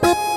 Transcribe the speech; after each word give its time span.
Boop 0.00 0.16
boop. 0.26 0.33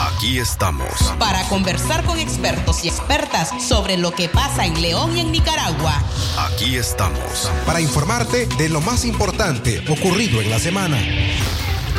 Aquí 0.00 0.38
estamos. 0.38 0.88
Para 1.18 1.46
conversar 1.48 2.02
con 2.04 2.18
expertos 2.18 2.84
y 2.84 2.88
expertas 2.88 3.50
sobre 3.62 3.98
lo 3.98 4.12
que 4.12 4.30
pasa 4.30 4.64
en 4.64 4.80
León 4.80 5.14
y 5.14 5.20
en 5.20 5.30
Nicaragua. 5.30 6.02
Aquí 6.38 6.76
estamos. 6.76 7.50
Para 7.66 7.82
informarte 7.82 8.46
de 8.46 8.70
lo 8.70 8.80
más 8.80 9.04
importante 9.04 9.84
ocurrido 9.90 10.40
en 10.40 10.48
la 10.48 10.58
semana. 10.58 10.96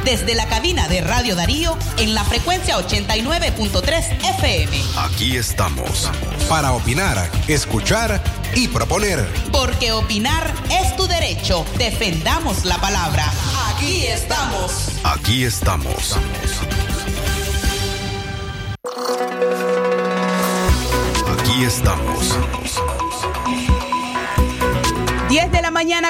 Desde 0.04 0.34
la 0.34 0.48
cabina 0.48 0.88
de 0.88 1.02
Radio 1.02 1.36
Darío 1.36 1.78
en 1.98 2.16
la 2.16 2.24
frecuencia 2.24 2.78
89.3 2.78 4.38
FM. 4.38 4.82
Aquí 4.98 5.38
estamos. 5.38 6.10
Para 6.50 6.72
opinar, 6.72 7.30
escuchar 7.48 8.24
y 8.55 8.68
proponer. 8.70 9.28
Porque 9.52 9.92
opinar 9.92 10.54
es 10.72 10.96
tu 10.96 11.08
derecho. 11.08 11.66
Defendamos 11.78 12.66
la 12.66 12.80
palabra. 12.80 13.32
Aquí 13.76 14.08
estamos. 14.08 14.88
Aquí 15.04 15.44
estamos. 15.44 16.18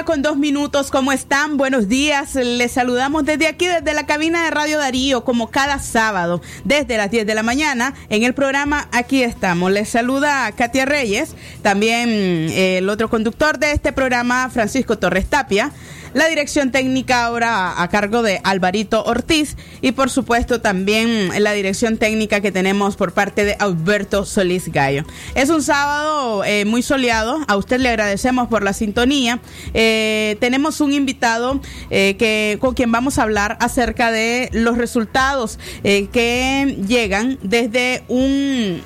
Con 0.08 0.22
dos 0.22 0.38
minutos, 0.38 0.90
¿cómo 0.90 1.12
están? 1.12 1.58
Buenos 1.58 1.90
días, 1.90 2.36
les 2.36 2.72
saludamos 2.72 3.26
desde 3.26 3.46
aquí, 3.46 3.68
desde 3.68 3.94
la 3.94 4.06
cabina 4.06 4.46
de 4.46 4.52
Radio 4.52 4.80
Darío, 4.80 5.26
como 5.26 5.52
cada 5.52 5.80
sábado, 5.80 6.42
desde 6.64 6.96
las 6.96 7.12
10 7.12 7.28
de 7.28 7.36
la 7.36 7.44
mañana, 7.44 7.94
en 8.08 8.24
el 8.24 8.34
programa 8.34 8.88
Aquí 8.94 9.22
estamos. 9.22 9.70
Les 9.70 9.90
saluda 9.90 10.50
Katia 10.54 10.86
Reyes, 10.86 11.36
también 11.62 12.08
eh, 12.08 12.78
el 12.78 12.88
otro 12.88 13.10
conductor 13.10 13.60
de 13.60 13.74
este 13.74 13.92
programa, 13.92 14.50
Francisco 14.50 14.98
Torres 14.98 15.28
Tapia. 15.28 15.74
La 16.18 16.30
dirección 16.30 16.72
técnica 16.72 17.26
ahora 17.26 17.80
a 17.80 17.88
cargo 17.90 18.24
de 18.24 18.42
Alvarito 18.44 19.04
Ortiz 19.04 19.56
y 19.84 19.92
por 19.92 20.10
supuesto 20.10 20.62
también 20.62 21.30
la 21.44 21.52
dirección 21.52 22.00
técnica 22.00 22.42
que 22.42 22.52
tenemos 22.52 22.96
por 22.96 23.12
parte 23.12 23.46
de 23.46 23.56
Alberto 23.60 24.26
Solís 24.26 24.72
Gallo. 24.72 25.04
Es 25.36 25.52
un 25.52 25.62
sábado 25.62 26.44
eh, 26.44 26.66
muy 26.66 26.82
soleado, 26.82 27.38
a 27.48 27.56
usted 27.56 27.80
le 27.80 27.90
agradecemos 27.90 28.48
por 28.48 28.64
la 28.64 28.74
sintonía. 28.74 29.40
Eh, 29.76 30.38
tenemos 30.40 30.82
un 30.82 30.92
invitado 30.92 31.62
eh, 31.92 32.16
que, 32.18 32.58
con 32.60 32.74
quien 32.74 32.92
vamos 32.92 33.20
a 33.20 33.22
hablar 33.22 33.56
acerca 33.62 34.12
de 34.12 34.50
los 34.54 34.76
resultados 34.76 35.60
que 35.84 36.78
llegan 36.88 37.38
desde 37.44 38.02
un 38.08 38.82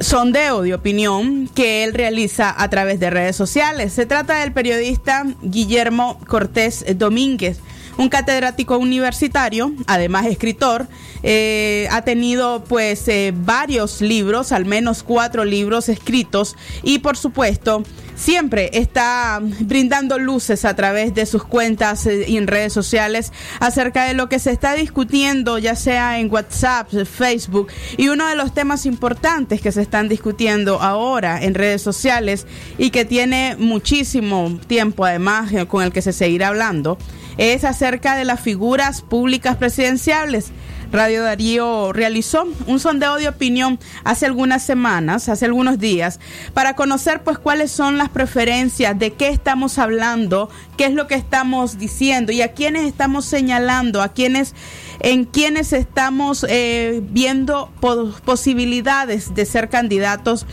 sondeo 0.00 0.62
de 0.62 0.74
opinión 0.74 1.48
que 1.54 1.84
él 1.84 1.94
realiza 1.94 2.54
a 2.56 2.68
través 2.70 2.98
de 3.00 3.10
redes 3.10 3.36
sociales. 3.36 3.92
Se 3.92 4.06
trata 4.06 4.40
del 4.40 4.52
periodista 4.52 5.24
Guillermo 5.42 6.18
Cortés 6.26 6.84
Domínguez, 6.96 7.60
un 7.98 8.08
catedrático 8.08 8.78
universitario, 8.78 9.72
además 9.86 10.26
escritor, 10.26 10.86
eh, 11.22 11.86
ha 11.90 12.02
tenido 12.02 12.64
pues 12.64 13.06
eh, 13.08 13.34
varios 13.36 14.00
libros, 14.00 14.52
al 14.52 14.64
menos 14.64 15.02
cuatro 15.02 15.44
libros 15.44 15.90
escritos 15.90 16.56
y 16.82 17.00
por 17.00 17.18
supuesto 17.18 17.82
siempre 18.20 18.70
está 18.74 19.40
brindando 19.40 20.18
luces 20.18 20.64
a 20.66 20.76
través 20.76 21.14
de 21.14 21.24
sus 21.24 21.42
cuentas 21.42 22.06
eh, 22.06 22.26
y 22.28 22.36
en 22.36 22.46
redes 22.46 22.72
sociales 22.72 23.32
acerca 23.60 24.04
de 24.04 24.14
lo 24.14 24.28
que 24.28 24.38
se 24.38 24.50
está 24.50 24.74
discutiendo, 24.74 25.58
ya 25.58 25.74
sea 25.74 26.18
en 26.18 26.30
WhatsApp, 26.30 26.90
Facebook, 27.10 27.68
y 27.96 28.08
uno 28.08 28.28
de 28.28 28.36
los 28.36 28.52
temas 28.52 28.84
importantes 28.84 29.62
que 29.62 29.72
se 29.72 29.80
están 29.80 30.08
discutiendo 30.08 30.82
ahora 30.82 31.42
en 31.42 31.54
redes 31.54 31.80
sociales 31.80 32.46
y 32.76 32.90
que 32.90 33.06
tiene 33.06 33.56
muchísimo 33.58 34.58
tiempo 34.66 35.06
además 35.06 35.50
eh, 35.52 35.66
con 35.66 35.82
el 35.82 35.92
que 35.92 36.02
se 36.02 36.12
seguirá 36.12 36.48
hablando, 36.48 36.98
es 37.38 37.64
acerca 37.64 38.16
de 38.16 38.26
las 38.26 38.40
figuras 38.40 39.00
públicas 39.00 39.56
presidenciales 39.56 40.52
Radio 40.92 41.22
Darío 41.22 41.92
realizó 41.92 42.46
un 42.66 42.80
sondeo 42.80 43.16
de 43.16 43.28
opinión 43.28 43.78
hace 44.04 44.26
algunas 44.26 44.62
semanas, 44.62 45.28
hace 45.28 45.44
algunos 45.44 45.78
días, 45.78 46.18
para 46.52 46.74
conocer 46.74 47.22
pues 47.22 47.38
cuáles 47.38 47.70
son 47.70 47.98
las 47.98 48.08
preferencias, 48.08 48.98
de 48.98 49.12
qué 49.12 49.28
estamos 49.28 49.78
hablando, 49.78 50.50
qué 50.76 50.86
es 50.86 50.92
lo 50.92 51.06
que 51.06 51.14
estamos 51.14 51.78
diciendo 51.78 52.32
y 52.32 52.42
a 52.42 52.52
quiénes 52.52 52.86
estamos 52.86 53.24
señalando, 53.24 54.02
a 54.02 54.12
quiénes 54.12 54.54
en 55.00 55.24
quienes 55.24 55.72
estamos 55.72 56.44
eh, 56.48 57.00
viendo 57.02 57.70
posibilidades 58.24 59.34
de 59.34 59.46
ser 59.46 59.70
candidatos 59.70 60.46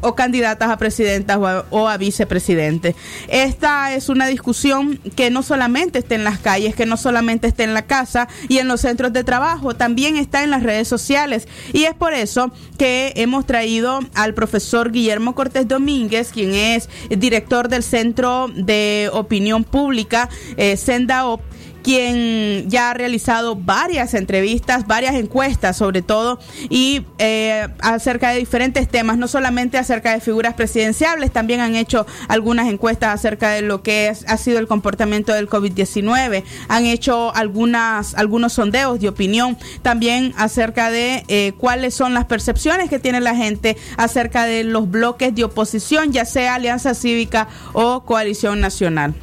o 0.00 0.14
candidatas 0.14 0.70
a 0.70 0.76
presidentas 0.76 1.38
o 1.70 1.88
a, 1.88 1.96
vicepresidente. 1.96 2.94
Esta 3.28 3.94
es 3.94 4.08
una 4.08 4.26
discusión 4.26 4.98
que 5.16 5.30
no 5.30 5.42
solamente 5.42 5.98
está 5.98 6.14
en 6.14 6.24
las 6.24 6.38
calles, 6.38 6.74
que 6.74 6.86
no 6.86 6.96
solamente 6.96 7.46
está 7.46 7.64
en 7.64 7.74
la 7.74 7.82
casa 7.82 8.28
y 8.48 8.58
en 8.58 8.68
los 8.68 8.80
centros 8.80 9.12
de 9.12 9.24
trabajo, 9.24 9.74
también 9.74 10.16
está 10.16 10.42
en 10.42 10.50
las 10.50 10.62
redes 10.62 10.88
sociales. 10.88 11.46
Y 11.72 11.84
es 11.84 11.94
por 11.94 12.14
eso 12.14 12.50
que 12.78 13.12
hemos 13.16 13.46
traído 13.46 14.00
al 14.14 14.34
profesor 14.34 14.90
Guillermo 14.90 15.34
Cortés 15.34 15.68
Domínguez, 15.68 16.30
quien 16.32 16.54
es 16.54 16.88
director 17.10 17.68
del 17.68 17.82
Centro 17.82 18.48
de 18.54 19.10
Opinión 19.12 19.64
Pública, 19.64 20.28
eh, 20.56 20.76
SendaOp, 20.76 21.40
quien 21.82 22.68
ya 22.68 22.90
ha 22.90 22.94
realizado 22.94 23.56
varias 23.56 24.14
entrevistas, 24.14 24.86
varias 24.86 25.14
encuestas 25.14 25.76
sobre 25.76 26.02
todo, 26.02 26.38
y 26.68 27.04
eh, 27.18 27.68
acerca 27.80 28.30
de 28.30 28.38
diferentes 28.38 28.88
temas, 28.88 29.18
no 29.18 29.28
solamente 29.28 29.78
acerca 29.78 30.12
de 30.12 30.20
figuras 30.20 30.54
presidenciales, 30.54 31.30
también 31.32 31.60
han 31.60 31.76
hecho 31.76 32.06
algunas 32.28 32.68
encuestas 32.68 33.14
acerca 33.14 33.50
de 33.50 33.62
lo 33.62 33.82
que 33.82 34.12
ha 34.26 34.36
sido 34.36 34.58
el 34.58 34.66
comportamiento 34.66 35.32
del 35.32 35.48
COVID-19, 35.48 36.44
han 36.68 36.86
hecho 36.86 37.34
algunas, 37.34 38.14
algunos 38.14 38.52
sondeos 38.52 39.00
de 39.00 39.08
opinión 39.08 39.58
también 39.82 40.34
acerca 40.36 40.90
de 40.90 41.24
eh, 41.28 41.52
cuáles 41.58 41.94
son 41.94 42.14
las 42.14 42.24
percepciones 42.26 42.88
que 42.88 42.98
tiene 42.98 43.20
la 43.20 43.34
gente 43.34 43.76
acerca 43.96 44.44
de 44.44 44.64
los 44.64 44.90
bloques 44.90 45.34
de 45.34 45.44
oposición, 45.44 46.12
ya 46.12 46.24
sea 46.24 46.54
Alianza 46.54 46.94
Cívica 46.94 47.48
o 47.72 48.04
Coalición 48.04 48.60
Nacional. 48.60 49.14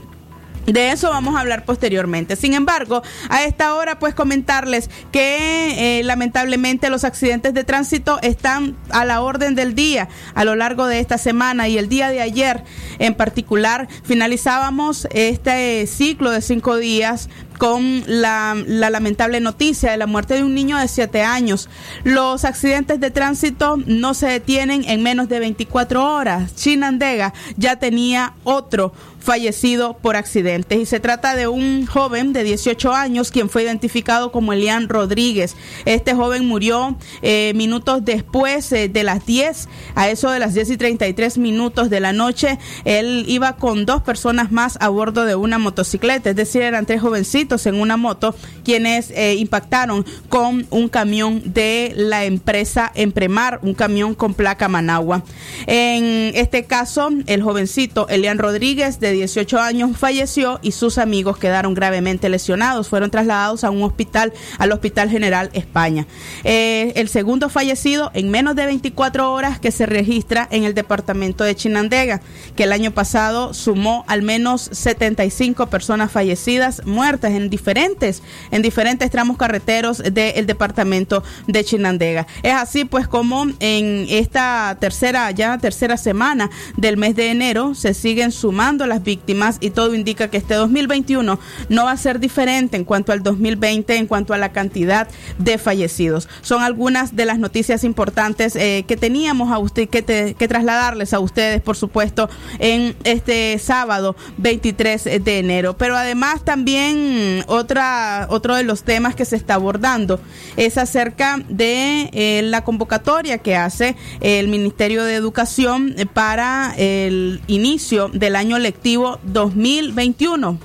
De 0.65 0.91
eso 0.91 1.09
vamos 1.09 1.35
a 1.35 1.39
hablar 1.39 1.65
posteriormente. 1.65 2.35
Sin 2.35 2.53
embargo, 2.53 3.01
a 3.29 3.43
esta 3.43 3.73
hora 3.75 3.99
pues 3.99 4.13
comentarles 4.13 4.89
que 5.11 5.99
eh, 5.99 6.03
lamentablemente 6.03 6.89
los 6.89 7.03
accidentes 7.03 7.53
de 7.53 7.63
tránsito 7.63 8.19
están 8.21 8.77
a 8.89 9.05
la 9.05 9.21
orden 9.21 9.55
del 9.55 9.75
día 9.75 10.09
a 10.35 10.43
lo 10.43 10.55
largo 10.55 10.87
de 10.87 10.99
esta 10.99 11.17
semana 11.17 11.67
y 11.67 11.77
el 11.77 11.89
día 11.89 12.09
de 12.09 12.21
ayer 12.21 12.63
en 12.99 13.15
particular 13.15 13.87
finalizábamos 14.03 15.07
este 15.11 15.87
ciclo 15.87 16.31
de 16.31 16.41
cinco 16.41 16.77
días 16.77 17.29
con 17.59 18.03
la, 18.07 18.55
lamentable 18.55 19.41
noticia 19.41 19.91
de 19.91 19.97
la 19.97 20.07
muerte 20.07 20.33
de 20.35 20.43
un 20.43 20.55
niño 20.55 20.77
de 20.77 20.87
7 20.87 21.21
años. 21.21 21.69
Los 22.03 22.45
accidentes 22.45 22.99
de 23.01 23.11
tránsito 23.11 23.77
no 23.85 24.13
se 24.13 24.27
detienen 24.27 24.85
en 24.87 25.03
menos 25.03 25.27
de 25.27 25.39
24 25.39 26.15
horas. 26.15 26.55
Chinandega 26.55 27.33
ya 27.57 27.75
tenía 27.75 28.33
otro 28.45 28.93
fallecido 29.19 29.97
por 29.97 30.15
accidentes 30.15 30.79
y 30.79 30.85
se 30.85 31.01
trata 31.01 31.35
de 31.35 31.49
un 31.49 31.85
joven 31.85 32.31
de 32.31 32.43
18 32.43 32.93
años 32.93 33.31
quien 33.31 33.49
fue 33.49 33.63
identificado 33.63 34.31
como 34.31 34.53
Elian 34.53 34.87
Rodríguez. 34.87 35.57
Este 35.83 36.15
joven 36.15 36.47
murió 36.47 36.97
eh, 37.21 37.51
minutos 37.55 38.05
después 38.05 38.71
eh, 38.71 38.87
de 38.87 39.03
las 39.03 39.25
10, 39.25 39.67
a 39.95 40.09
eso 40.09 40.31
de 40.31 40.39
las 40.39 40.53
10 40.53 40.69
y 40.69 40.77
33 40.77 41.37
minutos 41.37 41.89
de 41.89 41.99
la 41.99 42.13
noche. 42.13 42.57
Él 42.85 43.25
iba 43.27 43.57
con 43.57 43.85
dos 43.85 44.01
personas 44.01 44.53
más 44.53 44.77
a 44.79 44.87
bordo 44.87 45.25
de 45.25 45.35
una 45.35 45.57
motocicleta, 45.57 46.29
es 46.29 46.35
decir, 46.37 46.61
eran 46.61 46.85
tres 46.85 47.01
jovencitos 47.01 47.48
en 47.49 47.75
una 47.75 47.97
moto 47.97 48.35
quienes 48.63 49.11
eh, 49.11 49.35
impactaron 49.35 50.05
con 50.29 50.67
un 50.69 50.89
camión 50.89 51.41
de 51.45 51.93
la 51.95 52.25
empresa 52.25 52.91
Empremar, 52.93 53.59
un 53.63 53.73
camión 53.73 54.13
con 54.13 54.33
placa 54.33 54.67
Managua. 54.67 55.23
En 55.65 56.31
este 56.35 56.65
caso, 56.65 57.09
el 57.25 57.41
jovencito 57.41 58.07
Elian 58.09 58.37
Rodríguez, 58.37 58.99
de 58.99 59.11
18 59.11 59.59
años, 59.59 59.97
falleció 59.97 60.59
y 60.61 60.71
sus 60.71 60.97
amigos 60.97 61.37
quedaron 61.37 61.73
gravemente 61.73 62.29
lesionados. 62.29 62.89
Fueron 62.89 63.09
trasladados 63.09 63.63
a 63.63 63.71
un 63.71 63.81
hospital, 63.83 64.33
al 64.57 64.71
Hospital 64.71 65.09
General 65.09 65.49
España. 65.53 66.05
Eh, 66.43 66.93
el 66.95 67.09
segundo 67.09 67.49
fallecido 67.49 68.11
en 68.13 68.29
menos 68.29 68.55
de 68.55 68.65
24 68.65 69.33
horas 69.33 69.59
que 69.59 69.71
se 69.71 69.85
registra 69.85 70.47
en 70.51 70.63
el 70.63 70.73
departamento 70.73 71.43
de 71.43 71.55
Chinandega, 71.55 72.21
que 72.55 72.63
el 72.63 72.71
año 72.71 72.91
pasado 72.91 73.53
sumó 73.53 74.05
al 74.07 74.21
menos 74.21 74.69
75 74.71 75.67
personas 75.67 76.11
fallecidas, 76.11 76.85
muertas 76.85 77.31
diferentes, 77.47 78.23
en 78.49 78.63
diferentes 78.63 79.11
tramos 79.11 79.37
carreteros 79.37 79.99
del 79.99 80.47
departamento 80.47 81.23
de 81.47 81.63
Chinandega. 81.63 82.27
Es 82.43 82.53
así 82.53 82.85
pues 82.85 83.07
como 83.07 83.45
en 83.59 84.07
esta 84.09 84.75
tercera, 84.79 85.29
ya 85.31 85.57
tercera 85.59 85.95
semana 85.95 86.49
del 86.75 86.97
mes 86.97 87.15
de 87.15 87.29
enero 87.29 87.75
se 87.75 87.93
siguen 87.93 88.31
sumando 88.31 88.87
las 88.87 89.03
víctimas 89.03 89.57
y 89.59 89.69
todo 89.69 89.93
indica 89.93 90.29
que 90.29 90.37
este 90.37 90.55
2021 90.55 91.39
no 91.69 91.85
va 91.85 91.91
a 91.91 91.97
ser 91.97 92.19
diferente 92.19 92.77
en 92.77 92.83
cuanto 92.83 93.11
al 93.11 93.21
2020, 93.21 93.95
en 93.95 94.07
cuanto 94.07 94.33
a 94.33 94.37
la 94.37 94.51
cantidad 94.51 95.07
de 95.37 95.57
fallecidos. 95.57 96.27
Son 96.41 96.63
algunas 96.63 97.15
de 97.15 97.25
las 97.25 97.37
noticias 97.37 97.83
importantes 97.83 98.55
eh, 98.55 98.85
que 98.87 98.97
teníamos 98.97 99.51
a 99.51 99.59
usted 99.59 99.87
que, 99.87 100.03
que 100.37 100.47
trasladarles 100.47 101.13
a 101.13 101.19
ustedes, 101.19 101.61
por 101.61 101.75
supuesto, 101.77 102.29
en 102.59 102.95
este 103.03 103.57
sábado 103.59 104.15
23 104.37 105.03
de 105.23 105.39
enero. 105.39 105.77
Pero 105.77 105.95
además 105.95 106.43
también 106.43 107.28
otra, 107.47 108.27
otro 108.29 108.55
de 108.55 108.63
los 108.63 108.83
temas 108.83 109.15
que 109.15 109.25
se 109.25 109.35
está 109.35 109.55
abordando 109.55 110.19
es 110.57 110.77
acerca 110.77 111.39
de 111.49 112.09
eh, 112.13 112.41
la 112.43 112.63
convocatoria 112.63 113.37
que 113.39 113.55
hace 113.55 113.95
el 114.21 114.47
Ministerio 114.47 115.03
de 115.03 115.15
Educación 115.15 115.95
para 116.13 116.73
el 116.77 117.41
inicio 117.47 118.09
del 118.09 118.35
año 118.35 118.59
lectivo 118.59 119.19
2021 119.23 120.59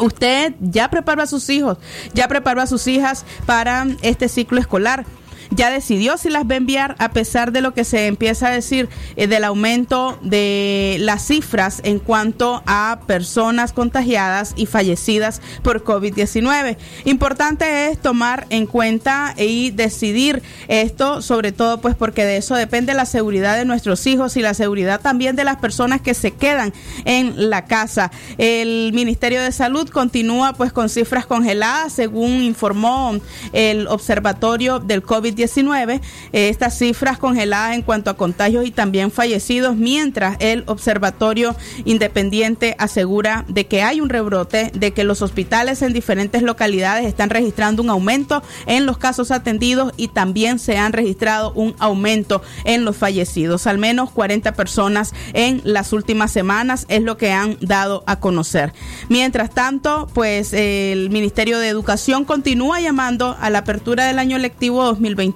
usted 0.00 0.54
ya 0.60 0.90
preparó 0.90 1.22
a 1.22 1.26
sus 1.26 1.48
hijos, 1.50 1.78
ya 2.14 2.28
preparó 2.28 2.60
a 2.60 2.66
sus 2.66 2.86
hijas 2.86 3.24
para 3.46 3.86
este 4.02 4.28
ciclo 4.28 4.60
escolar 4.60 5.04
ya 5.50 5.70
decidió 5.70 6.16
si 6.16 6.30
las 6.30 6.44
va 6.44 6.54
a 6.54 6.56
enviar 6.56 6.96
a 6.98 7.10
pesar 7.10 7.52
de 7.52 7.60
lo 7.60 7.74
que 7.74 7.84
se 7.84 8.06
empieza 8.06 8.48
a 8.48 8.50
decir 8.50 8.88
eh, 9.16 9.26
del 9.26 9.44
aumento 9.44 10.18
de 10.22 10.96
las 11.00 11.26
cifras 11.26 11.80
en 11.84 11.98
cuanto 11.98 12.62
a 12.66 13.00
personas 13.06 13.72
contagiadas 13.72 14.52
y 14.56 14.66
fallecidas 14.66 15.40
por 15.62 15.84
COVID-19. 15.84 16.76
Importante 17.04 17.88
es 17.88 17.98
tomar 17.98 18.46
en 18.50 18.66
cuenta 18.66 19.34
y 19.36 19.70
decidir 19.70 20.42
esto, 20.68 21.22
sobre 21.22 21.52
todo 21.52 21.80
pues 21.80 21.94
porque 21.94 22.24
de 22.24 22.36
eso 22.36 22.54
depende 22.54 22.94
la 22.94 23.06
seguridad 23.06 23.56
de 23.56 23.64
nuestros 23.64 24.06
hijos 24.06 24.36
y 24.36 24.42
la 24.42 24.54
seguridad 24.54 25.00
también 25.00 25.36
de 25.36 25.44
las 25.44 25.56
personas 25.56 26.00
que 26.00 26.14
se 26.14 26.32
quedan 26.32 26.72
en 27.04 27.50
la 27.50 27.64
casa. 27.64 28.10
El 28.36 28.92
Ministerio 28.92 29.42
de 29.42 29.52
Salud 29.52 29.88
continúa 29.88 30.52
pues 30.52 30.72
con 30.72 30.88
cifras 30.88 31.26
congeladas, 31.26 31.92
según 31.92 32.42
informó 32.42 33.18
el 33.52 33.86
Observatorio 33.88 34.78
del 34.78 35.02
COVID-19 35.02 35.37
19 35.38 36.00
eh, 36.32 36.48
estas 36.48 36.76
cifras 36.76 37.16
congeladas 37.16 37.74
en 37.74 37.82
cuanto 37.82 38.10
a 38.10 38.16
contagios 38.16 38.66
y 38.66 38.70
también 38.70 39.10
fallecidos, 39.10 39.76
mientras 39.76 40.36
el 40.40 40.64
Observatorio 40.66 41.56
Independiente 41.84 42.74
asegura 42.78 43.44
de 43.48 43.66
que 43.66 43.82
hay 43.82 44.00
un 44.00 44.08
rebrote, 44.08 44.70
de 44.74 44.92
que 44.92 45.04
los 45.04 45.22
hospitales 45.22 45.80
en 45.80 45.92
diferentes 45.92 46.42
localidades 46.42 47.06
están 47.06 47.30
registrando 47.30 47.82
un 47.82 47.90
aumento 47.90 48.42
en 48.66 48.84
los 48.84 48.98
casos 48.98 49.30
atendidos 49.30 49.92
y 49.96 50.08
también 50.08 50.58
se 50.58 50.76
han 50.76 50.92
registrado 50.92 51.52
un 51.52 51.74
aumento 51.78 52.42
en 52.64 52.84
los 52.84 52.96
fallecidos. 52.96 53.66
Al 53.66 53.78
menos 53.78 54.10
40 54.10 54.52
personas 54.54 55.14
en 55.32 55.60
las 55.64 55.92
últimas 55.92 56.32
semanas 56.32 56.84
es 56.88 57.02
lo 57.02 57.16
que 57.16 57.30
han 57.30 57.56
dado 57.60 58.02
a 58.06 58.18
conocer. 58.18 58.72
Mientras 59.08 59.50
tanto, 59.50 60.08
pues 60.12 60.52
el 60.52 61.10
Ministerio 61.10 61.60
de 61.60 61.68
Educación 61.68 62.24
continúa 62.24 62.80
llamando 62.80 63.36
a 63.40 63.50
la 63.50 63.60
apertura 63.60 64.06
del 64.06 64.18
año 64.18 64.36
lectivo 64.38 64.84
2020 64.84 65.27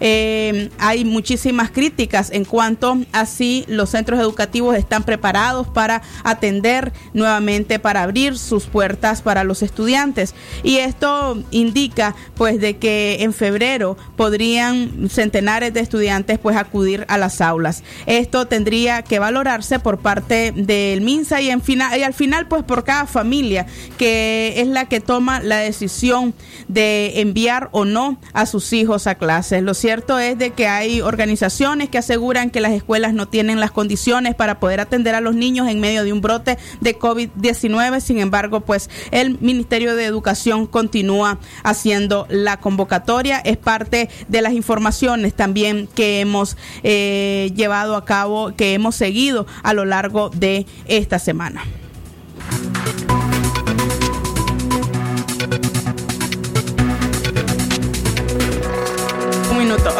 eh, 0.00 0.70
hay 0.78 1.04
muchísimas 1.04 1.70
críticas 1.70 2.30
en 2.30 2.44
cuanto 2.44 2.98
a 3.12 3.26
si 3.26 3.64
los 3.68 3.90
centros 3.90 4.20
educativos 4.20 4.76
están 4.76 5.04
preparados 5.04 5.68
para 5.68 6.02
atender 6.24 6.92
nuevamente, 7.12 7.78
para 7.78 8.02
abrir 8.02 8.38
sus 8.38 8.64
puertas 8.64 9.22
para 9.22 9.44
los 9.44 9.62
estudiantes. 9.62 10.34
Y 10.62 10.78
esto 10.78 11.42
indica 11.50 12.14
pues 12.34 12.60
de 12.60 12.76
que 12.76 13.18
en 13.20 13.32
febrero 13.32 13.96
podrían 14.16 15.08
centenares 15.08 15.72
de 15.74 15.80
estudiantes 15.80 16.38
pues 16.38 16.56
acudir 16.56 17.04
a 17.08 17.18
las 17.18 17.40
aulas. 17.40 17.82
Esto 18.06 18.46
tendría 18.46 19.02
que 19.02 19.18
valorarse 19.18 19.78
por 19.78 19.98
parte 19.98 20.52
del 20.54 21.00
MINSA 21.00 21.40
y, 21.40 21.48
y 21.48 22.02
al 22.02 22.14
final 22.14 22.48
pues 22.48 22.62
por 22.64 22.84
cada 22.84 23.06
familia 23.06 23.66
que 23.98 24.54
es 24.56 24.68
la 24.68 24.86
que 24.86 25.00
toma 25.00 25.40
la 25.40 25.58
decisión 25.58 26.34
de 26.68 27.20
enviar 27.20 27.68
o 27.72 27.84
no 27.84 28.18
a 28.32 28.46
sus 28.46 28.72
hijos 28.72 29.06
a 29.06 29.11
clases. 29.16 29.62
Lo 29.62 29.74
cierto 29.74 30.18
es 30.18 30.38
de 30.38 30.50
que 30.50 30.66
hay 30.66 31.00
organizaciones 31.00 31.88
que 31.88 31.98
aseguran 31.98 32.50
que 32.50 32.60
las 32.60 32.72
escuelas 32.72 33.14
no 33.14 33.28
tienen 33.28 33.60
las 33.60 33.70
condiciones 33.70 34.34
para 34.34 34.60
poder 34.60 34.80
atender 34.80 35.14
a 35.14 35.20
los 35.20 35.34
niños 35.34 35.68
en 35.68 35.80
medio 35.80 36.04
de 36.04 36.12
un 36.12 36.20
brote 36.20 36.58
de 36.80 36.98
COVID-19. 36.98 38.00
Sin 38.00 38.18
embargo, 38.18 38.60
pues 38.60 38.90
el 39.10 39.38
Ministerio 39.40 39.96
de 39.96 40.04
Educación 40.04 40.66
continúa 40.66 41.38
haciendo 41.62 42.26
la 42.28 42.58
convocatoria. 42.58 43.38
Es 43.38 43.56
parte 43.56 44.08
de 44.28 44.42
las 44.42 44.52
informaciones 44.52 45.34
también 45.34 45.88
que 45.94 46.20
hemos 46.20 46.56
eh, 46.82 47.52
llevado 47.54 47.96
a 47.96 48.04
cabo, 48.04 48.54
que 48.56 48.74
hemos 48.74 48.96
seguido 48.96 49.46
a 49.62 49.72
lo 49.74 49.84
largo 49.84 50.30
de 50.30 50.66
esta 50.86 51.18
semana. 51.18 51.62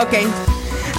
Okay. 0.03 0.52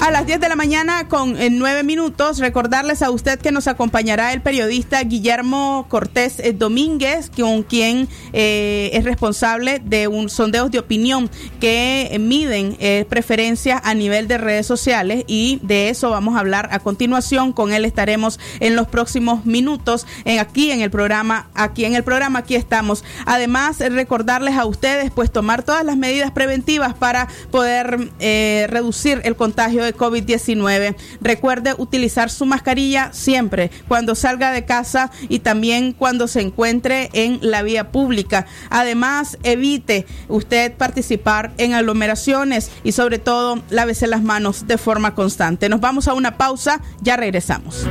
A 0.03 0.11
las 0.11 0.25
10 0.25 0.41
de 0.41 0.49
la 0.49 0.57
mañana 0.57 1.07
con 1.07 1.37
9 1.39 1.79
eh, 1.79 1.83
minutos, 1.83 2.39
recordarles 2.39 3.01
a 3.01 3.09
usted 3.09 3.39
que 3.39 3.53
nos 3.53 3.67
acompañará 3.69 4.33
el 4.33 4.41
periodista 4.41 5.01
Guillermo 5.01 5.85
Cortés 5.87 6.41
eh, 6.41 6.51
Domínguez, 6.51 7.29
con 7.29 7.63
quien 7.63 8.09
eh, 8.33 8.89
es 8.91 9.05
responsable 9.05 9.79
de 9.79 10.09
un 10.09 10.27
sondeo 10.27 10.67
de 10.67 10.79
opinión 10.79 11.29
que 11.61 12.17
miden 12.19 12.75
preferencias 13.07 13.79
a 13.85 13.93
nivel 13.93 14.27
de 14.27 14.37
redes 14.37 14.67
sociales 14.67 15.23
y 15.25 15.61
de 15.63 15.87
eso 15.87 16.09
vamos 16.09 16.35
a 16.35 16.39
hablar 16.39 16.67
a 16.73 16.79
continuación. 16.79 17.53
Con 17.53 17.71
él 17.71 17.85
estaremos 17.85 18.41
en 18.59 18.75
los 18.75 18.89
próximos 18.89 19.45
minutos 19.45 20.05
aquí 20.37 20.71
en 20.71 20.81
el 20.81 20.91
programa, 20.91 21.47
aquí 21.53 21.85
en 21.85 21.95
el 21.95 22.03
programa, 22.03 22.39
aquí 22.39 22.55
estamos. 22.55 23.05
Además, 23.25 23.79
recordarles 23.79 24.57
a 24.57 24.65
ustedes 24.65 25.11
pues 25.11 25.31
tomar 25.31 25.63
todas 25.63 25.85
las 25.85 25.95
medidas 25.95 26.31
preventivas 26.31 26.93
para 26.93 27.29
poder 27.51 28.09
reducir 28.19 29.21
el 29.23 29.37
contagio 29.37 29.81
de 29.85 29.92
COVID-19. 29.95 30.95
Recuerde 31.21 31.75
utilizar 31.77 32.29
su 32.29 32.45
mascarilla 32.45 33.11
siempre 33.13 33.71
cuando 33.87 34.15
salga 34.15 34.51
de 34.51 34.65
casa 34.65 35.11
y 35.29 35.39
también 35.39 35.93
cuando 35.93 36.27
se 36.27 36.41
encuentre 36.41 37.09
en 37.13 37.39
la 37.41 37.63
vía 37.63 37.91
pública. 37.91 38.45
Además, 38.69 39.37
evite 39.43 40.05
usted 40.27 40.73
participar 40.73 41.53
en 41.57 41.73
aglomeraciones 41.73 42.71
y 42.83 42.91
sobre 42.91 43.19
todo 43.19 43.61
lávese 43.69 44.07
las 44.07 44.23
manos 44.23 44.67
de 44.67 44.77
forma 44.77 45.15
constante. 45.15 45.69
Nos 45.69 45.81
vamos 45.81 46.07
a 46.07 46.13
una 46.13 46.37
pausa, 46.37 46.81
ya 47.01 47.17
regresamos. 47.17 47.87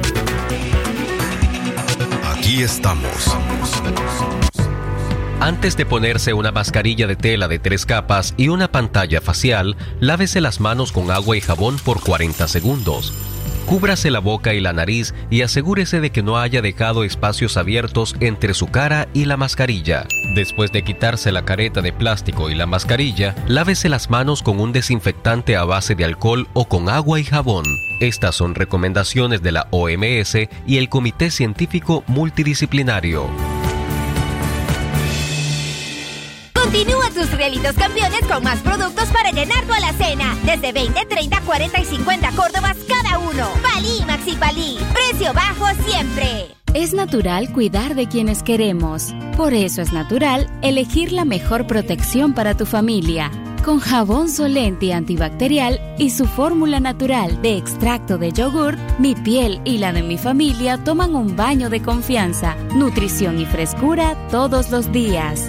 Aquí 2.24 2.62
estamos 2.62 3.36
antes 5.42 5.76
de 5.76 5.84
ponerse 5.84 6.34
una 6.34 6.52
mascarilla 6.52 7.08
de 7.08 7.16
tela 7.16 7.48
de 7.48 7.58
tres 7.58 7.84
capas 7.84 8.32
y 8.36 8.46
una 8.46 8.70
pantalla 8.70 9.20
facial, 9.20 9.76
lávese 9.98 10.40
las 10.40 10.60
manos 10.60 10.92
con 10.92 11.10
agua 11.10 11.36
y 11.36 11.40
jabón 11.40 11.78
por 11.78 12.00
40 12.00 12.46
segundos. 12.46 13.12
Cúbrase 13.66 14.12
la 14.12 14.20
boca 14.20 14.54
y 14.54 14.60
la 14.60 14.72
nariz 14.72 15.14
y 15.30 15.42
asegúrese 15.42 16.00
de 16.00 16.10
que 16.10 16.22
no 16.22 16.38
haya 16.38 16.62
dejado 16.62 17.02
espacios 17.02 17.56
abiertos 17.56 18.14
entre 18.20 18.54
su 18.54 18.68
cara 18.68 19.08
y 19.14 19.24
la 19.24 19.36
mascarilla. 19.36 20.06
Después 20.36 20.70
de 20.70 20.84
quitarse 20.84 21.32
la 21.32 21.44
careta 21.44 21.82
de 21.82 21.92
plástico 21.92 22.48
y 22.48 22.54
la 22.54 22.66
mascarilla, 22.66 23.34
lávese 23.48 23.88
las 23.88 24.10
manos 24.10 24.44
con 24.44 24.60
un 24.60 24.72
desinfectante 24.72 25.56
a 25.56 25.64
base 25.64 25.96
de 25.96 26.04
alcohol 26.04 26.46
o 26.52 26.66
con 26.66 26.88
agua 26.88 27.18
y 27.18 27.24
jabón. 27.24 27.64
Estas 27.98 28.36
son 28.36 28.54
recomendaciones 28.54 29.42
de 29.42 29.50
la 29.50 29.66
OMS 29.72 30.36
y 30.68 30.76
el 30.76 30.88
Comité 30.88 31.32
Científico 31.32 32.04
Multidisciplinario. 32.06 33.61
Tus 37.22 37.30
realitos 37.38 37.74
campeones 37.74 38.20
con 38.26 38.42
más 38.42 38.58
productos 38.60 39.08
para 39.10 39.30
llenar 39.30 39.64
tu 39.64 39.72
alacena. 39.72 40.36
Desde 40.44 40.72
20, 40.72 41.06
30, 41.06 41.40
40 41.42 41.80
y 41.80 41.84
50 41.84 42.30
Córdobas 42.32 42.76
cada 42.88 43.18
uno. 43.20 43.48
Palí 43.62 44.04
Maxi 44.06 44.34
Palí. 44.34 44.76
Precio 44.92 45.32
bajo 45.32 45.66
siempre. 45.86 46.48
Es 46.74 46.92
natural 46.94 47.52
cuidar 47.52 47.94
de 47.94 48.08
quienes 48.08 48.42
queremos. 48.42 49.14
Por 49.36 49.54
eso 49.54 49.82
es 49.82 49.92
natural 49.92 50.50
elegir 50.62 51.12
la 51.12 51.24
mejor 51.24 51.68
protección 51.68 52.34
para 52.34 52.56
tu 52.56 52.66
familia. 52.66 53.30
Con 53.64 53.78
jabón 53.78 54.28
Solenti 54.28 54.90
antibacterial 54.90 55.80
y 55.98 56.10
su 56.10 56.26
fórmula 56.26 56.80
natural 56.80 57.40
de 57.40 57.56
extracto 57.56 58.18
de 58.18 58.32
yogur, 58.32 58.76
mi 58.98 59.14
piel 59.14 59.60
y 59.64 59.78
la 59.78 59.92
de 59.92 60.02
mi 60.02 60.18
familia 60.18 60.82
toman 60.82 61.14
un 61.14 61.36
baño 61.36 61.70
de 61.70 61.82
confianza, 61.82 62.56
nutrición 62.74 63.38
y 63.38 63.46
frescura 63.46 64.16
todos 64.28 64.70
los 64.70 64.90
días. 64.90 65.48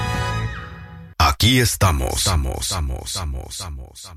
Aquí 1.41 1.57
estamos. 1.59 2.17
Estamos, 2.17 2.55
estamos, 2.61 2.99
estamos, 3.03 3.45
estamos. 3.49 4.11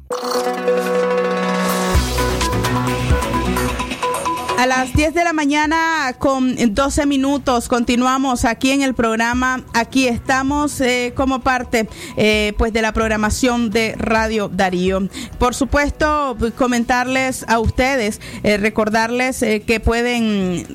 A 4.59 4.67
las 4.67 4.93
10 4.93 5.15
de 5.15 5.25
la 5.25 5.33
mañana 5.33 6.15
con 6.19 6.55
12 6.55 7.07
minutos 7.07 7.69
continuamos 7.69 8.45
aquí 8.45 8.73
en 8.73 8.83
el 8.83 8.95
programa. 8.95 9.65
Aquí 9.73 10.07
estamos 10.07 10.83
eh, 10.83 11.15
como 11.17 11.41
parte 11.41 11.89
eh, 12.19 12.53
pues 12.59 12.75
de 12.75 12.83
la 12.83 12.93
programación 12.93 13.71
de 13.71 13.95
Radio 13.97 14.51
Darío. 14.51 15.09
Por 15.39 15.55
supuesto, 15.55 16.37
comentarles 16.59 17.47
a 17.49 17.59
ustedes, 17.59 18.21
eh, 18.43 18.59
recordarles 18.59 19.39
que 19.39 19.81
pueden 19.83 20.67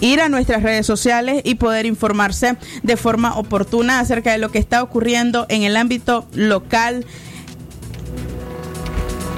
ir 0.00 0.20
a 0.20 0.28
nuestras 0.28 0.62
redes 0.62 0.86
sociales 0.86 1.42
y 1.44 1.56
poder 1.56 1.86
informarse 1.86 2.56
de 2.82 2.96
forma 2.96 3.36
oportuna 3.36 4.00
acerca 4.00 4.32
de 4.32 4.38
lo 4.38 4.50
que 4.50 4.58
está 4.58 4.82
ocurriendo 4.82 5.46
en 5.48 5.62
el 5.62 5.76
ámbito 5.76 6.26
local 6.34 7.04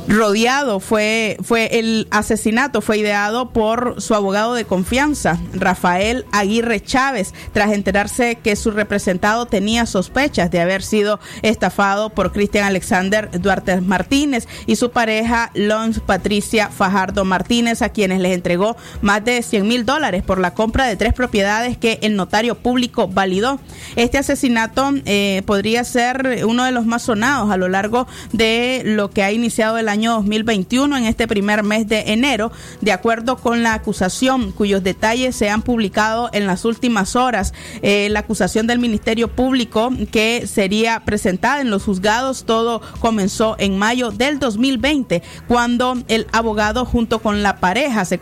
rodeado, 0.08 0.80
fue, 0.80 1.36
fue 1.42 1.78
el 1.78 2.06
asesinato 2.10 2.80
fue 2.80 2.98
ideado 2.98 3.50
por 3.50 4.00
su 4.00 4.14
abogado 4.14 4.54
de 4.54 4.64
confianza, 4.64 5.38
Rafael 5.54 6.26
Aguirre 6.32 6.82
Chávez, 6.82 7.32
tras 7.52 7.72
enterarse 7.72 8.36
que 8.36 8.56
su 8.56 8.70
representado 8.70 9.46
tenía 9.46 9.86
sospechas 9.86 10.50
de 10.50 10.60
haber 10.60 10.82
sido 10.82 11.20
estafado 11.42 12.10
por 12.10 12.32
Cristian 12.32 12.64
Alexander 12.64 13.30
Duarte 13.40 13.80
Martínez 13.80 14.46
y 14.66 14.76
su 14.76 14.90
pareja 14.90 15.50
Lons 15.54 16.00
Patricia 16.00 16.68
Fajardo 16.68 17.24
Martínez, 17.24 17.82
a 17.82 17.88
quienes 17.88 18.20
les 18.20 18.34
entregó 18.34 18.76
más 19.00 19.24
de 19.24 19.42
100 19.42 19.66
mil 19.66 19.86
dólares 19.86 20.22
por 20.22 20.38
la 20.38 20.54
compra 20.54 20.86
de 20.86 20.96
tres 20.96 21.12
propiedades 21.12 21.78
que 21.78 21.98
el 22.02 22.16
notario 22.16 22.56
público 22.56 23.08
validó. 23.08 23.58
Este 23.96 24.18
asesinato 24.18 24.92
eh, 25.06 25.42
podría 25.46 25.84
ser 25.84 26.44
uno 26.46 26.64
de 26.64 26.72
los 26.72 26.86
más 26.86 27.02
sonados 27.02 27.50
a 27.50 27.56
lo 27.56 27.68
largo 27.68 28.06
de 28.32 28.82
lo 28.84 29.10
que 29.10 29.22
ha 29.22 29.32
iniciado 29.32 29.78
el 29.78 29.88
2021 30.02 30.96
en 30.96 31.04
este 31.04 31.26
primer 31.28 31.62
mes 31.62 31.88
de 31.88 32.12
enero, 32.12 32.52
de 32.80 32.92
acuerdo 32.92 33.36
con 33.36 33.62
la 33.62 33.74
acusación 33.74 34.52
cuyos 34.52 34.82
detalles 34.82 35.36
se 35.36 35.50
han 35.50 35.62
publicado 35.62 36.30
en 36.32 36.46
las 36.46 36.64
últimas 36.64 37.16
horas. 37.16 37.54
Eh, 37.82 38.08
la 38.10 38.20
acusación 38.20 38.66
del 38.66 38.78
Ministerio 38.78 39.28
Público 39.28 39.90
que 40.10 40.46
sería 40.46 41.00
presentada 41.04 41.60
en 41.60 41.70
los 41.70 41.84
juzgados, 41.84 42.44
todo 42.44 42.80
comenzó 43.00 43.56
en 43.58 43.78
mayo 43.78 44.10
del 44.10 44.38
2020, 44.38 45.22
cuando 45.48 45.96
el 46.08 46.26
abogado 46.32 46.84
junto 46.84 47.20
con 47.20 47.42
la 47.42 47.56
pareja 47.56 48.04
se, 48.04 48.20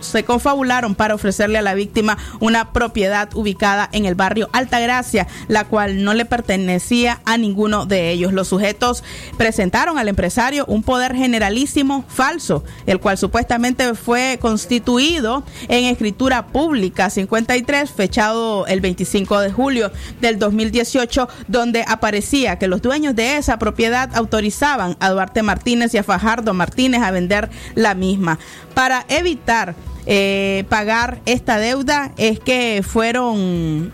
se 0.00 0.24
confabularon 0.24 0.94
para 0.94 1.14
ofrecerle 1.14 1.58
a 1.58 1.62
la 1.62 1.74
víctima 1.74 2.18
una 2.40 2.72
propiedad 2.72 3.28
ubicada 3.34 3.88
en 3.92 4.04
el 4.04 4.14
barrio 4.14 4.48
Altagracia, 4.52 5.26
la 5.48 5.64
cual 5.64 6.04
no 6.04 6.14
le 6.14 6.24
pertenecía 6.24 7.20
a 7.24 7.36
ninguno 7.36 7.86
de 7.86 8.10
ellos. 8.10 8.32
Los 8.32 8.48
sujetos 8.48 9.04
presentaron 9.36 9.98
al 9.98 10.08
empresario 10.08 10.64
un 10.66 10.82
generalísimo 10.98 12.04
falso, 12.08 12.64
el 12.86 13.00
cual 13.00 13.18
supuestamente 13.18 13.94
fue 13.94 14.38
constituido 14.40 15.44
en 15.68 15.84
escritura 15.84 16.46
pública 16.48 17.10
53, 17.10 17.90
fechado 17.90 18.66
el 18.66 18.80
25 18.80 19.40
de 19.40 19.52
julio 19.52 19.92
del 20.20 20.38
2018, 20.38 21.28
donde 21.46 21.84
aparecía 21.86 22.58
que 22.58 22.68
los 22.68 22.82
dueños 22.82 23.14
de 23.14 23.36
esa 23.36 23.58
propiedad 23.58 24.14
autorizaban 24.14 24.96
a 25.00 25.10
Duarte 25.10 25.42
Martínez 25.42 25.94
y 25.94 25.98
a 25.98 26.02
Fajardo 26.02 26.54
Martínez 26.54 27.02
a 27.02 27.10
vender 27.10 27.50
la 27.74 27.94
misma. 27.94 28.38
Para 28.74 29.04
evitar 29.08 29.74
eh, 30.06 30.64
pagar 30.70 31.20
esta 31.26 31.58
deuda 31.58 32.12
es 32.16 32.40
que 32.40 32.82
fueron 32.82 33.92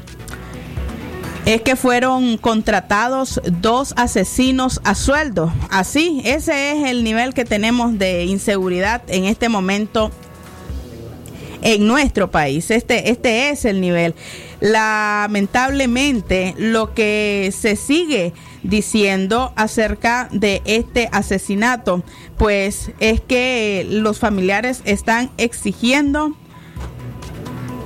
es 1.46 1.60
que 1.62 1.76
fueron 1.76 2.38
contratados 2.38 3.40
dos 3.60 3.92
asesinos 3.96 4.80
a 4.84 4.94
sueldo. 4.94 5.52
Así, 5.70 6.22
ese 6.24 6.72
es 6.72 6.88
el 6.88 7.04
nivel 7.04 7.34
que 7.34 7.44
tenemos 7.44 7.98
de 7.98 8.24
inseguridad 8.24 9.02
en 9.08 9.24
este 9.26 9.48
momento 9.48 10.10
en 11.62 11.86
nuestro 11.86 12.30
país. 12.30 12.70
Este, 12.70 13.10
este 13.10 13.50
es 13.50 13.64
el 13.64 13.80
nivel. 13.80 14.14
Lamentablemente, 14.60 16.54
lo 16.56 16.94
que 16.94 17.52
se 17.56 17.76
sigue 17.76 18.32
diciendo 18.62 19.52
acerca 19.56 20.28
de 20.32 20.62
este 20.64 21.08
asesinato, 21.12 22.02
pues 22.38 22.92
es 23.00 23.20
que 23.20 23.86
los 23.88 24.18
familiares 24.18 24.80
están 24.86 25.30
exigiendo 25.36 26.34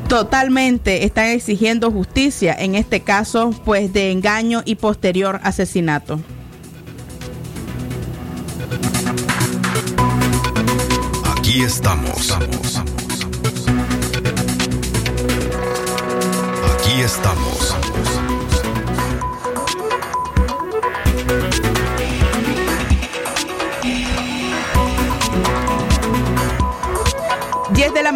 Totalmente 0.09 1.05
están 1.05 1.27
exigiendo 1.27 1.91
justicia 1.91 2.57
en 2.59 2.75
este 2.75 3.01
caso 3.01 3.51
pues 3.67 3.93
de 3.93 4.11
engaño 4.11 4.63
y 4.65 4.77
posterior 4.77 5.39
asesinato. 5.43 6.19
Aquí 11.37 11.61
estamos. 11.63 12.33
Aquí 16.73 17.01
estamos. 17.03 17.78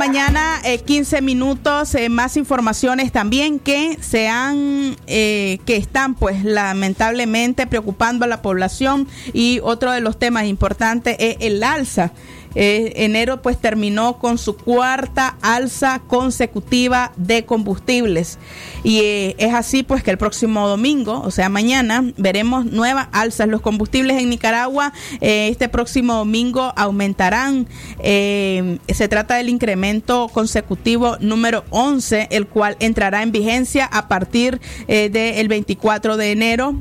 10 0.03 0.13
de 0.15 0.33
la 0.33 0.33
mañana, 0.33 0.61
15 0.85 1.17
eh, 1.17 1.23
minutos, 1.23 1.95
eh, 1.95 2.09
más 2.09 2.37
informaciones 2.37 3.13
también 3.13 3.61
que 3.61 3.97
se 4.01 4.27
han, 4.27 4.97
eh, 5.07 5.61
que 5.65 5.77
están 5.77 6.15
pues 6.15 6.45
lamentablemente 6.45 7.69
preocupando 7.69 8.25
a 8.25 8.29
la 8.29 8.43
población. 8.43 9.07
Y 9.33 9.61
otro 9.63 9.93
de 9.93 10.01
los 10.01 10.19
temas 10.19 10.47
importantes 10.47 11.17
es 11.21 11.37
el 11.41 11.63
alza 11.63 12.13
eh, 12.55 12.93
enero 12.97 13.43
pues 13.43 13.59
terminó 13.59 14.19
con 14.19 14.39
su 14.39 14.57
cuarta 14.57 15.37
alza 15.43 16.01
consecutiva 16.07 17.13
de 17.17 17.45
combustibles 17.45 18.39
y 18.83 19.01
eh, 19.01 19.37
es 19.39 19.55
así 19.55 19.83
pues 19.83 20.03
que 20.03 20.11
el 20.11 20.19
próximo 20.19 20.69
domingo, 20.69 21.21
o 21.21 21.31
sea 21.31 21.49
mañana, 21.49 22.05
veremos 22.17 22.67
nuevas 22.67 23.09
alzas. 23.13 23.49
Los 23.49 23.61
combustibles 23.61 24.21
en 24.21 24.31
Nicaragua 24.31 24.93
eh, 25.21 25.49
este 25.51 25.69
próximo 25.69 26.15
domingo 26.15 26.73
aumentarán. 26.77 27.67
se 28.03 29.09
trata 29.09 29.37
del 29.37 29.49
incremento 29.49 30.29
consecutivo 30.29 31.17
número 31.21 31.65
11, 31.71 32.29
el 32.31 32.47
cual 32.47 32.77
entrará 32.81 33.23
en 33.23 33.33
vigencia 33.33 33.87
a 33.87 34.09
partir 34.09 34.61
del 34.87 35.49
24 35.49 36.17
de 36.17 36.33
enero 36.33 36.75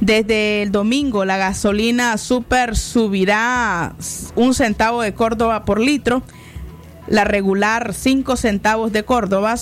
desde 0.00 0.62
el 0.62 0.72
domingo 0.72 1.24
la 1.24 1.36
gasolina 1.36 2.16
super 2.18 2.76
subirá 2.76 3.94
un 4.36 4.54
centavo 4.54 5.02
de 5.02 5.14
Córdoba 5.14 5.64
por 5.64 5.80
litro, 5.80 6.22
la 7.06 7.24
regular 7.24 7.94
cinco 7.94 8.36
centavos 8.36 8.92
de 8.92 9.04
Córdoba. 9.04 9.54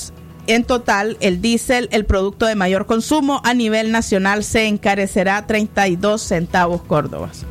En 0.48 0.62
total, 0.64 1.16
el 1.20 1.40
diésel, 1.40 1.88
el 1.90 2.04
producto 2.04 2.46
de 2.46 2.54
mayor 2.54 2.86
consumo 2.86 3.40
a 3.44 3.52
nivel 3.52 3.90
nacional, 3.90 4.44
se 4.44 4.66
encarecerá 4.66 5.46
32 5.46 6.22
centavos 6.22 6.82
Córdobas. 6.82 7.44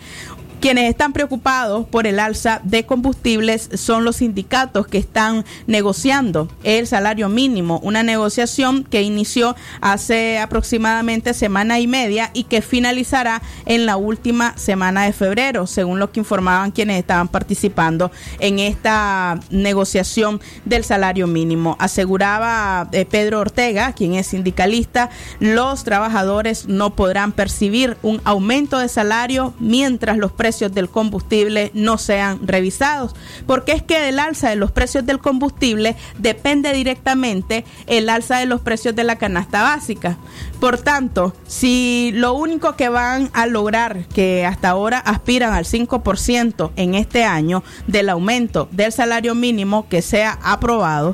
Quienes 0.59 0.89
están 0.89 1.13
preocupados 1.13 1.85
por 1.85 2.07
el 2.07 2.19
alza 2.19 2.61
de 2.63 2.83
combustibles 2.83 3.69
son 3.75 4.03
los 4.03 4.17
sindicatos 4.17 4.87
que 4.87 4.97
están 4.97 5.45
negociando 5.67 6.49
el 6.63 6.87
salario 6.87 7.29
mínimo, 7.29 7.79
una 7.83 8.01
negociación 8.01 8.83
que 8.83 9.03
inició 9.03 9.55
hace 9.81 10.39
aproximadamente 10.39 11.35
semana 11.35 11.79
y 11.79 11.85
media 11.85 12.31
y 12.33 12.45
que 12.45 12.63
finalizará 12.63 13.43
en 13.67 13.85
la 13.85 13.97
última 13.97 14.57
semana 14.57 15.03
de 15.03 15.13
febrero, 15.13 15.67
según 15.67 15.99
lo 15.99 16.11
que 16.11 16.21
informaban 16.21 16.71
quienes 16.71 16.97
estaban 16.97 17.27
participando 17.27 18.11
en 18.39 18.57
esta 18.57 19.39
negociación 19.51 20.41
del 20.65 20.83
salario 20.83 21.27
mínimo. 21.27 21.75
Aseguraba 21.79 22.89
eh, 22.93 23.05
Pedro 23.05 23.41
Ortega, 23.41 23.93
quien 23.93 24.15
es 24.15 24.25
sindicalista, 24.25 25.11
los 25.39 25.83
trabajadores 25.83 26.67
no 26.67 26.95
podrán 26.95 27.31
percibir 27.31 27.95
un 28.01 28.21
aumento 28.23 28.79
de 28.79 28.89
salario 28.89 29.53
mientras 29.59 30.17
los 30.17 30.31
precios 30.31 30.46
precios 30.47 30.73
del 30.73 30.87
combustible 30.87 31.71
no 31.73 31.97
sean 31.97 32.39
revisados, 32.47 33.13
porque 33.45 33.73
es 33.73 33.83
que 33.83 33.99
del 33.99 34.17
alza 34.17 34.49
de 34.49 34.55
los 34.55 34.71
precios 34.71 35.05
del 35.05 35.19
combustible 35.19 35.97
depende 36.19 36.71
directamente 36.71 37.65
el 37.85 38.07
alza 38.07 38.37
de 38.37 38.45
los 38.45 38.61
precios 38.61 38.95
de 38.95 39.03
la 39.03 39.17
canasta 39.17 39.61
básica. 39.61 40.17
Por 40.61 40.77
tanto, 40.77 41.33
si 41.47 42.11
lo 42.13 42.33
único 42.33 42.77
que 42.77 42.87
van 42.87 43.29
a 43.33 43.45
lograr, 43.45 44.05
que 44.07 44.45
hasta 44.45 44.69
ahora 44.69 44.99
aspiran 44.99 45.51
al 45.51 45.65
5% 45.65 46.71
en 46.77 46.95
este 46.95 47.25
año 47.25 47.61
del 47.87 48.07
aumento 48.07 48.69
del 48.71 48.93
salario 48.93 49.35
mínimo 49.35 49.89
que 49.89 50.01
sea 50.01 50.39
aprobado, 50.41 51.13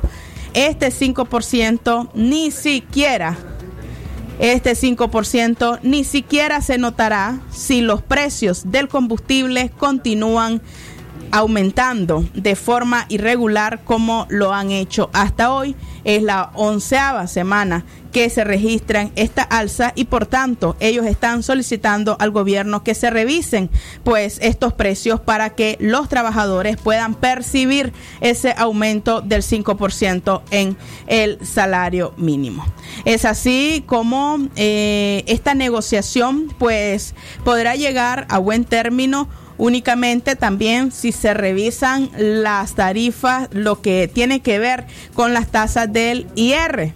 este 0.52 0.90
5% 0.92 2.10
ni 2.14 2.52
siquiera 2.52 3.36
este 4.38 4.72
5% 4.72 5.80
ni 5.82 6.04
siquiera 6.04 6.60
se 6.60 6.78
notará 6.78 7.40
si 7.50 7.80
los 7.80 8.02
precios 8.02 8.70
del 8.70 8.88
combustible 8.88 9.70
continúan 9.76 10.60
aumentando 11.30 12.24
de 12.34 12.54
forma 12.54 13.06
irregular 13.08 13.82
como 13.84 14.26
lo 14.28 14.52
han 14.52 14.70
hecho 14.70 15.10
hasta 15.12 15.52
hoy. 15.52 15.74
Es 16.04 16.22
la 16.22 16.50
onceava 16.54 17.26
semana 17.26 17.84
que 18.14 18.30
se 18.30 18.44
registran 18.44 19.10
esta 19.16 19.42
alza 19.42 19.92
y 19.96 20.04
por 20.04 20.26
tanto 20.26 20.76
ellos 20.78 21.04
están 21.04 21.42
solicitando 21.42 22.16
al 22.20 22.30
gobierno 22.30 22.84
que 22.84 22.94
se 22.94 23.10
revisen 23.10 23.70
pues 24.04 24.38
estos 24.40 24.72
precios 24.72 25.18
para 25.20 25.50
que 25.50 25.76
los 25.80 26.08
trabajadores 26.08 26.76
puedan 26.76 27.14
percibir 27.14 27.92
ese 28.20 28.54
aumento 28.56 29.20
del 29.20 29.42
5% 29.42 30.42
en 30.52 30.76
el 31.08 31.44
salario 31.44 32.14
mínimo. 32.16 32.64
Es 33.04 33.24
así 33.24 33.82
como 33.86 34.38
eh, 34.54 35.24
esta 35.26 35.54
negociación 35.54 36.54
pues 36.56 37.16
podrá 37.44 37.74
llegar 37.74 38.26
a 38.30 38.38
buen 38.38 38.64
término 38.64 39.28
únicamente 39.58 40.36
también 40.36 40.92
si 40.92 41.12
se 41.12 41.34
revisan 41.34 42.10
las 42.16 42.74
tarifas, 42.74 43.48
lo 43.52 43.80
que 43.80 44.08
tiene 44.12 44.40
que 44.40 44.58
ver 44.58 44.86
con 45.14 45.32
las 45.32 45.48
tasas 45.48 45.92
del 45.92 46.26
IR. 46.34 46.94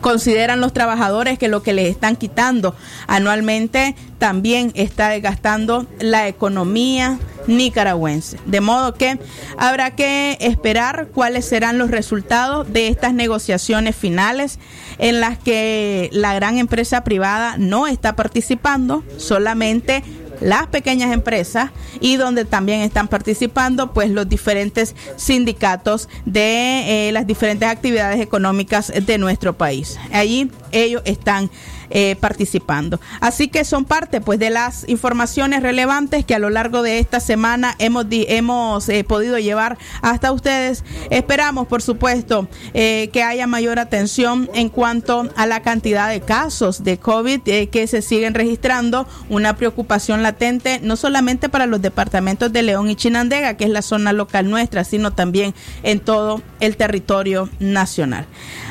Consideran 0.00 0.60
los 0.60 0.72
trabajadores 0.72 1.38
que 1.38 1.48
lo 1.48 1.62
que 1.62 1.72
les 1.72 1.88
están 1.88 2.16
quitando 2.16 2.76
anualmente 3.08 3.96
también 4.18 4.70
está 4.74 5.08
desgastando 5.08 5.86
la 5.98 6.28
economía 6.28 7.18
nicaragüense. 7.46 8.38
De 8.46 8.60
modo 8.60 8.94
que 8.94 9.18
habrá 9.56 9.92
que 9.96 10.36
esperar 10.40 11.08
cuáles 11.12 11.44
serán 11.44 11.78
los 11.78 11.90
resultados 11.90 12.72
de 12.72 12.88
estas 12.88 13.14
negociaciones 13.14 13.96
finales 13.96 14.58
en 14.98 15.20
las 15.20 15.38
que 15.38 16.08
la 16.12 16.34
gran 16.34 16.58
empresa 16.58 17.04
privada 17.04 17.56
no 17.58 17.86
está 17.86 18.16
participando, 18.16 19.02
solamente 19.16 20.02
las 20.40 20.66
pequeñas 20.68 21.12
empresas 21.12 21.70
y 22.00 22.16
donde 22.16 22.44
también 22.44 22.80
están 22.80 23.08
participando 23.08 23.92
pues 23.92 24.10
los 24.10 24.28
diferentes 24.28 24.94
sindicatos 25.16 26.08
de 26.24 27.08
eh, 27.08 27.12
las 27.12 27.26
diferentes 27.26 27.68
actividades 27.68 28.20
económicas 28.20 28.92
de 28.94 29.18
nuestro 29.18 29.56
país. 29.56 29.98
Allí 30.12 30.50
ellos 30.72 31.02
están 31.04 31.50
eh, 31.90 32.16
participando. 32.20 33.00
Así 33.20 33.48
que 33.48 33.64
son 33.64 33.84
parte 33.84 34.20
pues 34.20 34.38
de 34.38 34.50
las 34.50 34.88
informaciones 34.88 35.62
relevantes 35.62 36.24
que 36.24 36.34
a 36.34 36.38
lo 36.38 36.50
largo 36.50 36.82
de 36.82 36.98
esta 36.98 37.20
semana 37.20 37.74
hemos, 37.78 38.06
hemos 38.10 38.88
eh, 38.88 39.04
podido 39.04 39.38
llevar 39.38 39.78
hasta 40.02 40.32
ustedes. 40.32 40.84
Esperamos, 41.10 41.66
por 41.66 41.82
supuesto, 41.82 42.48
eh, 42.74 43.10
que 43.12 43.22
haya 43.22 43.46
mayor 43.46 43.78
atención 43.78 44.50
en 44.54 44.68
cuanto 44.68 45.28
a 45.36 45.46
la 45.46 45.62
cantidad 45.62 46.08
de 46.08 46.20
casos 46.20 46.84
de 46.84 46.98
COVID 46.98 47.42
que 47.70 47.86
se 47.86 48.02
siguen 48.02 48.34
registrando, 48.34 49.06
una 49.28 49.56
preocupación 49.56 50.22
latente 50.22 50.80
no 50.82 50.96
solamente 50.96 51.48
para 51.48 51.66
los 51.66 51.82
departamentos 51.82 52.52
de 52.52 52.62
León 52.62 52.90
y 52.90 52.96
Chinandega, 52.96 53.56
que 53.56 53.64
es 53.64 53.70
la 53.70 53.82
zona 53.82 54.12
local 54.12 54.50
nuestra, 54.50 54.84
sino 54.84 55.12
también 55.12 55.54
en 55.82 56.00
todo 56.00 56.42
el 56.60 56.76
territorio 56.76 57.48
nacional 57.58 58.26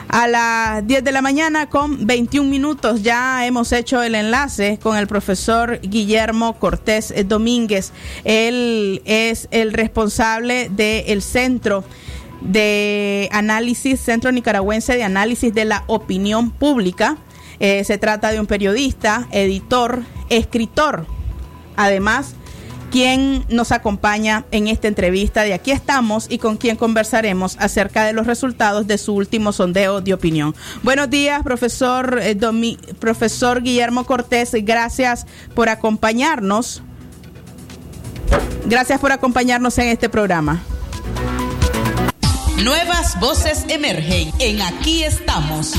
a 0.07 0.27
las 0.27 0.87
10 0.87 1.03
de 1.03 1.11
la 1.11 1.21
mañana 1.21 1.69
con 1.69 2.05
21 2.05 2.49
minutos. 2.49 3.01
Ya 3.05 3.45
hemos 3.45 3.71
hecho 3.71 4.01
el 4.01 4.15
enlace 4.15 4.79
con 4.81 4.97
el 4.97 5.05
profesor 5.05 5.79
Guillermo 5.79 6.57
Cortés 6.57 7.13
Domínguez. 7.27 7.91
Él 8.23 9.03
es 9.05 9.47
el 9.51 9.73
responsable 9.73 10.69
del 10.71 11.21
centro 11.21 11.83
de 12.41 13.29
análisis, 13.31 13.99
Centro 13.99 14.31
Nicaragüense 14.31 14.95
de 14.95 15.03
Análisis 15.03 15.53
de 15.53 15.65
la 15.65 15.83
Opinión 15.85 16.49
Pública. 16.49 17.17
Eh, 17.59 17.83
se 17.83 17.99
trata 17.99 18.31
de 18.31 18.39
un 18.39 18.47
periodista, 18.47 19.27
editor, 19.29 20.01
escritor. 20.31 21.05
Además, 21.75 22.33
quien 22.95 23.43
nos 23.49 23.73
acompaña 23.73 24.45
en 24.51 24.69
esta 24.69 24.87
entrevista 24.87 25.43
de 25.43 25.53
Aquí 25.53 25.71
estamos 25.71 26.27
y 26.29 26.37
con 26.37 26.55
quien 26.55 26.77
conversaremos 26.77 27.57
acerca 27.59 28.05
de 28.05 28.13
los 28.13 28.25
resultados 28.25 28.87
de 28.87 28.97
su 28.97 29.13
último 29.13 29.51
sondeo 29.51 29.99
de 29.99 30.13
opinión. 30.13 30.55
Buenos 30.81 31.09
días, 31.09 31.43
profesor, 31.43 32.17
eh, 32.21 32.37
profesor 32.97 33.61
Guillermo 33.61 34.05
Cortés. 34.05 34.51
Gracias 34.61 35.27
por 35.53 35.67
acompañarnos. 35.67 36.83
Gracias 38.65 39.01
por 39.01 39.11
acompañarnos 39.11 39.77
en 39.77 39.89
este 39.89 40.07
programa. 40.07 40.63
Nuevas 42.63 43.19
voces 43.19 43.65
emergen 43.67 44.31
en 44.39 44.61
Aquí 44.61 45.03
estamos. 45.03 45.73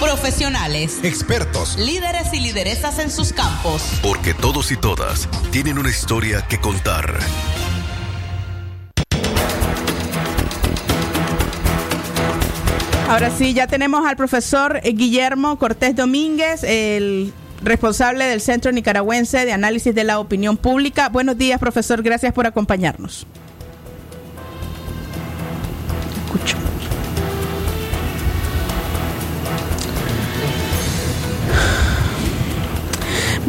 Profesionales, 0.00 0.98
expertos, 1.02 1.76
líderes 1.78 2.32
y 2.32 2.40
lideresas 2.40 2.98
en 2.98 3.10
sus 3.10 3.32
campos. 3.32 3.82
Porque 4.02 4.34
todos 4.34 4.70
y 4.72 4.76
todas 4.76 5.28
tienen 5.50 5.78
una 5.78 5.88
historia 5.88 6.44
que 6.48 6.58
contar. 6.58 7.14
Ahora 13.08 13.30
sí, 13.30 13.54
ya 13.54 13.66
tenemos 13.66 14.06
al 14.06 14.16
profesor 14.16 14.80
Guillermo 14.82 15.58
Cortés 15.58 15.94
Domínguez, 15.94 16.64
el 16.64 17.32
responsable 17.62 18.24
del 18.24 18.40
Centro 18.40 18.72
Nicaragüense 18.72 19.44
de 19.44 19.52
Análisis 19.52 19.94
de 19.94 20.04
la 20.04 20.18
Opinión 20.18 20.56
Pública. 20.56 21.08
Buenos 21.08 21.38
días, 21.38 21.60
profesor. 21.60 22.02
Gracias 22.02 22.32
por 22.32 22.46
acompañarnos. 22.46 23.26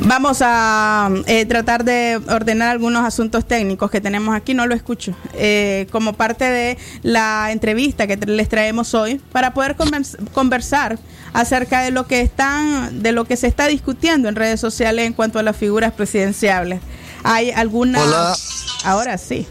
Vamos 0.08 0.38
a 0.42 1.10
eh, 1.26 1.48
tratar 1.48 1.84
de 1.84 2.22
ordenar 2.30 2.70
algunos 2.70 3.04
asuntos 3.04 3.44
técnicos 3.44 3.90
que 3.90 4.00
tenemos 4.00 4.36
aquí, 4.36 4.54
no 4.54 4.68
lo 4.68 4.76
escucho, 4.76 5.16
eh, 5.34 5.88
como 5.92 6.14
parte 6.14 6.46
de 6.46 6.78
la 7.02 7.52
entrevista 7.52 8.06
que 8.06 8.16
les 8.16 8.48
traemos 8.48 8.94
hoy 8.94 9.20
para 9.32 9.56
poder 9.56 9.76
conversar 10.32 11.00
acerca 11.34 11.82
de 11.82 11.90
lo 11.90 12.06
que 12.06 12.22
están, 12.22 13.02
de 13.02 13.14
lo 13.14 13.26
que 13.26 13.36
se 13.36 13.48
está 13.48 13.66
discutiendo 13.66 14.30
en 14.30 14.36
redes 14.36 14.60
sociales 14.60 15.08
en 15.08 15.14
cuanto 15.14 15.40
a 15.40 15.44
las 15.44 15.58
figuras 15.58 15.92
presidenciales. 15.92 16.82
Hay 17.24 17.50
algunas. 17.50 18.06
Hola. 18.06 18.36
Ahora 18.84 19.18
sí. 19.18 19.48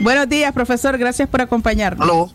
Buenos 0.00 0.30
días, 0.30 0.54
profesor. 0.54 0.96
Gracias 0.96 1.28
por 1.28 1.42
acompañarnos. 1.42 2.32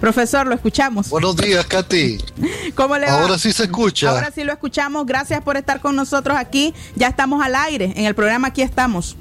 Profesor, 0.00 0.46
lo 0.46 0.54
escuchamos. 0.54 1.10
Buenos 1.10 1.36
días, 1.36 1.66
Katy. 1.66 2.18
¿Cómo 2.74 2.96
le 2.96 3.06
va? 3.06 3.20
Ahora 3.20 3.38
sí 3.38 3.52
se 3.52 3.64
escucha. 3.64 4.10
Ahora 4.10 4.32
sí 4.34 4.44
lo 4.44 4.52
escuchamos. 4.52 5.04
Gracias 5.04 5.42
por 5.42 5.58
estar 5.58 5.80
con 5.80 5.94
nosotros 5.94 6.38
aquí. 6.38 6.72
Ya 6.96 7.08
estamos 7.08 7.44
al 7.44 7.54
aire. 7.54 7.92
En 7.94 8.06
el 8.06 8.14
programa 8.14 8.48
aquí 8.48 8.62
estamos. 8.62 9.14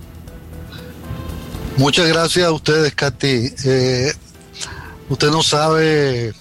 Muchas 1.76 2.08
gracias 2.08 2.46
a 2.46 2.52
ustedes, 2.52 2.96
Katy. 2.96 3.54
Eh, 3.66 4.14
usted 5.10 5.30
no 5.32 5.44
sabe 5.44 6.34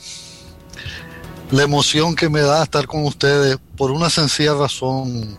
la 1.51 1.65
emoción 1.65 2.15
que 2.15 2.29
me 2.29 2.41
da 2.41 2.63
estar 2.63 2.87
con 2.87 3.05
ustedes 3.05 3.59
por 3.77 3.91
una 3.91 4.09
sencilla 4.09 4.55
razón. 4.55 5.37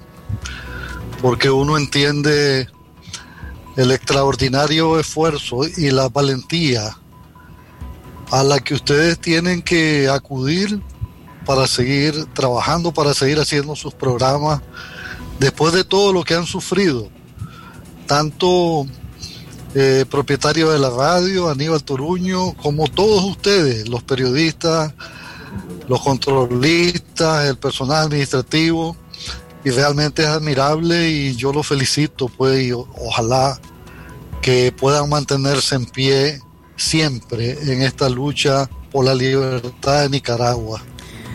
Porque 1.22 1.50
uno 1.50 1.78
entiende 1.78 2.68
el 3.78 3.92
extraordinario 3.92 5.00
esfuerzo 5.00 5.62
y 5.66 5.90
la 5.92 6.10
valentía 6.10 6.99
a 8.32 8.44
la 8.44 8.60
que 8.60 8.76
ustedes 8.76 9.20
tienen 9.20 9.62
que 9.62 10.08
acudir 10.10 10.82
para 11.46 11.66
seguir 11.66 12.26
trabajando, 12.34 12.94
para 12.94 13.14
seguir 13.14 13.40
haciendo 13.40 13.76
sus 13.76 13.94
programas, 13.94 14.62
después 15.40 15.74
de 15.74 15.84
todo 15.84 16.14
lo 16.14 16.24
que 16.24 16.36
han 16.36 16.46
sufrido, 16.46 17.10
tanto 18.06 18.86
eh, 19.74 20.06
propietario 20.10 20.70
de 20.70 20.80
la 20.80 20.90
radio, 20.90 21.50
Aníbal 21.50 21.84
Toruño, 21.84 22.54
como 22.54 22.88
todos 22.88 23.24
ustedes, 23.24 23.90
los 23.90 24.04
periodistas, 24.04 24.94
los 25.88 26.02
controlistas, 26.02 27.46
el 27.46 27.58
personal 27.58 28.06
administrativo, 28.06 28.96
y 29.64 29.72
realmente 29.72 30.22
es 30.22 30.28
admirable 30.28 31.10
y 31.10 31.36
yo 31.36 31.52
lo 31.52 31.64
felicito, 31.64 32.30
pues, 32.30 32.62
y 32.62 32.72
ojalá 32.72 33.60
que 34.42 34.72
puedan 34.72 35.10
mantenerse 35.10 35.76
en 35.76 35.86
pie 35.86 36.42
siempre 36.80 37.52
en 37.62 37.82
esta 37.82 38.10
lucha 38.10 38.70
por 38.92 39.06
la 39.06 39.14
libertad 39.14 40.04
de 40.04 40.10
Nicaragua. 40.10 40.82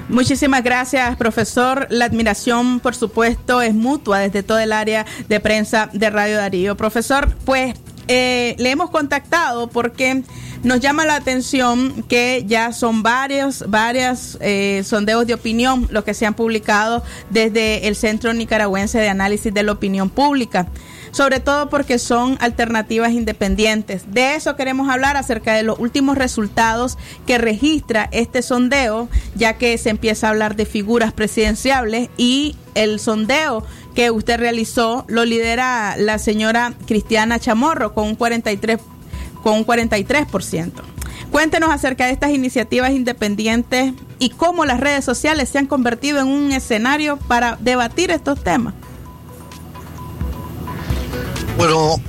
Muchísimas 0.08 0.62
gracias, 0.62 1.16
profesor. 1.16 1.86
La 1.90 2.04
admiración, 2.04 2.80
por 2.80 2.94
supuesto, 2.94 3.62
es 3.62 3.74
mutua 3.74 4.18
desde 4.18 4.42
todo 4.42 4.58
el 4.58 4.72
área 4.72 5.06
de 5.28 5.40
prensa 5.40 5.88
de 5.92 6.10
Radio 6.10 6.36
Darío. 6.36 6.76
Profesor, 6.76 7.34
pues 7.44 7.74
eh, 8.08 8.54
le 8.58 8.70
hemos 8.70 8.90
contactado 8.90 9.68
porque 9.68 10.22
nos 10.62 10.80
llama 10.80 11.06
la 11.06 11.16
atención 11.16 12.04
que 12.08 12.44
ya 12.46 12.72
son 12.72 13.02
varios, 13.02 13.64
varias 13.68 14.36
eh, 14.40 14.82
sondeos 14.84 15.26
de 15.26 15.34
opinión 15.34 15.88
los 15.90 16.04
que 16.04 16.12
se 16.12 16.26
han 16.26 16.34
publicado 16.34 17.02
desde 17.30 17.88
el 17.88 17.96
Centro 17.96 18.34
Nicaragüense 18.34 18.98
de 18.98 19.08
Análisis 19.08 19.54
de 19.54 19.62
la 19.62 19.72
Opinión 19.72 20.10
Pública 20.10 20.68
sobre 21.14 21.38
todo 21.38 21.70
porque 21.70 22.00
son 22.00 22.36
alternativas 22.40 23.12
independientes. 23.12 24.12
De 24.12 24.34
eso 24.34 24.56
queremos 24.56 24.90
hablar 24.90 25.16
acerca 25.16 25.54
de 25.54 25.62
los 25.62 25.78
últimos 25.78 26.18
resultados 26.18 26.98
que 27.24 27.38
registra 27.38 28.08
este 28.10 28.42
sondeo, 28.42 29.08
ya 29.36 29.56
que 29.56 29.78
se 29.78 29.90
empieza 29.90 30.26
a 30.26 30.30
hablar 30.30 30.56
de 30.56 30.66
figuras 30.66 31.12
presidenciables 31.12 32.10
y 32.16 32.56
el 32.74 32.98
sondeo 32.98 33.64
que 33.94 34.10
usted 34.10 34.40
realizó 34.40 35.04
lo 35.06 35.24
lidera 35.24 35.94
la 35.96 36.18
señora 36.18 36.74
Cristiana 36.84 37.38
Chamorro 37.38 37.94
con 37.94 38.08
un 38.08 38.16
43 38.16 38.80
con 39.44 39.58
un 39.58 39.66
43%. 39.66 40.72
Cuéntenos 41.30 41.70
acerca 41.70 42.06
de 42.06 42.12
estas 42.12 42.30
iniciativas 42.30 42.90
independientes 42.90 43.92
y 44.18 44.30
cómo 44.30 44.64
las 44.64 44.80
redes 44.80 45.04
sociales 45.04 45.48
se 45.48 45.58
han 45.58 45.66
convertido 45.66 46.18
en 46.18 46.26
un 46.26 46.50
escenario 46.50 47.18
para 47.28 47.56
debatir 47.60 48.10
estos 48.10 48.42
temas. 48.42 48.74
Bueno, 51.56 52.00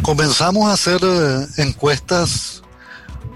comenzamos 0.00 0.68
a 0.68 0.72
hacer 0.72 1.00
eh, 1.02 1.46
encuestas 1.58 2.62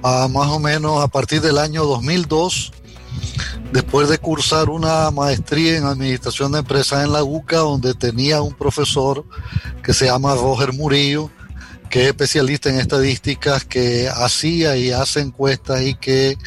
a 0.02 0.26
más 0.26 0.48
o 0.48 0.58
menos 0.58 1.04
a 1.04 1.08
partir 1.08 1.42
del 1.42 1.58
año 1.58 1.84
2002, 1.84 2.72
después 3.70 4.08
de 4.08 4.18
cursar 4.18 4.70
una 4.70 5.10
maestría 5.10 5.76
en 5.76 5.84
administración 5.84 6.52
de 6.52 6.60
empresas 6.60 7.04
en 7.04 7.12
la 7.12 7.22
UCA, 7.22 7.58
donde 7.58 7.92
tenía 7.94 8.40
un 8.40 8.54
profesor 8.54 9.24
que 9.82 9.92
se 9.92 10.06
llama 10.06 10.34
Roger 10.34 10.72
Murillo, 10.72 11.30
que 11.90 12.02
es 12.02 12.06
especialista 12.08 12.70
en 12.70 12.80
estadísticas, 12.80 13.64
que 13.64 14.08
hacía 14.08 14.76
y 14.76 14.90
hace 14.90 15.20
encuestas 15.20 15.82
y 15.82 15.94
que 15.94 16.38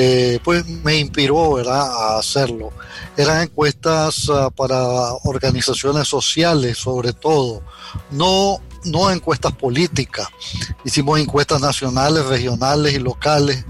eh, 0.00 0.38
pues 0.44 0.64
me 0.84 0.96
inspiró 0.96 1.58
a 1.68 2.18
hacerlo. 2.20 2.70
Eran 3.16 3.42
encuestas 3.42 4.30
ah, 4.30 4.48
para 4.48 4.78
organizaciones 5.24 6.06
sociales 6.06 6.78
sobre 6.78 7.12
todo 7.12 7.64
no, 8.12 8.60
no 8.84 9.10
encuestas 9.10 9.54
políticas, 9.54 10.28
hicimos 10.84 11.18
encuestas 11.18 11.60
nacionales, 11.60 12.24
regionales 12.26 12.94
y 12.94 13.00
locales. 13.00 13.64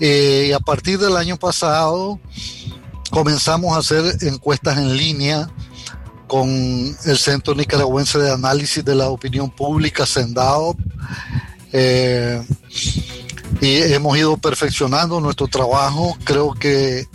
Eh, 0.00 0.46
y 0.48 0.52
a 0.52 0.60
partir 0.60 0.98
del 0.98 1.14
año 1.14 1.36
pasado 1.36 2.18
comenzamos 3.10 3.76
a 3.76 3.80
hacer 3.80 4.16
encuestas 4.22 4.78
en 4.78 4.96
línea 4.96 5.50
con 6.26 6.48
el 7.04 7.18
Centro 7.18 7.54
Nicaragüense 7.54 8.18
de 8.18 8.32
Análisis 8.32 8.82
de 8.82 8.94
la 8.94 9.10
Opinión 9.10 9.50
Pública, 9.50 10.06
CENDAO, 10.06 10.74
eh, 11.70 12.42
y 13.60 13.76
hemos 13.92 14.16
ido 14.16 14.36
perfeccionando 14.36 15.20
nuestro 15.20 15.48
trabajo. 15.48 16.16
Creo 16.24 16.52
que 16.52 17.06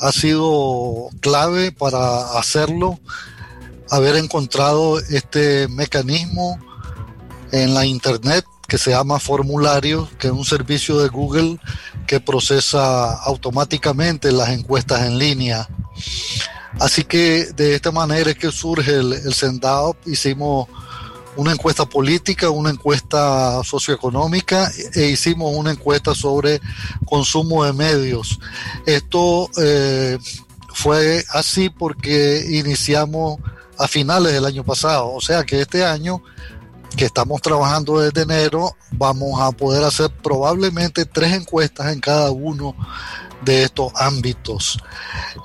ha 0.00 0.12
sido 0.12 1.08
clave 1.20 1.72
para 1.72 2.38
hacerlo, 2.38 2.98
haber 3.90 4.16
encontrado 4.16 4.98
este 4.98 5.68
mecanismo 5.68 6.58
en 7.52 7.74
la 7.74 7.86
Internet 7.86 8.44
que 8.68 8.78
se 8.78 8.90
llama 8.90 9.18
Formulario, 9.18 10.08
que 10.18 10.26
es 10.26 10.32
un 10.32 10.44
servicio 10.44 10.98
de 10.98 11.08
Google 11.08 11.58
que 12.06 12.20
procesa 12.20 13.14
automáticamente 13.14 14.30
las 14.30 14.50
encuestas 14.50 15.06
en 15.06 15.18
línea. 15.18 15.66
Así 16.78 17.04
que 17.04 17.46
de 17.56 17.74
esta 17.74 17.90
manera 17.90 18.30
es 18.30 18.36
que 18.36 18.52
surge 18.52 18.92
el, 18.92 19.14
el 19.14 19.34
Hicimos 20.04 20.68
una 21.38 21.52
encuesta 21.52 21.86
política, 21.86 22.50
una 22.50 22.70
encuesta 22.70 23.62
socioeconómica 23.62 24.72
e 24.92 25.06
hicimos 25.06 25.54
una 25.54 25.70
encuesta 25.70 26.12
sobre 26.12 26.60
consumo 27.06 27.64
de 27.64 27.72
medios. 27.72 28.40
Esto 28.84 29.48
eh, 29.56 30.18
fue 30.74 31.24
así 31.30 31.70
porque 31.70 32.44
iniciamos 32.50 33.38
a 33.78 33.86
finales 33.86 34.32
del 34.32 34.46
año 34.46 34.64
pasado, 34.64 35.12
o 35.12 35.20
sea 35.20 35.44
que 35.44 35.60
este 35.60 35.84
año 35.84 36.24
que 36.96 37.04
estamos 37.04 37.40
trabajando 37.42 38.00
desde 38.00 38.22
enero, 38.22 38.76
vamos 38.92 39.40
a 39.40 39.52
poder 39.52 39.84
hacer 39.84 40.10
probablemente 40.22 41.04
tres 41.04 41.32
encuestas 41.32 41.92
en 41.92 42.00
cada 42.00 42.30
uno 42.30 42.74
de 43.44 43.64
estos 43.64 43.92
ámbitos. 43.94 44.78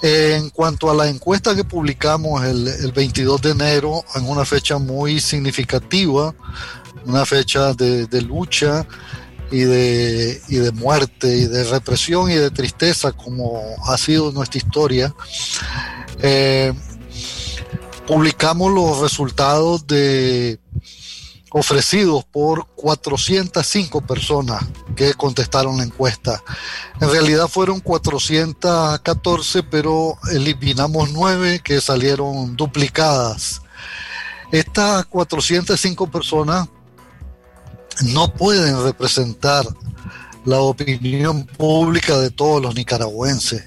En 0.02 0.50
cuanto 0.50 0.90
a 0.90 0.96
la 0.96 1.08
encuesta 1.08 1.56
que 1.56 1.64
publicamos 1.64 2.44
el, 2.44 2.92
22 2.92 3.42
de 3.42 3.52
enero, 3.52 4.04
en 4.16 4.28
una 4.28 4.46
fecha 4.46 4.78
muy 4.78 5.20
significativa, 5.20 6.34
una 7.06 7.26
fecha 7.26 7.74
de, 7.74 8.22
lucha 8.22 8.88
y 9.52 9.60
de, 9.60 10.42
y 10.48 10.56
de 10.56 10.72
muerte 10.72 11.28
y 11.28 11.46
de 11.46 11.64
represión 11.66 12.32
y 12.32 12.36
de 12.36 12.50
tristeza 12.52 13.12
como 13.12 13.62
ha 13.86 13.98
sido 13.98 14.32
nuestra 14.32 14.58
historia, 14.58 15.14
eh, 16.20 16.74
publicamos 18.08 18.72
los 18.72 19.00
resultados 19.00 19.86
de 19.88 20.60
ofrecidos 21.54 22.26
por 22.26 22.68
405 22.76 24.02
personas 24.02 24.66
que 24.96 25.14
contestaron 25.14 25.78
la 25.78 25.84
encuesta. 25.84 26.44
En 27.00 27.10
realidad 27.12 27.48
fueron 27.48 27.80
414, 27.80 29.64
pero 29.64 30.18
eliminamos 30.32 31.12
9 31.12 31.62
que 31.64 31.80
salieron 31.80 32.56
duplicadas. 32.58 33.62
Estas 34.52 35.06
405 35.06 36.12
personas 36.12 36.68
no 38.02 38.34
pueden 38.34 38.84
representar 38.84 39.66
la 40.46 40.60
opinión 40.60 41.46
pública 41.46 42.18
de 42.18 42.30
todos 42.32 42.62
los 42.62 42.76
nicaragüenses. 42.76 43.64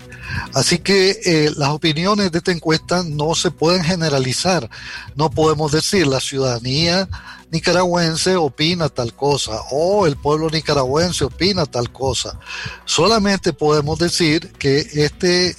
Así 0.52 0.78
que 0.78 1.20
eh, 1.24 1.52
las 1.56 1.70
opiniones 1.70 2.32
de 2.32 2.38
esta 2.38 2.52
encuesta 2.52 3.02
no 3.02 3.34
se 3.34 3.50
pueden 3.50 3.84
generalizar. 3.84 4.68
No 5.14 5.30
podemos 5.30 5.72
decir 5.72 6.06
la 6.06 6.20
ciudadanía 6.20 7.08
nicaragüense 7.50 8.36
opina 8.36 8.88
tal 8.88 9.14
cosa 9.14 9.60
o 9.70 10.06
el 10.06 10.16
pueblo 10.16 10.50
nicaragüense 10.50 11.24
opina 11.24 11.64
tal 11.66 11.92
cosa. 11.92 12.38
Solamente 12.84 13.52
podemos 13.52 13.98
decir 13.98 14.52
que 14.58 14.78
este, 14.94 15.56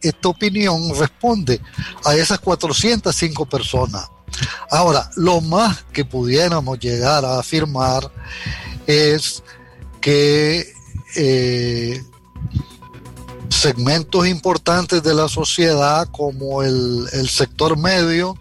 esta 0.00 0.28
opinión 0.28 0.94
responde 0.98 1.60
a 2.04 2.14
esas 2.14 2.38
405 2.40 3.46
personas. 3.46 4.08
Ahora, 4.70 5.10
lo 5.16 5.40
más 5.40 5.84
que 5.92 6.04
pudiéramos 6.04 6.78
llegar 6.78 7.24
a 7.24 7.38
afirmar 7.38 8.10
es 8.86 9.42
que 10.00 10.72
eh, 11.16 12.02
segmentos 13.48 14.26
importantes 14.26 15.02
de 15.02 15.14
la 15.14 15.28
sociedad 15.28 16.08
como 16.10 16.62
el, 16.62 17.08
sector 17.28 17.76
medio 17.76 18.38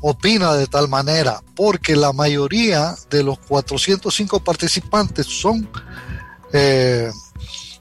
opina 0.00 0.54
de 0.54 0.66
tal 0.66 0.88
manera, 0.88 1.42
porque 1.54 1.94
la 1.94 2.12
mayoría 2.12 2.96
de 3.08 3.22
los 3.22 3.38
405 3.38 4.40
participantes 4.40 5.26
son 5.26 5.68
eh, 6.52 7.10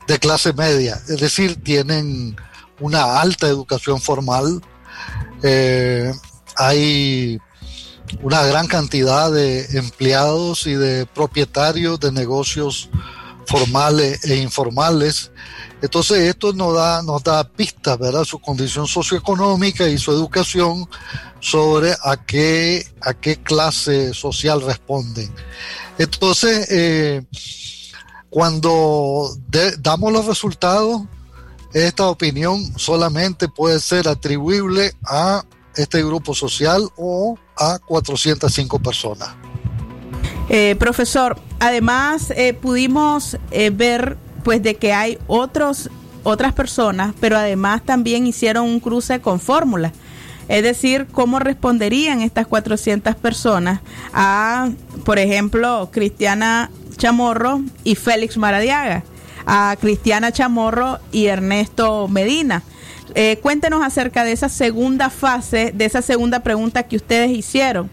de 0.07 0.19
clase 0.19 0.53
media, 0.53 1.01
es 1.07 1.19
decir, 1.19 1.61
tienen 1.63 2.35
una 2.79 3.19
alta 3.19 3.47
educación 3.47 3.99
formal, 3.99 4.61
eh, 5.41 6.13
hay 6.55 7.39
una 8.21 8.43
gran 8.45 8.67
cantidad 8.67 9.31
de 9.31 9.65
empleados 9.77 10.67
y 10.67 10.73
de 10.73 11.05
propietarios 11.05 11.99
de 11.99 12.11
negocios 12.11 12.89
formales 13.45 14.23
e 14.25 14.37
informales. 14.37 15.31
Entonces 15.81 16.19
esto 16.19 16.53
nos 16.53 16.75
da, 16.75 17.01
nos 17.01 17.23
da 17.23 17.43
pistas, 17.43 17.97
¿verdad? 17.97 18.23
Su 18.23 18.39
condición 18.39 18.87
socioeconómica 18.87 19.87
y 19.87 19.97
su 19.97 20.11
educación 20.11 20.87
sobre 21.39 21.93
a 22.03 22.23
qué, 22.25 22.85
a 23.01 23.13
qué 23.13 23.37
clase 23.37 24.13
social 24.13 24.61
responden. 24.61 25.33
Entonces, 25.97 26.67
eh, 26.71 27.23
cuando 28.29 29.29
damos 29.79 30.13
los 30.13 30.25
resultados, 30.25 31.01
esta 31.73 32.07
opinión 32.07 32.77
solamente 32.77 33.47
puede 33.47 33.79
ser 33.79 34.07
atribuible 34.07 34.93
a 35.03 35.43
este 35.75 36.03
grupo 36.03 36.33
social 36.33 36.89
o 36.97 37.37
a 37.61 37.79
405 37.79 38.79
personas. 38.79 39.29
Eh, 40.49 40.75
profesor, 40.77 41.37
además 41.59 42.33
eh, 42.35 42.53
pudimos 42.53 43.37
eh, 43.51 43.69
ver 43.69 44.17
pues 44.43 44.63
de 44.63 44.75
que 44.75 44.91
hay 44.91 45.17
otros 45.27 45.89
otras 46.23 46.53
personas, 46.53 47.13
pero 47.19 47.37
además 47.37 47.83
también 47.83 48.27
hicieron 48.27 48.65
un 48.65 48.79
cruce 48.79 49.21
con 49.21 49.39
fórmulas. 49.39 49.93
Es 50.47 50.63
decir, 50.63 51.07
cómo 51.11 51.39
responderían 51.39 52.21
estas 52.21 52.47
400 52.47 53.15
personas 53.15 53.79
a, 54.13 54.69
por 55.05 55.17
ejemplo, 55.19 55.89
Cristiana 55.91 56.69
Chamorro 56.97 57.61
y 57.83 57.95
Félix 57.95 58.37
Maradiaga, 58.37 59.03
a 59.45 59.75
Cristiana 59.79 60.31
Chamorro 60.31 60.99
y 61.11 61.27
Ernesto 61.27 62.07
Medina. 62.07 62.63
Eh, 63.15 63.39
cuéntenos 63.41 63.83
acerca 63.83 64.23
de 64.23 64.31
esa 64.31 64.49
segunda 64.49 65.09
fase, 65.09 65.71
de 65.73 65.85
esa 65.85 66.01
segunda 66.01 66.41
pregunta 66.41 66.83
que 66.83 66.95
ustedes 66.95 67.31
hicieron. 67.31 67.89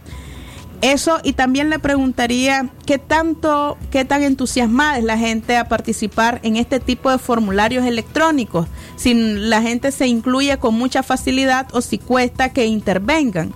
Eso 0.80 1.18
y 1.24 1.32
también 1.32 1.70
le 1.70 1.80
preguntaría 1.80 2.70
qué 2.86 2.98
tanto, 2.98 3.76
qué 3.90 4.04
tan 4.04 4.22
entusiasmada 4.22 4.98
es 4.98 5.04
la 5.04 5.18
gente 5.18 5.56
a 5.56 5.68
participar 5.68 6.38
en 6.44 6.56
este 6.56 6.78
tipo 6.78 7.10
de 7.10 7.18
formularios 7.18 7.84
electrónicos, 7.84 8.68
si 8.94 9.12
la 9.14 9.60
gente 9.60 9.90
se 9.90 10.06
incluye 10.06 10.56
con 10.58 10.74
mucha 10.74 11.02
facilidad 11.02 11.66
o 11.72 11.80
si 11.80 11.98
cuesta 11.98 12.52
que 12.52 12.66
intervengan. 12.66 13.52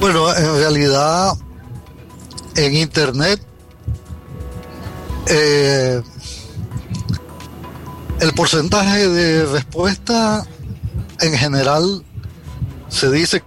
Bueno, 0.00 0.34
en 0.34 0.56
realidad 0.56 1.34
en 2.56 2.74
internet 2.74 3.42
eh, 5.26 6.00
el 8.20 8.34
porcentaje 8.34 9.08
de 9.08 9.46
respuesta 9.46 10.46
en 11.20 11.36
general 11.36 12.04
se 12.88 13.10
dice 13.10 13.42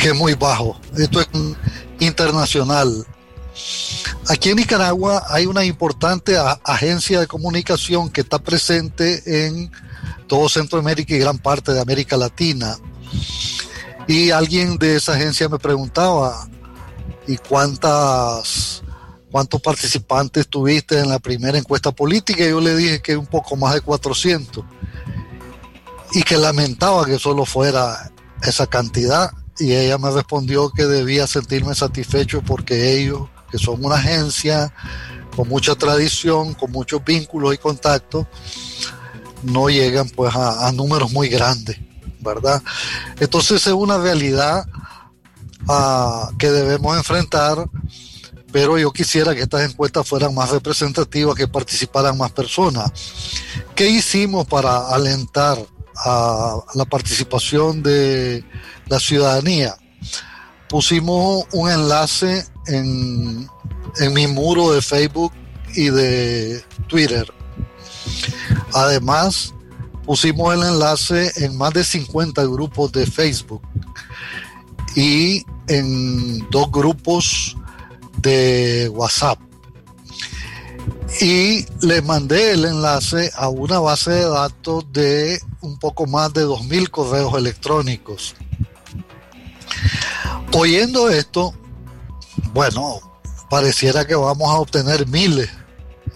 que 0.00 0.08
es 0.08 0.14
muy 0.14 0.34
bajo. 0.34 0.80
Esto 0.96 1.20
es 1.20 1.28
internacional. 1.98 3.06
Aquí 4.28 4.50
en 4.50 4.56
Nicaragua 4.56 5.24
hay 5.28 5.44
una 5.44 5.64
importante 5.64 6.36
agencia 6.64 7.20
de 7.20 7.26
comunicación 7.26 8.08
que 8.08 8.22
está 8.22 8.38
presente 8.38 9.46
en 9.46 9.70
todo 10.26 10.48
Centroamérica 10.48 11.14
y 11.14 11.18
gran 11.18 11.38
parte 11.38 11.72
de 11.72 11.80
América 11.80 12.16
Latina. 12.16 12.78
Y 14.06 14.30
alguien 14.30 14.78
de 14.78 14.96
esa 14.96 15.12
agencia 15.12 15.48
me 15.48 15.58
preguntaba, 15.58 16.48
¿y 17.26 17.36
cuántas 17.36 18.79
cuántos 19.30 19.60
participantes 19.60 20.48
tuviste 20.48 20.98
en 20.98 21.08
la 21.08 21.18
primera 21.18 21.56
encuesta 21.56 21.92
política, 21.92 22.44
yo 22.44 22.60
le 22.60 22.76
dije 22.76 23.00
que 23.00 23.16
un 23.16 23.26
poco 23.26 23.56
más 23.56 23.74
de 23.74 23.80
400 23.80 24.64
y 26.12 26.22
que 26.22 26.36
lamentaba 26.36 27.06
que 27.06 27.18
solo 27.18 27.44
fuera 27.44 28.10
esa 28.42 28.66
cantidad. 28.66 29.30
Y 29.58 29.74
ella 29.74 29.98
me 29.98 30.10
respondió 30.10 30.70
que 30.70 30.86
debía 30.86 31.26
sentirme 31.26 31.74
satisfecho 31.74 32.42
porque 32.42 32.98
ellos, 32.98 33.28
que 33.50 33.58
son 33.58 33.84
una 33.84 33.96
agencia 33.96 34.72
con 35.36 35.48
mucha 35.48 35.74
tradición, 35.76 36.54
con 36.54 36.72
muchos 36.72 37.04
vínculos 37.04 37.54
y 37.54 37.58
contactos, 37.58 38.26
no 39.42 39.68
llegan 39.68 40.08
pues 40.10 40.34
a, 40.34 40.70
números 40.72 41.12
muy 41.12 41.28
grandes, 41.28 41.78
¿verdad? 42.20 42.62
Entonces 43.20 43.66
es 43.66 43.72
una 43.72 43.98
realidad 43.98 44.66
ah, 45.68 46.30
que 46.38 46.50
debemos 46.50 46.96
enfrentar 46.96 47.64
pero 48.52 48.78
yo 48.78 48.92
quisiera 48.92 49.34
que 49.34 49.42
estas 49.42 49.70
encuestas 49.70 50.06
fueran 50.08 50.34
más 50.34 50.50
representativas, 50.50 51.34
que 51.34 51.48
participaran 51.48 52.16
más 52.16 52.32
personas. 52.32 52.90
¿Qué 53.74 53.88
hicimos 53.88 54.46
para 54.46 54.88
alentar 54.88 55.58
a 55.96 56.56
la 56.74 56.84
participación 56.84 57.82
de 57.82 58.44
la 58.86 58.98
ciudadanía? 58.98 59.76
Pusimos 60.68 61.44
un 61.52 61.70
enlace 61.70 62.44
en, 62.66 63.48
en 63.98 64.12
mi 64.12 64.26
muro 64.26 64.72
de 64.72 64.82
Facebook 64.82 65.32
y 65.74 65.90
de 65.90 66.64
Twitter. 66.88 67.32
Además, 68.72 69.54
pusimos 70.04 70.54
el 70.54 70.62
enlace 70.62 71.32
en 71.36 71.56
más 71.56 71.72
de 71.72 71.84
50 71.84 72.42
grupos 72.44 72.92
de 72.92 73.06
Facebook 73.06 73.62
y 74.96 75.44
en 75.68 76.50
dos 76.50 76.70
grupos 76.70 77.56
de 78.22 78.88
WhatsApp. 78.92 79.38
Y 81.20 81.66
le 81.82 82.02
mandé 82.02 82.52
el 82.52 82.64
enlace 82.64 83.30
a 83.34 83.48
una 83.48 83.80
base 83.80 84.10
de 84.10 84.28
datos 84.28 84.84
de 84.92 85.40
un 85.60 85.78
poco 85.78 86.06
más 86.06 86.32
de 86.32 86.46
2.000 86.46 86.88
correos 86.88 87.34
electrónicos. 87.34 88.34
Oyendo 90.52 91.08
esto, 91.10 91.54
bueno, 92.52 93.00
pareciera 93.48 94.06
que 94.06 94.14
vamos 94.14 94.48
a 94.48 94.58
obtener 94.58 95.06
miles 95.08 95.50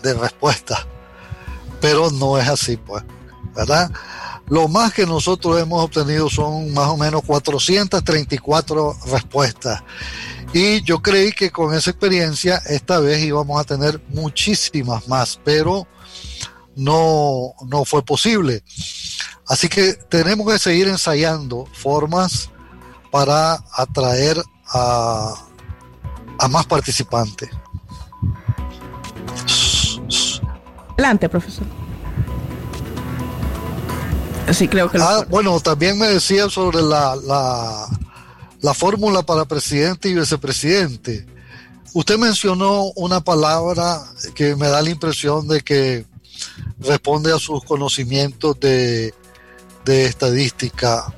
de 0.02 0.14
respuestas, 0.14 0.86
pero 1.80 2.10
no 2.10 2.38
es 2.38 2.48
así, 2.48 2.76
pues, 2.76 3.02
¿verdad? 3.54 3.90
Lo 4.48 4.68
más 4.68 4.92
que 4.92 5.06
nosotros 5.06 5.60
hemos 5.60 5.82
obtenido 5.82 6.28
son 6.28 6.72
más 6.72 6.88
o 6.88 6.96
menos 6.96 7.22
434 7.24 8.96
respuestas. 9.06 9.82
Y 10.54 10.82
yo 10.82 11.02
creí 11.02 11.32
que 11.32 11.50
con 11.50 11.74
esa 11.74 11.90
experiencia 11.90 12.62
esta 12.66 13.00
vez 13.00 13.24
íbamos 13.24 13.60
a 13.60 13.64
tener 13.64 14.00
muchísimas 14.10 15.08
más, 15.08 15.40
pero 15.42 15.84
no, 16.76 17.54
no 17.66 17.84
fue 17.84 18.04
posible. 18.04 18.62
Así 19.48 19.68
que 19.68 19.94
tenemos 19.94 20.46
que 20.46 20.60
seguir 20.60 20.86
ensayando 20.86 21.66
formas 21.72 22.50
para 23.10 23.58
atraer 23.72 24.40
a, 24.68 25.34
a 26.38 26.48
más 26.48 26.66
participantes. 26.66 27.50
Adelante, 30.92 31.28
profesor. 31.28 31.66
Sí, 34.52 34.68
creo 34.68 34.88
que 34.88 34.98
ah, 35.00 35.24
bueno, 35.28 35.58
también 35.58 35.98
me 35.98 36.06
decía 36.06 36.48
sobre 36.48 36.80
la, 36.80 37.16
la, 37.16 37.88
la 38.64 38.72
fórmula 38.72 39.22
para 39.22 39.44
presidente 39.44 40.09
y 40.09 40.14
vicepresidente. 40.14 41.27
Usted 41.92 42.16
mencionó 42.16 42.85
una 42.96 43.20
palabra 43.20 44.03
que 44.35 44.57
me 44.57 44.68
da 44.68 44.81
la 44.81 44.88
impresión 44.88 45.46
de 45.46 45.61
que 45.61 46.07
responde 46.79 47.31
a 47.35 47.38
sus 47.38 47.62
conocimientos 47.64 48.59
de, 48.59 49.12
estadística, 49.85 51.14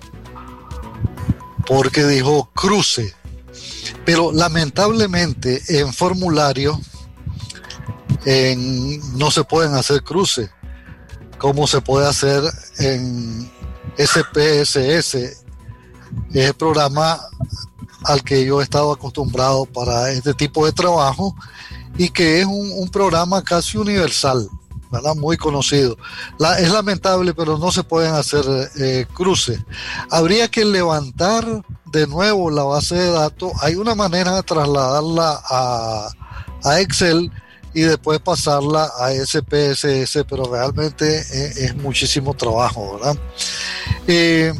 porque 1.69 2.05
dijo 2.05 2.51
cruce. 2.53 3.15
Pero 4.05 4.33
lamentablemente 4.33 5.63
en 5.69 5.95
formulario 5.95 6.81
no 9.15 9.31
se 9.31 9.45
pueden 9.45 9.75
hacer 9.75 10.03
cruces 10.03 10.51
como 11.39 11.69
se 11.69 11.81
puede 11.81 12.09
hacer 12.09 12.43
en 12.79 13.49
SPSS, 13.97 15.46
es 16.31 16.47
el 16.47 16.55
programa 16.55 17.21
al 18.05 18.23
que 18.23 18.45
yo 18.45 18.61
he 18.61 18.65
estado 18.65 18.93
acostumbrado 18.93 19.65
para 19.67 20.11
este 20.11 20.35
tipo 20.35 20.65
de 20.65 20.73
trabajo 20.73 21.35
y 21.99 22.11
que 22.11 22.41
es 22.41 22.47
un, 22.47 22.89
programa 22.91 23.43
casi 23.43 23.79
universal, 23.79 24.49
¿verdad? 24.91 25.15
muy 25.17 25.37
conocido. 25.37 25.97
es 26.59 26.71
lamentable, 26.71 27.35
pero 27.35 27.59
no 27.59 27.73
se 27.73 27.83
pueden 27.83 28.15
hacer 28.15 28.45
eh, 28.79 29.07
cruces. 29.13 29.61
Habría 30.11 30.49
que 30.49 30.65
levantar 30.65 31.45
de 31.87 32.07
nuevo 32.07 32.51
la 32.51 32.65
base 32.65 32.95
de 32.95 33.11
datos. 33.11 33.53
Hay 33.63 33.75
una 33.75 33.95
manera 33.95 34.37
de 34.37 34.43
trasladarla 34.43 35.41
a, 35.49 36.11
Excel 36.81 37.31
y 37.75 37.83
después 37.83 38.19
pasarla 38.19 38.91
a 38.99 39.13
SPSS, 39.13 40.25
pero 40.29 40.51
realmente 40.51 41.21
es, 41.21 41.77
muchísimo 41.77 42.35
trabajo, 42.35 42.95
¿verdad? 42.95 43.17
Eh, 44.09 44.53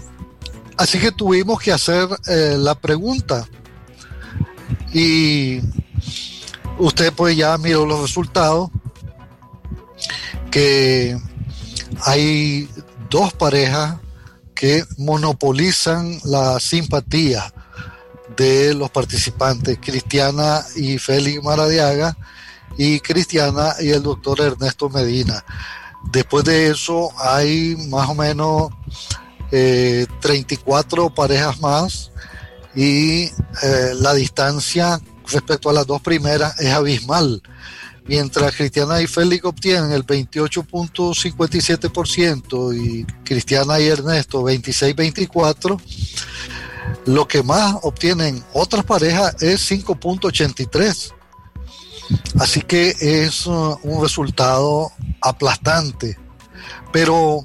así 0.77 0.99
que 0.99 1.13
tuvimos 1.13 1.61
que 1.61 1.73
hacer 1.73 2.09
eh, 2.27 2.57
la 2.59 2.75
pregunta 2.75 3.47
y 4.93 5.61
usted 6.79 7.13
pues 7.13 7.37
ya 7.37 7.57
miró 7.59 7.87
los 7.87 8.01
resultados 8.01 8.71
que 10.51 11.19
hay 12.05 12.69
dos 13.11 13.33
parejas 13.33 13.97
que 14.55 14.85
monopolizan 14.97 16.19
la 16.25 16.59
simpatía 16.59 17.53
de 18.37 18.75
los 18.75 18.91
participantes, 18.91 19.79
Cristiana 19.81 20.65
y 20.75 20.99
Félix 20.99 21.43
Maradiaga, 21.43 22.17
y 22.77 23.01
Cristiana 23.01 23.75
y 23.81 23.91
el 23.91 24.03
doctor 24.03 24.41
Ernesto 24.41 24.89
Medina. 24.89 25.45
Después 26.11 26.45
de 26.45 26.69
eso 26.71 27.11
hay 27.19 27.77
más 27.89 28.09
o 28.09 28.15
menos 28.15 28.71
34 29.51 31.07
eh, 31.07 31.11
parejas 31.15 31.61
más 31.61 32.11
y 32.75 33.25
eh, 33.25 33.31
la 33.95 34.15
distancia 34.15 34.99
respecto 35.29 35.71
a 35.71 35.73
las 35.73 35.87
dos 35.87 36.03
primeras 36.03 36.59
es 36.61 36.73
abismal. 36.73 37.41
Mientras 38.07 38.55
Cristiana 38.55 39.01
y 39.03 39.09
Félix 39.09 39.45
obtienen 39.45 39.91
el 39.91 40.07
28.57% 40.07 42.77
y 42.77 43.05
Cristiana 43.25 43.81
y 43.81 43.89
Ernesto 43.89 44.43
26.24%, 44.43 45.81
lo 47.07 47.27
que 47.27 47.43
más 47.43 47.75
obtienen 47.83 48.45
otras 48.53 48.85
parejas 48.85 49.43
es 49.43 49.69
5.83%. 49.71 51.15
Así 52.39 52.63
que 52.63 52.95
es 53.01 53.47
uh, 53.47 53.77
un 53.83 54.03
resultado 54.03 54.93
aplastante. 55.21 56.17
Pero 56.93 57.45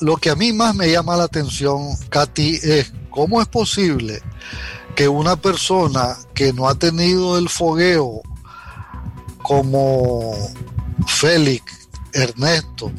lo 0.00 0.16
que 0.16 0.30
a 0.30 0.36
mí 0.36 0.52
más 0.52 0.74
me 0.74 0.90
llama 0.90 1.16
la 1.16 1.24
atención, 1.24 1.96
Katy, 2.08 2.60
es 2.62 2.92
cómo 3.10 3.40
es 3.40 3.48
posible 3.48 4.22
que 4.94 5.08
una 5.08 5.36
persona 5.36 6.16
que 6.34 6.52
no 6.52 6.68
ha 6.68 6.74
tenido 6.74 7.38
el 7.38 7.48
fogueo 7.48 8.22
como 9.42 10.34
Félix, 11.06 11.88
Ernesto, 12.12 12.92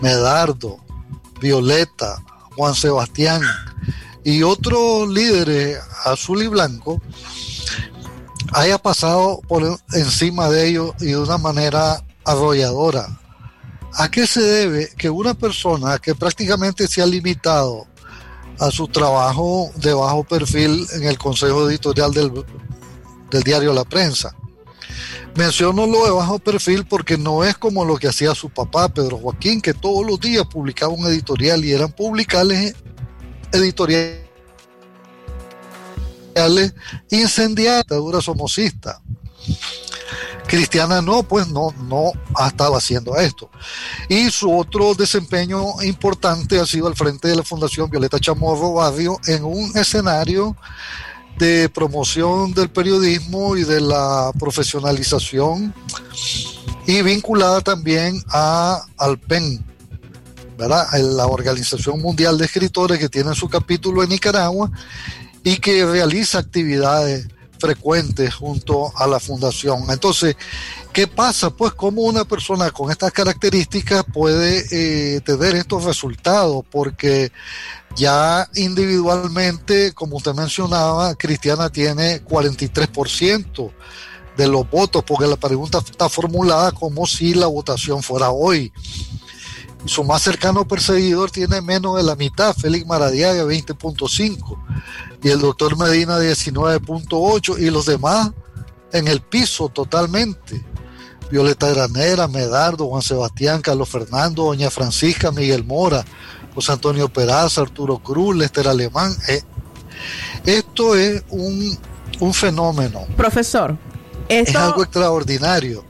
Medardo, 0.00 0.78
Violeta, 1.40 2.22
Juan 2.56 2.74
Sebastián 2.74 3.42
y 4.24 4.42
otros 4.42 5.08
líderes 5.08 5.78
azul 6.04 6.42
y 6.42 6.46
blanco, 6.46 7.00
haya 8.52 8.78
pasado 8.78 9.40
por 9.48 9.80
encima 9.92 10.48
de 10.48 10.68
ellos 10.68 10.92
y 11.00 11.06
de 11.06 11.18
una 11.18 11.38
manera 11.38 12.04
arrolladora. 12.24 13.19
¿A 13.94 14.10
qué 14.10 14.26
se 14.26 14.40
debe 14.40 14.88
que 14.96 15.10
una 15.10 15.34
persona 15.34 15.98
que 15.98 16.14
prácticamente 16.14 16.86
se 16.86 17.02
ha 17.02 17.06
limitado 17.06 17.86
a 18.58 18.70
su 18.70 18.88
trabajo 18.88 19.70
de 19.76 19.92
bajo 19.92 20.24
perfil 20.24 20.86
en 20.92 21.04
el 21.04 21.18
consejo 21.18 21.68
editorial 21.68 22.12
del, 22.12 22.44
del 23.30 23.42
diario 23.42 23.72
La 23.72 23.84
Prensa? 23.84 24.34
Menciono 25.34 25.86
lo 25.86 26.04
de 26.04 26.10
bajo 26.10 26.38
perfil 26.38 26.84
porque 26.86 27.16
no 27.16 27.44
es 27.44 27.56
como 27.56 27.84
lo 27.84 27.96
que 27.96 28.08
hacía 28.08 28.34
su 28.34 28.50
papá, 28.50 28.88
Pedro 28.88 29.18
Joaquín, 29.18 29.60
que 29.60 29.74
todos 29.74 30.04
los 30.04 30.18
días 30.20 30.44
publicaba 30.46 30.92
un 30.92 31.06
editorial 31.06 31.64
y 31.64 31.72
eran 31.72 31.92
publicales 31.92 32.74
editoriales 33.52 34.30
incendiar 37.10 37.84
dura 37.86 38.20
somocista. 38.20 39.00
Cristiana 40.50 41.00
no, 41.00 41.22
pues 41.22 41.46
no, 41.46 41.72
no 41.86 42.10
ha 42.34 42.48
estado 42.48 42.74
haciendo 42.74 43.14
esto. 43.14 43.48
Y 44.08 44.30
su 44.30 44.52
otro 44.52 44.94
desempeño 44.94 45.80
importante 45.82 46.58
ha 46.58 46.66
sido 46.66 46.88
al 46.88 46.96
frente 46.96 47.28
de 47.28 47.36
la 47.36 47.44
Fundación 47.44 47.88
Violeta 47.88 48.18
Chamorro 48.18 48.72
Barrio 48.72 49.16
en 49.28 49.44
un 49.44 49.70
escenario 49.78 50.56
de 51.38 51.68
promoción 51.68 52.52
del 52.52 52.68
periodismo 52.68 53.56
y 53.56 53.62
de 53.62 53.80
la 53.80 54.32
profesionalización 54.40 55.72
y 56.84 57.00
vinculada 57.02 57.60
también 57.60 58.20
a 58.28 58.84
Alpen, 58.98 59.64
¿verdad? 60.58 60.88
la 60.94 61.28
Organización 61.28 62.00
Mundial 62.00 62.36
de 62.38 62.46
Escritores 62.46 62.98
que 62.98 63.08
tiene 63.08 63.36
su 63.36 63.48
capítulo 63.48 64.02
en 64.02 64.08
Nicaragua 64.08 64.68
y 65.44 65.58
que 65.58 65.86
realiza 65.86 66.40
actividades 66.40 67.28
frecuentes 67.60 68.34
junto 68.34 68.92
a 68.96 69.06
la 69.06 69.20
fundación. 69.20 69.84
Entonces, 69.90 70.36
¿qué 70.92 71.06
pasa? 71.06 71.50
Pues 71.50 71.72
cómo 71.74 72.02
una 72.02 72.24
persona 72.24 72.70
con 72.70 72.90
estas 72.90 73.12
características 73.12 74.04
puede 74.12 74.64
eh, 74.70 75.20
tener 75.20 75.54
estos 75.54 75.84
resultados, 75.84 76.64
porque 76.70 77.30
ya 77.96 78.48
individualmente, 78.54 79.92
como 79.92 80.16
usted 80.16 80.34
mencionaba, 80.34 81.14
Cristiana 81.14 81.70
tiene 81.70 82.24
43% 82.24 83.72
de 84.36 84.48
los 84.48 84.68
votos, 84.70 85.04
porque 85.06 85.26
la 85.26 85.36
pregunta 85.36 85.78
está 85.78 86.08
formulada 86.08 86.72
como 86.72 87.06
si 87.06 87.34
la 87.34 87.46
votación 87.46 88.02
fuera 88.02 88.30
hoy. 88.30 88.72
Su 89.86 90.04
más 90.04 90.22
cercano 90.22 90.66
perseguidor 90.66 91.30
tiene 91.30 91.60
menos 91.62 91.96
de 91.96 92.02
la 92.02 92.14
mitad, 92.14 92.54
Félix 92.54 92.86
Maradiaga 92.86 93.44
20.5 93.44 94.58
y 95.22 95.28
el 95.28 95.40
doctor 95.40 95.76
Medina 95.76 96.18
19.8 96.18 97.58
y 97.58 97.70
los 97.70 97.86
demás 97.86 98.30
en 98.92 99.08
el 99.08 99.20
piso 99.20 99.68
totalmente. 99.68 100.64
Violeta 101.30 101.68
Granera, 101.68 102.26
Medardo, 102.26 102.88
Juan 102.88 103.02
Sebastián, 103.02 103.62
Carlos 103.62 103.88
Fernando, 103.88 104.44
Doña 104.44 104.68
Francisca, 104.68 105.30
Miguel 105.30 105.64
Mora, 105.64 106.04
José 106.54 106.72
Antonio 106.72 107.08
Peraza, 107.08 107.60
Arturo 107.60 107.98
Cruz, 107.98 108.36
Lester 108.36 108.66
Alemán. 108.66 109.14
Eh, 109.28 109.42
esto 110.44 110.96
es 110.96 111.22
un, 111.30 111.78
un 112.18 112.34
fenómeno. 112.34 113.06
Profesor, 113.16 113.76
es 114.28 114.54
algo 114.56 114.82
extraordinario. 114.82 115.84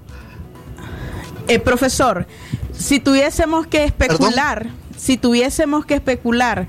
Eh, 1.49 1.59
profesor, 1.59 2.27
si 2.81 2.99
tuviésemos 2.99 3.67
que 3.67 3.85
especular, 3.85 4.71
si 4.97 5.19
tuviésemos 5.19 5.85
que 5.85 5.95
especular 5.95 6.67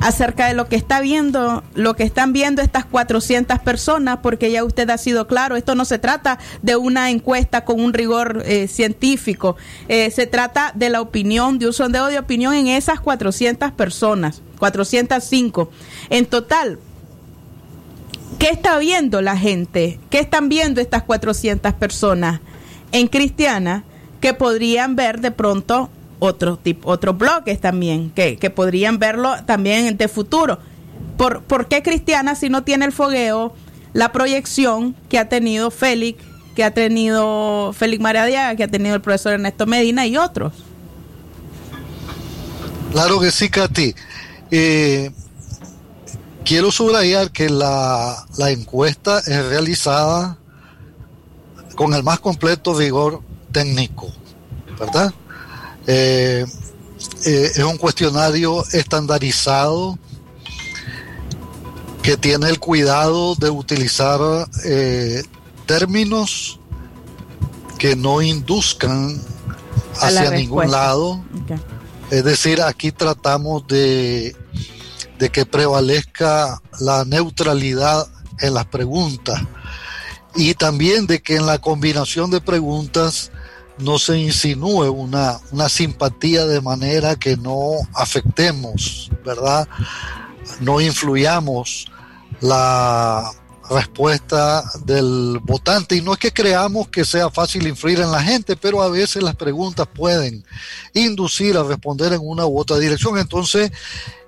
acerca 0.00 0.48
de 0.48 0.54
lo 0.54 0.68
que 0.68 0.76
está 0.76 1.00
viendo, 1.00 1.62
lo 1.74 1.94
que 1.94 2.02
están 2.02 2.32
viendo 2.32 2.60
estas 2.60 2.84
400 2.84 3.60
personas, 3.60 4.18
porque 4.22 4.50
ya 4.50 4.64
usted 4.64 4.90
ha 4.90 4.98
sido 4.98 5.26
claro, 5.26 5.56
esto 5.56 5.74
no 5.74 5.84
se 5.84 5.98
trata 5.98 6.38
de 6.62 6.76
una 6.76 7.10
encuesta 7.10 7.64
con 7.64 7.80
un 7.80 7.94
rigor 7.94 8.42
eh, 8.44 8.66
científico, 8.66 9.56
eh, 9.88 10.10
se 10.10 10.26
trata 10.26 10.72
de 10.74 10.90
la 10.90 11.00
opinión, 11.00 11.58
de 11.58 11.68
un 11.68 11.72
sondeo 11.72 12.08
de 12.08 12.18
opinión 12.18 12.52
en 12.52 12.66
esas 12.66 13.00
400 13.00 13.70
personas, 13.72 14.42
405. 14.58 15.70
En 16.10 16.26
total, 16.26 16.78
¿qué 18.38 18.48
está 18.50 18.78
viendo 18.78 19.22
la 19.22 19.36
gente? 19.36 20.00
¿Qué 20.10 20.18
están 20.18 20.48
viendo 20.48 20.80
estas 20.80 21.04
400 21.04 21.72
personas 21.74 22.40
en 22.92 23.06
Cristiana 23.06 23.84
que 24.20 24.34
podrían 24.34 24.96
ver 24.96 25.20
de 25.20 25.30
pronto 25.30 25.90
otros 26.18 26.58
otros 26.84 27.18
bloques 27.18 27.60
también, 27.60 28.10
que, 28.10 28.50
podrían 28.54 28.98
verlo 28.98 29.34
también 29.44 29.96
de 29.96 30.08
futuro. 30.08 30.58
¿Por, 31.16 31.42
¿Por 31.42 31.68
qué 31.68 31.82
Cristiana 31.82 32.34
si 32.34 32.48
no 32.48 32.62
tiene 32.64 32.86
el 32.86 32.92
fogueo, 32.92 33.54
la 33.92 34.12
proyección 34.12 34.94
que 35.08 35.18
ha 35.18 35.28
tenido 35.28 35.70
Félix, 35.70 36.22
que 36.54 36.64
ha 36.64 36.72
tenido 36.72 37.72
Félix 37.72 38.02
Maradiaga, 38.02 38.56
que 38.56 38.64
ha 38.64 38.68
tenido 38.68 38.94
el 38.94 39.00
profesor 39.00 39.34
Ernesto 39.34 39.66
Medina 39.66 40.06
y 40.06 40.16
otros? 40.16 40.52
Claro 42.92 43.20
que 43.20 43.30
sí, 43.30 43.50
Katy. 43.50 43.94
Eh, 44.50 45.10
quiero 46.44 46.70
subrayar 46.70 47.30
que 47.30 47.50
la, 47.50 48.24
la 48.38 48.50
encuesta 48.50 49.18
es 49.18 49.44
realizada 49.46 50.38
con 51.74 51.92
el 51.92 52.02
más 52.02 52.20
completo 52.20 52.74
vigor 52.74 53.20
técnico, 53.52 54.12
¿verdad? 54.78 55.12
Eh, 55.86 56.44
eh, 57.24 57.50
es 57.54 57.58
un 57.58 57.76
cuestionario 57.76 58.64
estandarizado 58.72 59.98
que 62.02 62.16
tiene 62.16 62.48
el 62.48 62.60
cuidado 62.60 63.34
de 63.34 63.50
utilizar 63.50 64.20
eh, 64.64 65.22
términos 65.66 66.60
que 67.78 67.96
no 67.96 68.22
induzcan 68.22 69.20
hacia 70.00 70.30
ningún 70.30 70.70
lado. 70.70 71.24
Es 72.10 72.24
decir, 72.24 72.62
aquí 72.62 72.92
tratamos 72.92 73.66
de, 73.66 74.36
de 75.18 75.30
que 75.30 75.44
prevalezca 75.46 76.62
la 76.78 77.04
neutralidad 77.04 78.06
en 78.40 78.54
las 78.54 78.66
preguntas 78.66 79.40
y 80.36 80.54
también 80.54 81.06
de 81.06 81.22
que 81.22 81.36
en 81.36 81.46
la 81.46 81.58
combinación 81.58 82.30
de 82.30 82.40
preguntas 82.40 83.32
no 83.78 83.98
se 83.98 84.18
insinúe 84.18 84.90
una, 84.90 85.38
una 85.52 85.68
simpatía 85.68 86.46
de 86.46 86.60
manera 86.60 87.16
que 87.16 87.36
no 87.36 87.72
afectemos, 87.94 89.10
¿verdad? 89.24 89.68
No 90.60 90.80
influyamos 90.80 91.90
la 92.40 93.32
respuesta 93.68 94.64
del 94.84 95.40
votante 95.42 95.96
y 95.96 96.00
no 96.00 96.12
es 96.12 96.18
que 96.18 96.32
creamos 96.32 96.88
que 96.88 97.04
sea 97.04 97.30
fácil 97.30 97.66
influir 97.66 98.00
en 98.00 98.12
la 98.12 98.22
gente, 98.22 98.56
pero 98.56 98.82
a 98.82 98.88
veces 98.88 99.22
las 99.22 99.34
preguntas 99.34 99.88
pueden 99.92 100.44
inducir 100.94 101.56
a 101.56 101.64
responder 101.64 102.12
en 102.12 102.20
una 102.22 102.46
u 102.46 102.58
otra 102.58 102.78
dirección. 102.78 103.18
Entonces, 103.18 103.72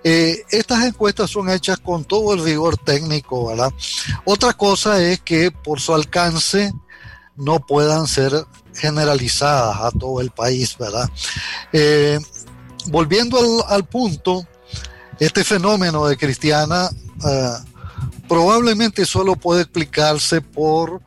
eh, 0.02 0.42
estas 0.50 0.84
encuestas 0.84 1.30
son 1.30 1.50
hechas 1.50 1.78
con 1.78 2.04
todo 2.04 2.34
el 2.34 2.42
rigor 2.42 2.76
técnico, 2.78 3.48
¿verdad? 3.48 3.72
Otra 4.24 4.52
cosa 4.54 5.02
es 5.02 5.20
que 5.20 5.50
por 5.50 5.80
su 5.80 5.94
alcance 5.94 6.72
no 7.38 7.60
puedan 7.60 8.06
ser 8.06 8.32
generalizadas 8.74 9.76
a 9.80 9.90
todo 9.90 10.20
el 10.20 10.30
país, 10.30 10.76
¿verdad? 10.78 11.08
Eh, 11.72 12.18
volviendo 12.86 13.66
al, 13.68 13.84
punto, 13.84 14.46
este 15.18 15.44
fenómeno 15.44 16.06
de 16.06 16.16
Cristiana 16.16 16.90
eh, 17.24 17.52
probablemente 18.28 19.04
solo 19.04 19.36
puede 19.36 19.62
explicarse 19.62 20.40
por 20.40 21.00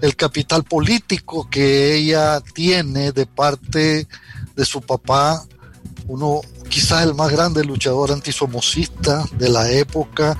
el 0.00 0.14
capital 0.14 0.64
político 0.64 1.48
que 1.50 1.94
ella 1.94 2.40
tiene 2.40 3.12
de 3.12 3.26
parte 3.26 4.06
de 4.54 4.64
su 4.64 4.80
papá, 4.80 5.44
uno 6.06 6.40
quizás 6.68 7.04
el 7.04 7.14
más 7.14 7.30
grande 7.30 7.64
luchador 7.64 8.12
antisomocista 8.12 9.24
de 9.32 9.48
la 9.48 9.70
época, 9.70 10.38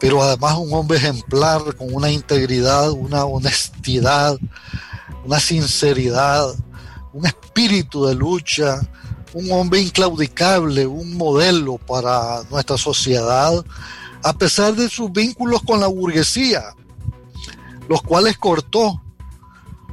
pero 0.00 0.22
además 0.22 0.56
un 0.58 0.72
hombre 0.72 0.98
ejemplar 0.98 1.74
con 1.76 1.92
una 1.92 2.10
integridad, 2.10 2.90
una 2.90 3.24
honestidad, 3.24 4.38
una 5.24 5.40
sinceridad, 5.40 6.54
un 7.12 7.26
espíritu 7.26 8.06
de 8.06 8.14
lucha, 8.14 8.80
un 9.34 9.50
hombre 9.50 9.80
inclaudicable, 9.80 10.86
un 10.86 11.16
modelo 11.16 11.78
para 11.78 12.42
nuestra 12.50 12.78
sociedad, 12.78 13.64
a 14.22 14.32
pesar 14.32 14.74
de 14.74 14.88
sus 14.88 15.12
vínculos 15.12 15.62
con 15.62 15.80
la 15.80 15.86
burguesía, 15.86 16.74
los 17.88 18.02
cuales 18.02 18.38
cortó 18.38 19.02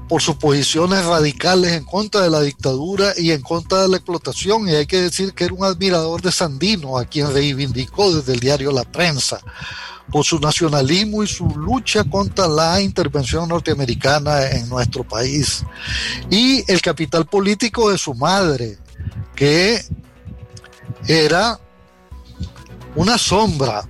por 0.08 0.22
sus 0.22 0.36
posiciones 0.36 1.04
radicales 1.06 1.74
en 1.74 1.84
contra 1.84 2.22
de 2.22 2.30
la 2.30 2.42
dictadura 2.42 3.14
y 3.18 3.32
en 3.32 3.42
contra 3.42 3.82
de 3.82 3.88
la 3.88 3.98
explotación. 3.98 4.68
Y 4.70 4.76
hay 4.76 4.86
que 4.86 5.02
decir 5.02 5.34
que 5.34 5.46
era 5.46 5.54
un 5.54 5.64
admirador 5.64 6.22
de 6.22 6.32
Sandino, 6.32 6.98
a 6.98 7.06
quien 7.06 7.34
reivindicó 7.34 8.14
desde 8.14 8.34
el 8.34 8.40
diario 8.40 8.72
La 8.72 8.84
Prensa 8.84 9.40
por 10.12 10.24
su 10.24 10.40
nacionalismo 10.40 11.24
y 11.24 11.28
su 11.28 11.48
lucha 11.48 12.04
contra 12.04 12.48
la 12.48 12.80
intervención 12.80 13.50
norteamericana 13.50 14.50
en 14.52 14.70
nuestro 14.70 15.04
país. 15.04 15.64
Y 16.30 16.64
el 16.72 16.82
capital 16.82 17.26
político 17.26 17.90
de 17.90 17.98
su 17.98 18.14
madre, 18.14 18.78
que 19.36 19.84
era 21.08 21.60
una 22.96 23.18
sombra 23.18 23.88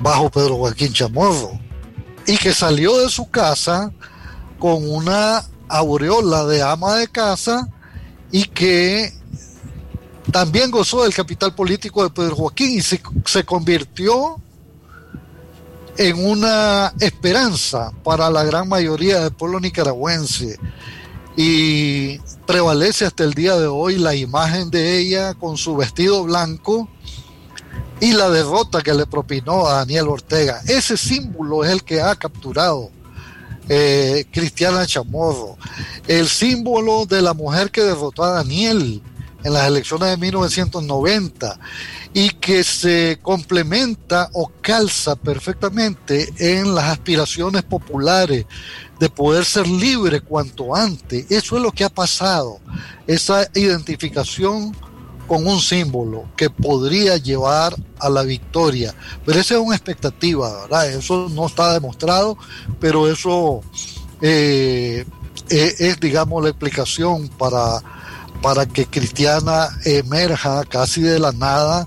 bajo 0.00 0.30
Pedro 0.30 0.56
Joaquín 0.56 0.92
Chamorro 0.92 1.58
y 2.26 2.36
que 2.36 2.52
salió 2.52 2.98
de 2.98 3.10
su 3.10 3.30
casa 3.30 3.92
con 4.60 4.88
una 4.88 5.44
aureola 5.68 6.44
de 6.44 6.62
ama 6.62 6.96
de 6.96 7.08
casa 7.08 7.66
y 8.30 8.44
que 8.44 9.12
también 10.30 10.70
gozó 10.70 11.02
del 11.02 11.14
capital 11.14 11.54
político 11.54 12.04
de 12.04 12.10
Pedro 12.10 12.36
Joaquín 12.36 12.78
y 12.78 12.82
se, 12.82 13.44
convirtió 13.44 14.36
en 15.96 16.24
una 16.24 16.92
esperanza 17.00 17.92
para 18.04 18.30
la 18.30 18.44
gran 18.44 18.68
mayoría 18.68 19.20
del 19.20 19.32
pueblo 19.32 19.58
nicaragüense 19.58 20.58
y 21.36 22.18
prevalece 22.46 23.06
hasta 23.06 23.24
el 23.24 23.34
día 23.34 23.56
de 23.56 23.66
hoy 23.66 23.96
la 23.96 24.14
imagen 24.14 24.70
de 24.70 24.98
ella 24.98 25.34
con 25.34 25.56
su 25.56 25.74
vestido 25.74 26.22
blanco 26.24 26.88
y 27.98 28.12
la 28.12 28.30
derrota 28.30 28.82
que 28.82 28.94
le 28.94 29.06
propinó 29.06 29.66
a 29.66 29.78
Daniel 29.78 30.08
Ortega. 30.08 30.60
Ese 30.66 30.96
símbolo 30.96 31.64
es 31.64 31.70
el 31.70 31.82
que 31.82 32.00
ha 32.00 32.14
capturado 32.14 32.90
eh, 33.72 34.26
Cristiana 34.32 34.84
Chamorro, 34.84 35.56
el 36.08 36.26
símbolo 36.26 37.06
de 37.06 37.22
la 37.22 37.34
mujer 37.34 37.70
que 37.70 37.82
derrotó 37.82 38.24
a 38.24 38.32
Daniel 38.32 39.00
en 39.44 39.52
las 39.52 39.68
elecciones 39.68 40.10
de 40.10 40.16
1990 40.16 41.56
y 42.12 42.30
que 42.30 42.64
se 42.64 43.20
complementa 43.22 44.28
o 44.32 44.50
calza 44.60 45.14
perfectamente 45.14 46.32
en 46.38 46.74
las 46.74 46.86
aspiraciones 46.86 47.62
populares 47.62 48.44
de 48.98 49.08
poder 49.08 49.44
ser 49.44 49.68
libre 49.68 50.20
cuanto 50.20 50.74
antes. 50.74 51.30
Eso 51.30 51.56
es 51.56 51.62
lo 51.62 51.70
que 51.70 51.84
ha 51.84 51.90
pasado, 51.90 52.58
esa 53.06 53.48
identificación 53.54 54.74
con 55.30 55.46
un 55.46 55.60
símbolo 55.60 56.24
que 56.36 56.50
podría 56.50 57.16
llevar 57.16 57.76
a 58.00 58.08
la 58.08 58.24
victoria. 58.24 58.92
Pero 59.24 59.38
esa 59.38 59.54
es 59.54 59.60
una 59.60 59.76
expectativa, 59.76 60.62
¿verdad? 60.62 60.90
Eso 60.90 61.28
no 61.30 61.46
está 61.46 61.72
demostrado, 61.72 62.36
pero 62.80 63.08
eso 63.08 63.60
eh, 64.20 65.04
eh, 65.48 65.74
es, 65.78 66.00
digamos, 66.00 66.42
la 66.42 66.48
explicación 66.48 67.28
para 67.28 67.80
para 68.42 68.66
que 68.66 68.86
Cristiana 68.86 69.68
emerja 69.84 70.64
casi 70.64 71.00
de 71.02 71.20
la 71.20 71.30
nada, 71.30 71.86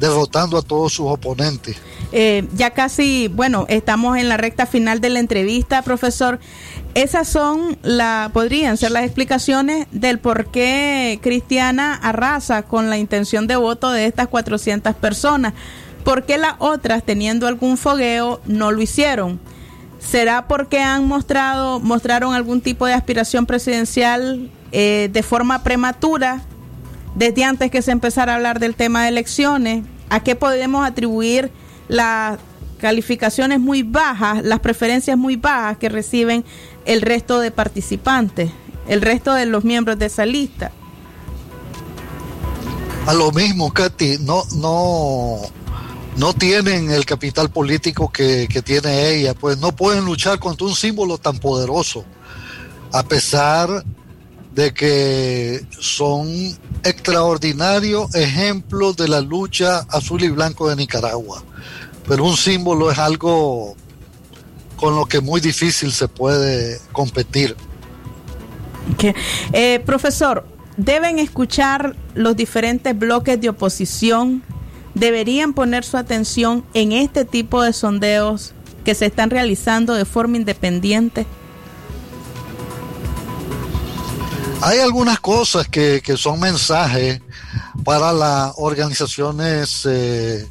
derrotando 0.00 0.56
a 0.56 0.62
todos 0.62 0.94
sus 0.94 1.06
oponentes. 1.06 1.76
Eh, 2.12 2.46
ya 2.54 2.70
casi, 2.70 3.28
bueno, 3.28 3.66
estamos 3.68 4.16
en 4.16 4.28
la 4.28 4.36
recta 4.36 4.66
final 4.66 5.00
de 5.00 5.10
la 5.10 5.18
entrevista, 5.18 5.82
profesor. 5.82 6.38
Esas 6.94 7.26
son 7.26 7.76
la, 7.82 8.30
podrían 8.32 8.76
ser 8.76 8.92
las 8.92 9.02
explicaciones 9.02 9.88
del 9.90 10.20
por 10.20 10.46
qué 10.46 11.18
Cristiana 11.20 11.96
arrasa 11.96 12.62
con 12.62 12.88
la 12.88 12.98
intención 12.98 13.48
de 13.48 13.56
voto 13.56 13.90
de 13.90 14.06
estas 14.06 14.28
400 14.28 14.94
personas. 14.94 15.54
¿Por 16.04 16.24
qué 16.24 16.38
las 16.38 16.54
otras, 16.58 17.02
teniendo 17.02 17.48
algún 17.48 17.78
fogueo, 17.78 18.40
no 18.46 18.70
lo 18.70 18.80
hicieron? 18.80 19.40
¿Será 19.98 20.46
porque 20.46 20.78
han 20.78 21.08
mostrado, 21.08 21.80
mostraron 21.80 22.32
algún 22.32 22.60
tipo 22.60 22.86
de 22.86 22.92
aspiración 22.92 23.44
presidencial 23.44 24.50
eh, 24.70 25.08
de 25.12 25.22
forma 25.24 25.64
prematura 25.64 26.42
desde 27.16 27.42
antes 27.42 27.72
que 27.72 27.82
se 27.82 27.90
empezara 27.90 28.32
a 28.32 28.36
hablar 28.36 28.60
del 28.60 28.76
tema 28.76 29.02
de 29.02 29.08
elecciones? 29.08 29.82
¿A 30.10 30.20
qué 30.22 30.36
podemos 30.36 30.86
atribuir 30.86 31.50
las 31.88 32.38
calificaciones 32.84 33.60
muy 33.60 33.82
bajas, 33.82 34.44
las 34.44 34.60
preferencias 34.60 35.16
muy 35.16 35.36
bajas 35.36 35.78
que 35.78 35.88
reciben 35.88 36.44
el 36.84 37.02
resto 37.02 37.40
de 37.40 37.50
participantes, 37.50 38.50
el 38.88 39.00
resto 39.00 39.34
de 39.34 39.46
los 39.46 39.64
miembros 39.64 39.98
de 39.98 40.06
esa 40.06 40.26
lista? 40.26 40.72
A 43.06 43.12
lo 43.12 43.32
mismo, 43.32 43.72
Katy, 43.72 44.18
no, 44.20 44.44
no, 44.56 45.40
no 46.16 46.32
tienen 46.32 46.90
el 46.90 47.04
capital 47.04 47.50
político 47.50 48.10
que, 48.10 48.48
tiene 48.64 49.10
ella, 49.10 49.34
pues 49.34 49.58
no 49.58 49.72
pueden 49.72 50.04
luchar 50.04 50.38
contra 50.38 50.66
un 50.66 50.74
símbolo 50.74 51.18
tan 51.18 51.38
poderoso, 51.38 52.04
a 52.92 53.02
pesar 53.02 53.84
de 54.54 54.72
que 54.72 55.66
son 55.78 56.56
extraordinarios 56.82 58.14
ejemplos 58.14 58.96
de 58.96 59.08
la 59.08 59.20
lucha 59.20 59.80
azul 59.90 60.22
y 60.22 60.28
blanco 60.28 60.68
de 60.68 60.76
Nicaragua. 60.76 61.42
Pero 62.06 62.24
un 62.24 62.36
símbolo 62.36 62.90
es 62.90 62.98
algo 62.98 63.76
con 64.76 64.94
lo 64.96 65.06
que 65.06 65.20
muy 65.20 65.40
difícil 65.40 65.92
se 65.92 66.08
puede 66.08 66.80
competir. 66.92 67.56
Eh, 69.52 69.80
profesor, 69.84 70.46
¿deben 70.76 71.18
escuchar 71.18 71.96
los 72.14 72.36
diferentes 72.36 72.96
bloques 72.98 73.40
de 73.40 73.48
oposición 73.48 74.42
deberían 74.94 75.52
poner 75.52 75.84
su 75.84 75.96
atención 75.96 76.64
en 76.74 76.92
este 76.92 77.24
tipo 77.24 77.62
de 77.62 77.72
sondeos 77.72 78.52
que 78.84 78.94
se 78.94 79.06
están 79.06 79.30
realizando 79.30 79.94
de 79.94 80.04
forma 80.04 80.36
independiente? 80.36 81.26
Hay 84.60 84.78
algunas 84.78 85.20
cosas 85.20 85.68
que, 85.68 86.00
son 86.16 86.40
mensajes 86.40 87.20
para 87.84 88.12
las 88.12 88.52
organizaciones 88.56 89.84
eh, 89.84 90.48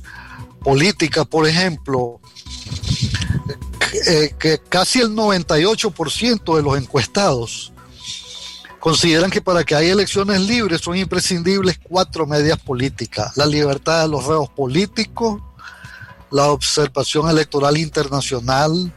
políticas, 0.64 1.26
por 1.26 1.48
ejemplo, 1.48 2.20
eh, 4.06 4.36
que 4.38 4.60
casi 4.60 5.00
el 5.00 5.12
98% 5.12 6.56
de 6.56 6.62
los 6.62 6.78
encuestados 6.78 7.74
consideran 8.80 9.32
que 9.32 9.42
para 9.42 9.64
que 9.64 9.76
haya 9.76 9.94
elecciones 9.94 10.42
libres 10.42 10.82
son 10.82 10.98
imprescindibles 10.98 11.80
cuatro 11.82 12.28
medidas 12.28 12.60
políticas. 12.60 13.38
La 13.38 13.46
libertad 13.46 14.02
de 14.02 14.10
los 14.10 14.26
reos 14.26 14.50
políticos, 14.50 15.42
la 16.32 16.52
observación 16.52 17.30
electoral 17.30 17.78
internacional, 17.78 18.92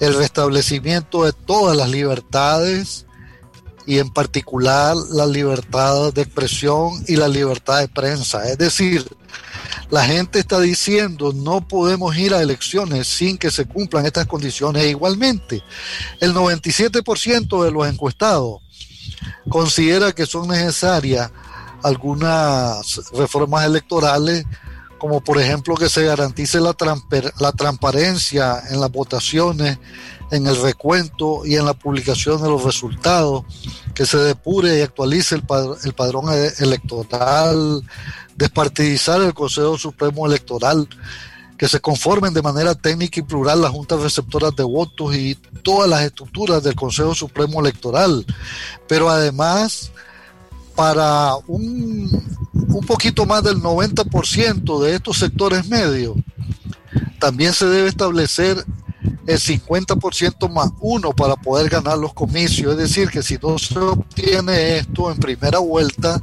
el 0.00 0.14
restablecimiento 0.14 1.24
de 1.24 1.32
todas 1.32 1.76
las 1.76 1.90
libertades 1.90 3.06
y 3.86 3.98
en 3.98 4.10
particular 4.10 4.96
la 5.10 5.26
libertad 5.26 6.12
de 6.12 6.22
expresión 6.22 7.04
y 7.06 7.16
la 7.16 7.28
libertad 7.28 7.80
de 7.80 7.88
prensa. 7.88 8.48
Es 8.48 8.58
decir, 8.58 9.06
la 9.90 10.04
gente 10.04 10.38
está 10.38 10.60
diciendo 10.60 11.32
no 11.32 11.66
podemos 11.66 12.16
ir 12.16 12.34
a 12.34 12.42
elecciones 12.42 13.06
sin 13.06 13.38
que 13.38 13.50
se 13.50 13.64
cumplan 13.66 14.06
estas 14.06 14.26
condiciones. 14.26 14.86
Igualmente, 14.86 15.62
el 16.20 16.34
97% 16.34 17.64
de 17.64 17.70
los 17.70 17.88
encuestados 17.88 18.60
considera 19.48 20.12
que 20.12 20.26
son 20.26 20.48
necesarias 20.48 21.30
algunas 21.82 23.00
reformas 23.12 23.66
electorales, 23.66 24.44
como 24.98 25.22
por 25.22 25.38
ejemplo 25.38 25.74
que 25.74 25.90
se 25.90 26.04
garantice 26.04 26.58
la 26.60 27.52
transparencia 27.52 28.62
en 28.70 28.80
las 28.80 28.90
votaciones, 28.90 29.78
en 30.34 30.48
el 30.48 30.60
recuento 30.60 31.46
y 31.46 31.54
en 31.54 31.64
la 31.64 31.74
publicación 31.74 32.42
de 32.42 32.48
los 32.48 32.64
resultados, 32.64 33.44
que 33.94 34.04
se 34.04 34.18
depure 34.18 34.78
y 34.78 34.82
actualice 34.82 35.36
el, 35.36 35.44
el 35.84 35.92
padrón 35.92 36.26
e-, 36.32 36.52
electoral, 36.58 37.82
despartidizar 38.36 39.20
el 39.22 39.32
Consejo 39.32 39.78
Supremo 39.78 40.26
Electoral, 40.26 40.88
que 41.56 41.68
se 41.68 41.78
conformen 41.80 42.34
de 42.34 42.42
manera 42.42 42.74
técnica 42.74 43.20
y 43.20 43.22
plural 43.22 43.62
las 43.62 43.70
juntas 43.70 44.00
receptoras 44.00 44.56
de 44.56 44.64
votos 44.64 45.14
y 45.14 45.36
todas 45.62 45.88
las 45.88 46.02
estructuras 46.02 46.64
del 46.64 46.74
Consejo 46.74 47.14
Supremo 47.14 47.60
Electoral. 47.60 48.26
Pero 48.88 49.08
además, 49.08 49.92
para 50.74 51.36
un, 51.46 52.10
un 52.52 52.86
poquito 52.86 53.24
más 53.24 53.44
del 53.44 53.58
90% 53.58 54.82
de 54.82 54.96
estos 54.96 55.18
sectores 55.18 55.68
medios, 55.68 56.16
también 57.20 57.52
se 57.52 57.66
debe 57.66 57.88
establecer 57.88 58.64
el 59.26 59.38
50% 59.38 60.50
más 60.50 60.70
uno 60.80 61.12
para 61.12 61.36
poder 61.36 61.70
ganar 61.70 61.98
los 61.98 62.12
comicios. 62.12 62.72
Es 62.72 62.78
decir, 62.78 63.08
que 63.08 63.22
si 63.22 63.38
no 63.42 63.58
se 63.58 63.78
obtiene 63.78 64.78
esto 64.78 65.10
en 65.10 65.18
primera 65.18 65.58
vuelta, 65.58 66.22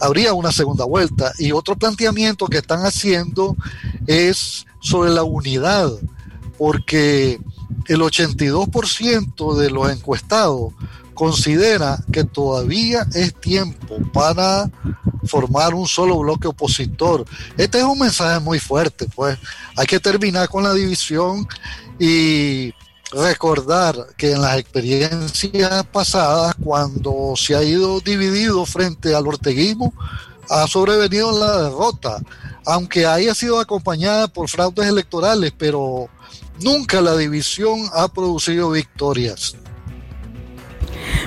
habría 0.00 0.34
una 0.34 0.52
segunda 0.52 0.84
vuelta. 0.84 1.32
Y 1.38 1.52
otro 1.52 1.76
planteamiento 1.76 2.46
que 2.46 2.58
están 2.58 2.84
haciendo 2.84 3.56
es 4.06 4.66
sobre 4.80 5.10
la 5.10 5.22
unidad, 5.22 5.90
porque 6.58 7.38
el 7.86 8.00
82% 8.00 9.56
de 9.56 9.70
los 9.70 9.90
encuestados 9.90 10.72
considera 11.14 12.02
que 12.10 12.24
todavía 12.24 13.06
es 13.14 13.34
tiempo 13.34 13.98
para 14.12 14.70
formar 15.24 15.74
un 15.74 15.86
solo 15.86 16.18
bloque 16.18 16.48
opositor. 16.48 17.26
Este 17.58 17.78
es 17.78 17.84
un 17.84 17.98
mensaje 17.98 18.40
muy 18.40 18.58
fuerte, 18.58 19.06
pues 19.14 19.38
hay 19.76 19.86
que 19.86 20.00
terminar 20.00 20.48
con 20.48 20.64
la 20.64 20.72
división 20.72 21.46
y 22.00 22.72
recordar 23.12 23.94
que 24.16 24.32
en 24.32 24.40
las 24.40 24.58
experiencias 24.58 25.84
pasadas, 25.92 26.54
cuando 26.64 27.34
se 27.36 27.54
ha 27.54 27.62
ido 27.62 28.00
dividido 28.00 28.64
frente 28.64 29.14
al 29.14 29.26
orteguismo, 29.26 29.92
ha 30.48 30.66
sobrevenido 30.66 31.38
la 31.38 31.64
derrota, 31.64 32.18
aunque 32.64 33.06
haya 33.06 33.34
sido 33.34 33.60
acompañada 33.60 34.28
por 34.28 34.48
fraudes 34.48 34.88
electorales, 34.88 35.52
pero 35.56 36.08
nunca 36.60 37.02
la 37.02 37.16
división 37.16 37.82
ha 37.92 38.08
producido 38.08 38.70
victorias. 38.70 39.54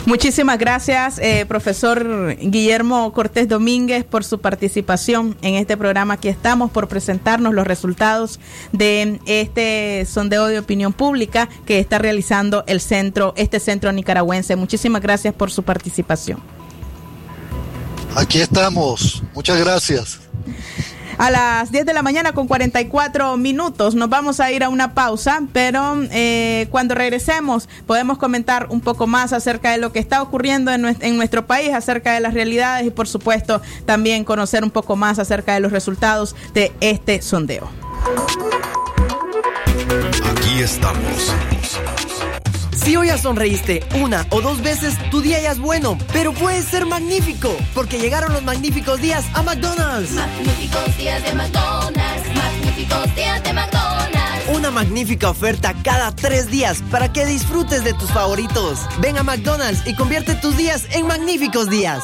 Muchísimas 0.06 0.58
gracias, 0.58 1.20
eh, 1.20 1.46
profesor 1.48 2.36
Guillermo 2.40 3.14
Cortés 3.14 3.48
Domínguez, 3.48 4.04
por 4.04 4.24
su 4.24 4.40
participación 4.40 5.38
en 5.42 5.56
este 5.56 5.78
programa. 5.78 6.16
Aquí 6.16 6.28
estamos 6.28 6.72
por 6.72 6.88
presentarnos 6.88 7.54
los 7.54 7.66
resultados 7.66 8.40
de 8.72 9.20
este 9.26 10.06
sondeo 10.06 10.48
de 10.48 10.60
opinión 10.60 10.94
pública 10.94 11.48
que 11.66 11.80
está 11.80 12.00
realizando 12.00 12.64
el 12.68 12.82
centro, 12.82 13.34
este 13.38 13.60
centro 13.60 13.92
nicaragüense. 13.92 14.56
Muchísimas 14.56 15.02
gracias 15.02 15.34
por 15.34 15.52
su 15.52 15.64
participación. 15.64 16.40
Aquí 18.16 18.42
estamos. 18.42 19.24
Muchas 19.34 19.60
gracias 19.60 20.20
a 21.18 21.32
las 21.32 21.72
10 21.72 21.86
de 21.86 21.94
la 21.94 22.02
mañana 22.02 22.34
con 22.34 22.48
44 22.48 23.38
minutos. 23.38 23.96
Nos 23.96 24.10
vamos 24.10 24.40
a 24.40 24.52
ir 24.52 24.64
a 24.64 24.70
una 24.70 24.94
pausa, 24.94 25.42
pero 25.52 25.98
eh, 26.12 26.68
cuando 26.72 26.96
regresemos 26.96 27.68
podemos 27.88 28.18
comentar 28.18 28.68
un 28.70 28.82
poco 28.82 29.08
más 29.08 29.34
acerca 29.34 29.72
de 29.72 29.78
lo 29.78 29.92
que 29.92 30.00
está 30.00 30.22
ocurriendo 30.22 30.72
en 30.72 30.84
en 30.86 31.18
nuestro 31.18 31.46
país, 31.46 31.74
acerca 31.74 32.14
de 32.14 32.20
las 32.20 32.34
realidades 32.34 32.86
y 32.86 32.92
por 32.92 33.08
supuesto 33.08 33.62
también 33.86 34.24
conocer 34.24 34.64
un 34.64 34.72
poco 34.72 34.96
más 34.96 35.20
acerca 35.20 35.54
de 35.54 35.60
los 35.60 35.72
resultados 35.72 36.36
de 36.54 36.72
este 36.82 37.22
sondeo. 37.22 37.70
Aquí 40.32 40.62
estamos 40.62 41.34
si 42.84 42.98
hoy 42.98 43.08
ya 43.08 43.18
sonreíste 43.18 43.82
una 44.02 44.26
o 44.30 44.42
dos 44.42 44.62
veces, 44.62 44.96
tu 45.10 45.22
día 45.22 45.42
ya 45.42 45.52
es 45.52 45.60
bueno, 45.60 45.98
pero 46.12 46.34
puede 46.34 46.62
ser 46.62 46.86
magnífico, 46.86 47.56
porque 47.74 48.00
llegaron 48.00 48.34
los 48.34 48.44
magníficos 48.44 49.02
días 49.02 49.26
a 49.34 49.42
McDonald's. 49.42 50.12
Magníficos 50.12 50.98
días 50.98 51.24
de 51.24 51.34
McDonald's, 51.34 52.36
magníficos 52.36 53.16
días 53.16 53.44
de 53.44 53.54
McDonald's. 53.54 54.50
Una 54.54 54.72
magnífica 54.72 55.30
oferta 55.30 55.74
cada 55.84 56.14
tres 56.14 56.52
días 56.52 56.84
para 56.92 57.12
que 57.14 57.26
disfrutes 57.26 57.84
de 57.84 57.94
tus 57.94 58.12
favoritos. 58.12 58.80
Ven 59.00 59.18
a 59.18 59.24
McDonald's 59.24 59.88
y 59.88 59.96
convierte 59.96 60.36
tus 60.36 60.58
días 60.58 60.86
en 60.92 61.08
magníficos 61.08 61.70
días. 61.70 62.04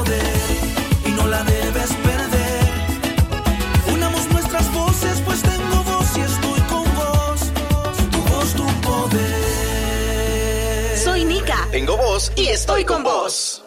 poder 0.03 0.33
y 1.05 1.11
no 1.11 1.27
la 1.27 1.43
debes 1.43 1.93
perder. 2.07 2.69
Unamos 3.93 4.27
nuestras 4.31 4.71
voces, 4.73 5.21
pues 5.25 5.41
tengo 5.41 5.83
voz 5.83 6.17
y 6.17 6.21
estoy 6.21 6.61
con 6.71 6.83
vos. 6.95 7.39
Tu 8.11 8.21
voz, 8.33 8.53
tu 8.59 8.65
poder. 8.81 9.37
Soy 10.97 11.25
Nika. 11.25 11.67
Tengo 11.71 11.97
voz 11.97 12.31
y 12.35 12.47
estoy 12.47 12.83
con 12.85 13.03
vos. 13.03 13.61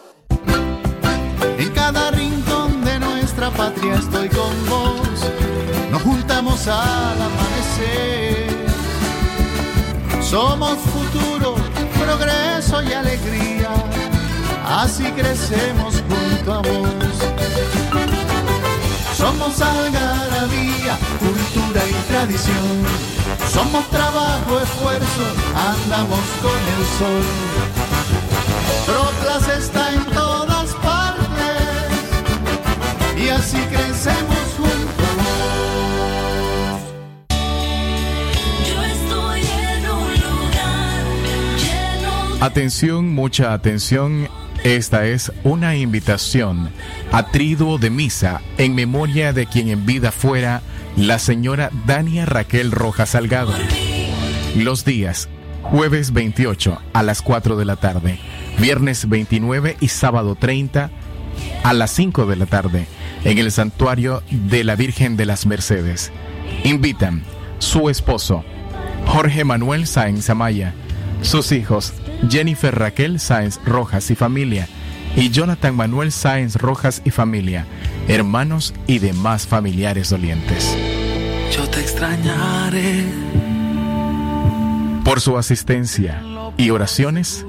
En 1.58 1.70
cada 1.70 2.10
rincón 2.10 2.84
de 2.84 2.98
nuestra 2.98 3.50
patria 3.50 3.94
estoy 3.94 4.28
con 4.28 4.54
vos. 4.68 5.18
Nos 5.90 6.02
juntamos 6.02 6.66
al 6.66 7.18
amanecer. 7.28 8.54
Somos 10.20 10.78
futuro, 10.78 11.54
progreso 12.00 12.82
y 12.82 12.92
alegría. 12.92 13.70
Así 14.66 15.04
crecemos 15.12 16.02
junto 16.08 16.52
a 16.54 16.58
vos. 16.58 16.88
Somos 19.14 19.60
algarabía, 19.60 20.98
cultura 21.18 21.82
y 21.88 21.92
tradición. 22.08 22.84
Somos 23.52 23.86
trabajo, 23.90 24.60
esfuerzo, 24.60 25.22
andamos 25.54 26.20
con 26.42 26.58
el 26.74 26.84
sol. 26.98 27.24
Proclas 28.86 29.48
está 29.58 29.92
en 29.92 30.04
todas 30.06 30.74
partes 30.74 31.62
y 33.16 33.28
así 33.28 33.58
crecemos 33.70 34.38
juntos. 34.56 35.14
Yo 38.66 38.82
estoy 38.82 39.40
en 39.40 39.90
un 39.90 40.12
lugar 40.14 41.04
lleno 41.58 42.44
Atención, 42.44 43.14
mucha 43.14 43.52
atención. 43.52 44.28
Esta 44.64 45.04
es 45.04 45.30
una 45.42 45.76
invitación 45.76 46.70
a 47.12 47.26
triduo 47.26 47.76
de 47.76 47.90
misa 47.90 48.40
en 48.56 48.74
memoria 48.74 49.34
de 49.34 49.44
quien 49.44 49.68
en 49.68 49.84
vida 49.84 50.10
fuera 50.10 50.62
la 50.96 51.18
señora 51.18 51.68
Dania 51.86 52.24
Raquel 52.24 52.70
Rojas 52.70 53.10
Salgado. 53.10 53.52
Los 54.56 54.86
días 54.86 55.28
jueves 55.60 56.14
28 56.14 56.80
a 56.94 57.02
las 57.02 57.20
4 57.20 57.56
de 57.56 57.64
la 57.66 57.76
tarde, 57.76 58.18
viernes 58.58 59.06
29 59.06 59.76
y 59.80 59.88
sábado 59.88 60.34
30 60.34 60.90
a 61.62 61.72
las 61.74 61.90
5 61.90 62.24
de 62.24 62.36
la 62.36 62.46
tarde 62.46 62.86
en 63.24 63.36
el 63.36 63.52
santuario 63.52 64.22
de 64.30 64.64
la 64.64 64.76
Virgen 64.76 65.18
de 65.18 65.26
las 65.26 65.44
Mercedes. 65.44 66.10
Invitan 66.62 67.22
su 67.58 67.90
esposo, 67.90 68.42
Jorge 69.04 69.44
Manuel 69.44 69.86
Sáenz 69.86 70.30
Amaya, 70.30 70.72
sus 71.20 71.52
hijos, 71.52 71.92
Jennifer 72.28 72.74
Raquel 72.74 73.20
Sáenz 73.20 73.60
Rojas 73.64 74.10
y 74.10 74.14
familia, 74.14 74.68
y 75.16 75.30
Jonathan 75.30 75.74
Manuel 75.74 76.12
Sáenz 76.12 76.56
Rojas 76.56 77.02
y 77.04 77.10
familia, 77.10 77.66
hermanos 78.08 78.74
y 78.86 78.98
demás 78.98 79.46
familiares 79.46 80.10
dolientes. 80.10 80.76
Yo 81.56 81.68
te 81.68 81.80
extrañaré. 81.80 83.04
Por 85.04 85.20
su 85.20 85.36
asistencia 85.36 86.22
y 86.56 86.70
oraciones, 86.70 87.44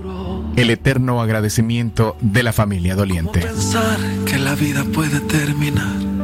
el 0.55 0.69
eterno 0.69 1.21
agradecimiento 1.21 2.17
de 2.21 2.43
la 2.43 2.53
familia 2.53 2.95
doliente. 2.95 3.39
Pensar 3.39 3.97
que 4.26 4.38
la 4.38 4.55
vida 4.55 4.84
puede 4.93 5.19
terminar 5.21 6.15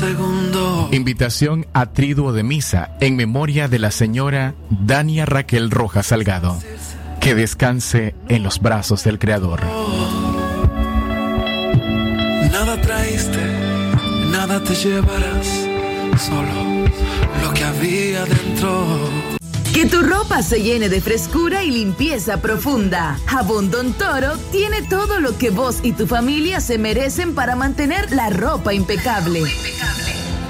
segundo. 0.00 0.88
Invitación 0.92 1.66
a 1.74 1.92
triduo 1.92 2.32
de 2.32 2.42
misa 2.42 2.96
en 3.00 3.16
memoria 3.16 3.68
de 3.68 3.78
la 3.78 3.90
señora 3.90 4.54
Dania 4.70 5.26
Raquel 5.26 5.70
Rojas 5.70 6.06
Salgado. 6.06 6.58
Que 7.20 7.34
descanse 7.34 8.14
en 8.28 8.42
los 8.42 8.60
brazos 8.60 9.04
del 9.04 9.18
Creador. 9.18 9.60
Nada 12.50 12.80
traíste, 12.80 13.44
nada 14.30 14.62
te 14.64 14.74
llevarás, 14.74 15.46
solo 16.18 16.86
lo 17.42 17.52
que 17.52 17.64
había 17.64 18.24
dentro. 18.24 19.19
Que 19.80 19.86
tu 19.86 20.02
ropa 20.02 20.42
se 20.42 20.62
llene 20.62 20.90
de 20.90 21.00
frescura 21.00 21.64
y 21.64 21.70
limpieza 21.70 22.42
profunda. 22.42 23.18
Jabón 23.24 23.70
Don 23.70 23.94
Toro 23.94 24.36
tiene 24.52 24.82
todo 24.82 25.20
lo 25.20 25.38
que 25.38 25.48
vos 25.48 25.78
y 25.82 25.92
tu 25.92 26.06
familia 26.06 26.60
se 26.60 26.76
merecen 26.76 27.34
para 27.34 27.56
mantener 27.56 28.12
la 28.12 28.28
ropa 28.28 28.74
impecable. 28.74 29.42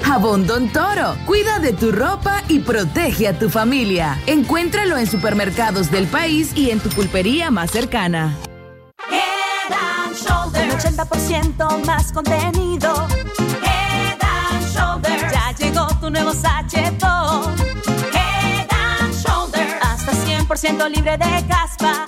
Jabón 0.03 0.45
Don 0.47 0.67
Toro, 0.67 1.15
cuida 1.25 1.59
de 1.59 1.71
tu 1.71 1.93
ropa 1.93 2.43
y 2.49 2.59
protege 2.59 3.29
a 3.29 3.39
tu 3.39 3.49
familia. 3.49 4.19
Encuéntralo 4.27 4.97
en 4.97 5.07
supermercados 5.07 5.89
del 5.91 6.07
país 6.07 6.51
y 6.53 6.71
en 6.71 6.81
tu 6.81 6.89
pulpería 6.89 7.51
más 7.51 7.71
cercana. 7.71 8.37
Head 9.09 9.73
and 9.73 10.13
Shoulders. 10.13 10.83
Un 10.83 10.97
80% 10.97 11.85
más 11.85 12.11
contenido. 12.11 13.07
Head 13.63 14.19
and 14.19 14.75
Shoulders. 14.75 15.31
Ya 15.31 15.55
llegó 15.57 15.87
tu 16.01 16.09
nuevo 16.09 16.33
sachetón. 16.33 17.60
100% 20.47 20.89
libre 20.89 21.17
de 21.17 21.47
caspa. 21.47 22.05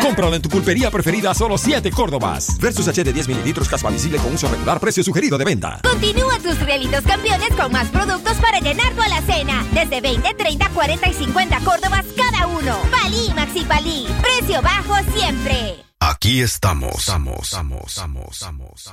Cómpralo 0.00 0.34
en 0.34 0.42
tu 0.42 0.48
pulpería 0.48 0.90
preferida 0.90 1.30
a 1.30 1.34
solo 1.34 1.56
7 1.56 1.92
Córdobas. 1.92 2.58
Versus 2.58 2.88
H 2.88 3.04
de 3.04 3.12
10 3.12 3.28
mililitros 3.28 3.68
caspa 3.68 3.88
visible 3.88 4.18
con 4.18 4.34
uso 4.34 4.48
regular, 4.48 4.80
precio 4.80 5.04
sugerido 5.04 5.38
de 5.38 5.44
venta. 5.44 5.80
Continúa 5.82 6.38
tus 6.38 6.58
realitos 6.60 7.02
campeones 7.02 7.50
con 7.54 7.70
más 7.70 7.86
productos 7.88 8.36
para 8.38 8.58
llenar 8.58 8.92
tu 8.94 9.02
alacena. 9.02 9.64
Desde 9.72 10.00
20, 10.00 10.34
30, 10.34 10.70
40 10.70 11.08
y 11.08 11.14
50 11.14 11.60
Córdobas 11.60 12.04
cada 12.16 12.48
uno. 12.48 12.78
Palí 12.90 13.32
Maxi 13.34 13.64
Palí. 13.64 14.08
Precio 14.20 14.60
bajo 14.60 14.94
siempre. 15.14 15.84
Aquí 16.00 16.40
estamos. 16.40 16.98
Estamos, 16.98 17.44
estamos, 17.44 17.84
estamos, 17.86 18.32
estamos. 18.32 18.90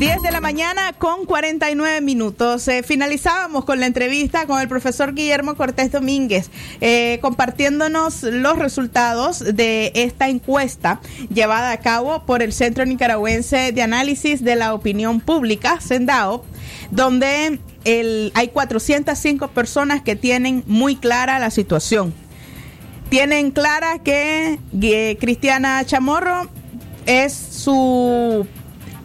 10 0.00 0.22
de 0.22 0.30
la 0.30 0.40
mañana 0.40 0.94
con 0.96 1.26
49 1.26 2.00
minutos. 2.00 2.66
Eh, 2.68 2.82
finalizábamos 2.82 3.66
con 3.66 3.80
la 3.80 3.84
entrevista 3.84 4.46
con 4.46 4.58
el 4.58 4.66
profesor 4.66 5.12
Guillermo 5.12 5.56
Cortés 5.56 5.92
Domínguez, 5.92 6.48
eh, 6.80 7.18
compartiéndonos 7.20 8.22
los 8.22 8.58
resultados 8.58 9.40
de 9.40 9.92
esta 9.94 10.30
encuesta 10.30 11.02
llevada 11.28 11.72
a 11.72 11.80
cabo 11.80 12.24
por 12.24 12.40
el 12.42 12.54
Centro 12.54 12.86
Nicaragüense 12.86 13.72
de 13.72 13.82
Análisis 13.82 14.42
de 14.42 14.56
la 14.56 14.72
Opinión 14.72 15.20
Pública, 15.20 15.78
CENDAO, 15.82 16.46
donde 16.90 17.60
el, 17.84 18.32
hay 18.34 18.48
405 18.48 19.48
personas 19.48 20.00
que 20.00 20.16
tienen 20.16 20.64
muy 20.66 20.96
clara 20.96 21.38
la 21.38 21.50
situación. 21.50 22.14
Tienen 23.10 23.50
clara 23.50 23.98
que 23.98 24.58
eh, 24.80 25.18
Cristiana 25.20 25.84
Chamorro 25.84 26.48
es 27.04 27.34
su 27.34 28.46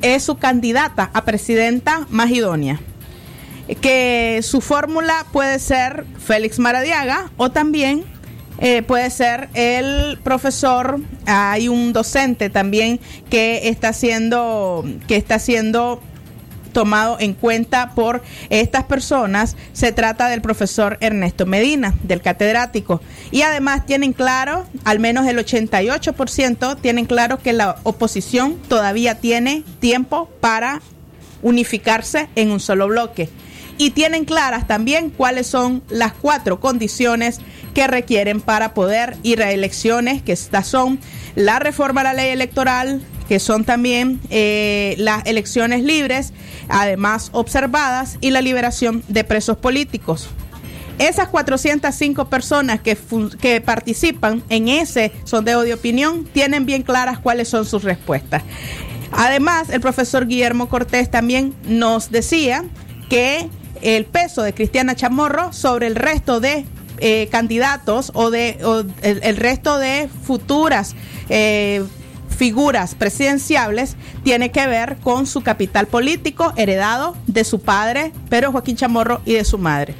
es 0.05 0.23
su 0.23 0.37
candidata 0.37 1.09
a 1.13 1.25
presidenta 1.25 2.05
más 2.09 2.29
idónea. 2.29 2.79
Que 3.81 4.41
su 4.43 4.61
fórmula 4.61 5.25
puede 5.31 5.57
ser 5.57 6.05
Félix 6.19 6.59
Maradiaga 6.59 7.31
o 7.37 7.49
también 7.49 8.03
eh, 8.59 8.83
puede 8.83 9.09
ser 9.09 9.49
el 9.55 10.19
profesor. 10.19 10.99
Hay 11.25 11.67
un 11.67 11.91
docente 11.91 12.51
también 12.51 12.99
que 13.29 13.67
está 13.69 13.89
haciendo 13.89 14.85
que 15.07 15.15
está 15.15 15.35
haciendo 15.35 15.99
tomado 16.75 17.15
en 17.21 17.33
cuenta 17.33 17.91
por 17.95 18.21
estas 18.49 18.83
personas. 18.83 19.55
Se 19.71 19.93
trata 19.93 20.27
del 20.27 20.41
profesor 20.41 20.97
Ernesto 20.99 21.45
Medina, 21.45 21.95
del 22.03 22.21
catedrático. 22.21 23.01
Y 23.31 23.43
además 23.43 23.85
tienen 23.85 24.11
claro, 24.11 24.65
al 24.83 24.99
menos 24.99 25.25
el 25.25 25.37
88% 25.37 26.77
tienen 26.81 27.05
claro 27.05 27.39
que 27.39 27.53
la 27.53 27.77
oposición 27.83 28.57
todavía 28.67 29.15
tiene 29.15 29.63
tiempo 29.79 30.29
para 30.41 30.81
unificarse 31.41 32.27
en 32.35 32.51
un 32.51 32.59
solo 32.59 32.89
bloque. 32.89 33.29
Y 33.77 33.91
tienen 33.91 34.25
claras 34.25 34.67
también 34.67 35.11
cuáles 35.11 35.47
son 35.47 35.81
las 35.89 36.11
cuatro 36.11 36.59
condiciones 36.59 37.39
que 37.73 37.87
requieren 37.87 38.41
para 38.41 38.73
poder 38.73 39.15
ir 39.23 39.41
a 39.41 39.51
elecciones, 39.53 40.21
que 40.21 40.33
estas 40.33 40.67
son 40.67 40.99
la 41.35 41.59
reforma 41.59 42.01
a 42.01 42.05
la 42.05 42.13
ley 42.13 42.31
electoral, 42.31 43.01
que 43.27 43.39
son 43.39 43.65
también 43.65 44.19
eh, 44.29 44.95
las 44.97 45.25
elecciones 45.25 45.83
libres, 45.83 46.33
además 46.69 47.29
observadas, 47.33 48.17
y 48.21 48.31
la 48.31 48.41
liberación 48.41 49.03
de 49.07 49.23
presos 49.23 49.57
políticos. 49.57 50.29
Esas 50.97 51.27
405 51.27 52.29
personas 52.29 52.79
que, 52.79 52.97
que 53.41 53.59
participan 53.59 54.43
en 54.49 54.69
ese 54.69 55.11
sondeo 55.25 55.61
de 55.63 55.73
opinión 55.73 56.23
tienen 56.25 56.65
bien 56.65 56.83
claras 56.83 57.19
cuáles 57.19 57.49
son 57.49 57.65
sus 57.65 57.83
respuestas. 57.83 58.43
Además, 59.11 59.69
el 59.69 59.81
profesor 59.81 60.27
Guillermo 60.27 60.69
Cortés 60.69 61.11
también 61.11 61.53
nos 61.67 62.11
decía 62.11 62.63
que 63.09 63.49
el 63.81 64.05
peso 64.05 64.41
de 64.41 64.53
Cristiana 64.53 64.95
Chamorro 64.95 65.53
sobre 65.53 65.87
el 65.87 65.95
resto 65.95 66.39
de 66.39 66.65
eh, 66.99 67.27
candidatos 67.29 68.11
o 68.13 68.31
de 68.31 68.57
el, 69.01 69.37
resto 69.37 69.77
de 69.77 70.09
futuras 70.23 70.95
eh, 71.27 71.83
figuras 72.35 72.95
presidenciables 72.95 73.95
tiene 74.23 74.51
que 74.51 74.67
ver 74.67 74.97
con 74.97 75.25
su 75.25 75.41
capital 75.41 75.87
político 75.87 76.53
heredado 76.55 77.15
de 77.27 77.43
su 77.43 77.61
padre, 77.61 78.11
Pedro 78.29 78.51
Joaquín 78.51 78.75
Chamorro, 78.75 79.21
y 79.25 79.33
de 79.33 79.45
su 79.45 79.57
madre. 79.57 79.95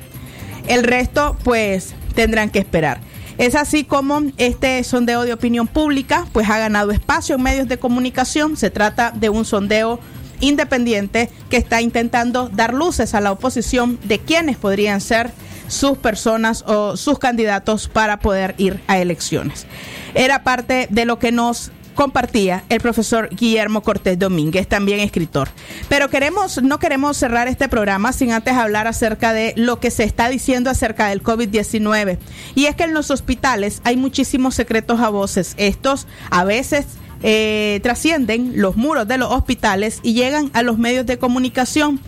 El 0.68 0.84
resto, 0.84 1.38
pues, 1.44 1.94
tendrán 2.14 2.50
que 2.50 2.60
esperar. 2.60 3.00
Es 3.38 3.56
así 3.56 3.84
como 3.84 4.22
este 4.38 4.84
sondeo 4.84 5.24
de 5.24 5.34
opinión 5.34 5.68
pública, 5.68 6.26
pues, 6.32 6.50
ha 6.50 6.58
ganado 6.58 6.92
espacio 6.92 7.36
en 7.36 7.44
medios 7.44 7.68
de 7.68 7.78
comunicación. 7.78 8.58
Se 8.58 8.70
trata 8.70 9.12
de 9.12 9.30
un 9.30 9.46
sondeo 9.46 10.00
independiente 10.40 11.30
que 11.50 11.58
está 11.58 11.82
intentando 11.82 12.50
dar 12.50 12.74
luces 12.74 13.14
a 13.14 13.22
la 13.22 13.32
oposición 13.32 14.00
de 14.04 14.20
quiénes 14.20 14.58
podrían 14.58 15.02
ser 15.02 15.32
sus 15.68 15.98
personas 15.98 16.64
o 16.68 16.96
sus 16.98 17.20
candidatos 17.20 17.88
para 17.88 18.20
poder 18.20 18.56
ir 18.58 18.82
a 18.88 19.00
elecciones. 19.00 19.66
Era 20.14 20.44
parte 20.44 20.88
de 20.90 21.06
lo 21.06 21.20
que 21.20 21.32
nos 21.32 21.72
compartía 21.96 22.64
el 22.70 22.80
profesor 22.82 23.30
Guillermo 23.30 23.82
Cortés 23.82 24.20
Domínguez, 24.20 24.68
también 24.68 25.00
escritor. 25.00 25.50
Pero 25.90 26.10
queremos, 26.10 26.62
no 26.62 26.78
queremos 26.78 27.18
cerrar 27.18 27.48
este 27.48 27.68
programa 27.68 28.14
sin 28.14 28.32
antes 28.32 28.54
hablar 28.54 28.88
acerca 28.88 29.34
de 29.34 29.54
lo 29.56 29.80
que 29.80 29.90
se 29.90 30.04
está 30.04 30.30
diciendo 30.30 30.70
acerca 30.70 31.08
del 31.08 31.24
COVID-19. 31.24 32.18
Y 32.54 32.66
es 32.66 32.76
que 32.76 32.84
en 32.84 32.94
los 32.94 33.10
hospitales 33.10 33.82
hay 33.84 33.98
muchísimos 33.98 34.56
secretos 34.56 35.00
a 35.00 35.10
voces. 35.10 35.56
Estos 35.58 36.08
a 36.30 36.44
veces 36.44 36.86
eh, 37.24 37.80
trascienden 37.82 38.54
los 38.56 38.76
muros 38.76 39.08
de 39.08 39.18
los 39.18 39.32
hospitales 39.32 40.00
y 40.04 40.14
llegan 40.14 40.52
a 40.54 40.62
los 40.62 40.78
medios 40.78 41.06
de 41.06 41.18
comunicación. 41.18 42.00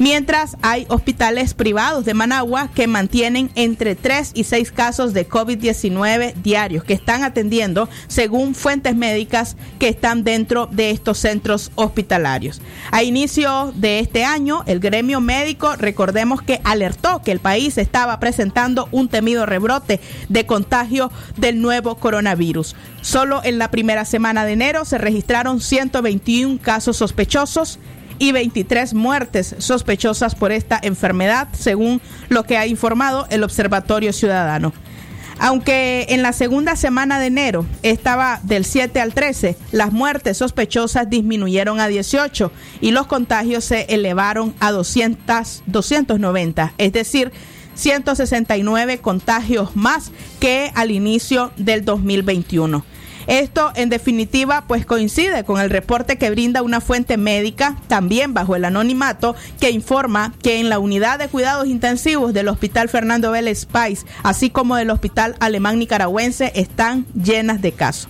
Mientras 0.00 0.56
hay 0.60 0.86
hospitales 0.88 1.54
privados 1.54 2.04
de 2.04 2.14
Managua 2.14 2.68
que 2.74 2.88
mantienen 2.88 3.50
entre 3.54 3.94
3 3.94 4.32
y 4.34 4.42
6 4.42 4.72
casos 4.72 5.14
de 5.14 5.28
COVID-19 5.28 6.34
diarios 6.34 6.82
que 6.82 6.94
están 6.94 7.22
atendiendo 7.22 7.88
según 8.08 8.56
fuentes 8.56 8.96
médicas 8.96 9.56
que 9.78 9.86
están 9.86 10.24
dentro 10.24 10.66
de 10.66 10.90
estos 10.90 11.18
centros 11.18 11.70
hospitalarios. 11.76 12.60
A 12.90 13.04
inicio 13.04 13.72
de 13.76 14.00
este 14.00 14.24
año, 14.24 14.64
el 14.66 14.80
gremio 14.80 15.20
médico, 15.20 15.76
recordemos 15.76 16.42
que 16.42 16.60
alertó 16.64 17.22
que 17.22 17.30
el 17.30 17.38
país 17.38 17.78
estaba 17.78 18.18
presentando 18.18 18.88
un 18.90 19.08
temido 19.08 19.46
rebrote 19.46 20.00
de 20.28 20.44
contagio 20.44 21.12
del 21.36 21.62
nuevo 21.62 21.94
coronavirus. 21.94 22.74
Solo 23.00 23.42
en 23.44 23.58
la 23.58 23.70
primera 23.70 24.04
semana 24.04 24.44
de 24.44 24.54
enero 24.54 24.84
se 24.84 24.98
registraron 24.98 25.60
121 25.60 26.58
casos 26.60 26.96
sospechosos 26.96 27.78
y 28.18 28.32
23 28.32 28.94
muertes 28.94 29.54
sospechosas 29.58 30.34
por 30.34 30.52
esta 30.52 30.78
enfermedad, 30.82 31.48
según 31.52 32.00
lo 32.28 32.44
que 32.44 32.56
ha 32.56 32.66
informado 32.66 33.26
el 33.30 33.44
Observatorio 33.44 34.12
Ciudadano. 34.12 34.72
Aunque 35.38 36.06
en 36.10 36.22
la 36.22 36.32
segunda 36.32 36.76
semana 36.76 37.18
de 37.18 37.26
enero 37.26 37.66
estaba 37.82 38.40
del 38.44 38.64
7 38.64 39.00
al 39.00 39.14
13, 39.14 39.56
las 39.72 39.92
muertes 39.92 40.38
sospechosas 40.38 41.10
disminuyeron 41.10 41.80
a 41.80 41.88
18 41.88 42.52
y 42.80 42.92
los 42.92 43.06
contagios 43.06 43.64
se 43.64 43.82
elevaron 43.88 44.54
a 44.60 44.70
200, 44.70 45.64
290, 45.66 46.74
es 46.78 46.92
decir, 46.92 47.32
169 47.74 48.98
contagios 48.98 49.74
más 49.74 50.12
que 50.38 50.70
al 50.76 50.92
inicio 50.92 51.50
del 51.56 51.84
2021. 51.84 52.84
Esto, 53.26 53.72
en 53.74 53.88
definitiva, 53.88 54.64
pues 54.66 54.84
coincide 54.84 55.44
con 55.44 55.60
el 55.60 55.70
reporte 55.70 56.18
que 56.18 56.30
brinda 56.30 56.62
una 56.62 56.80
fuente 56.80 57.16
médica, 57.16 57.76
también 57.88 58.34
bajo 58.34 58.56
el 58.56 58.64
anonimato, 58.64 59.34
que 59.60 59.70
informa 59.70 60.34
que 60.42 60.60
en 60.60 60.68
la 60.68 60.78
unidad 60.78 61.18
de 61.18 61.28
cuidados 61.28 61.66
intensivos 61.66 62.34
del 62.34 62.48
Hospital 62.48 62.88
Fernando 62.88 63.30
Vélez 63.30 63.64
Pais, 63.66 64.04
así 64.22 64.50
como 64.50 64.76
del 64.76 64.90
Hospital 64.90 65.36
Alemán 65.40 65.78
Nicaragüense, 65.78 66.52
están 66.54 67.06
llenas 67.14 67.62
de 67.62 67.72
casos. 67.72 68.08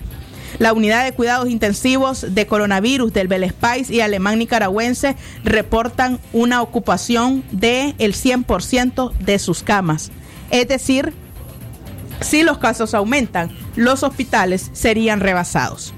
La 0.59 0.73
unidad 0.73 1.03
de 1.03 1.11
cuidados 1.11 1.49
intensivos 1.49 2.33
de 2.33 2.47
coronavirus 2.47 3.11
del 3.11 3.27
Vélez 3.27 3.53
Pais 3.53 3.89
y 3.89 3.99
Alemán 3.99 4.39
Nicaragüense 4.39 5.15
reportan 5.43 6.19
una 6.31 6.61
ocupación 6.61 7.43
del 7.51 7.93
el 7.97 8.13
100% 8.13 9.11
de 9.13 9.39
sus 9.39 9.63
camas. 9.63 10.11
Es 10.51 10.67
decir, 10.67 11.13
si 12.21 12.43
los 12.43 12.57
casos 12.57 12.93
aumentan, 12.93 13.55
los 13.75 14.03
hospitales 14.03 14.69
serían 14.73 15.19
rebasados. 15.19 15.93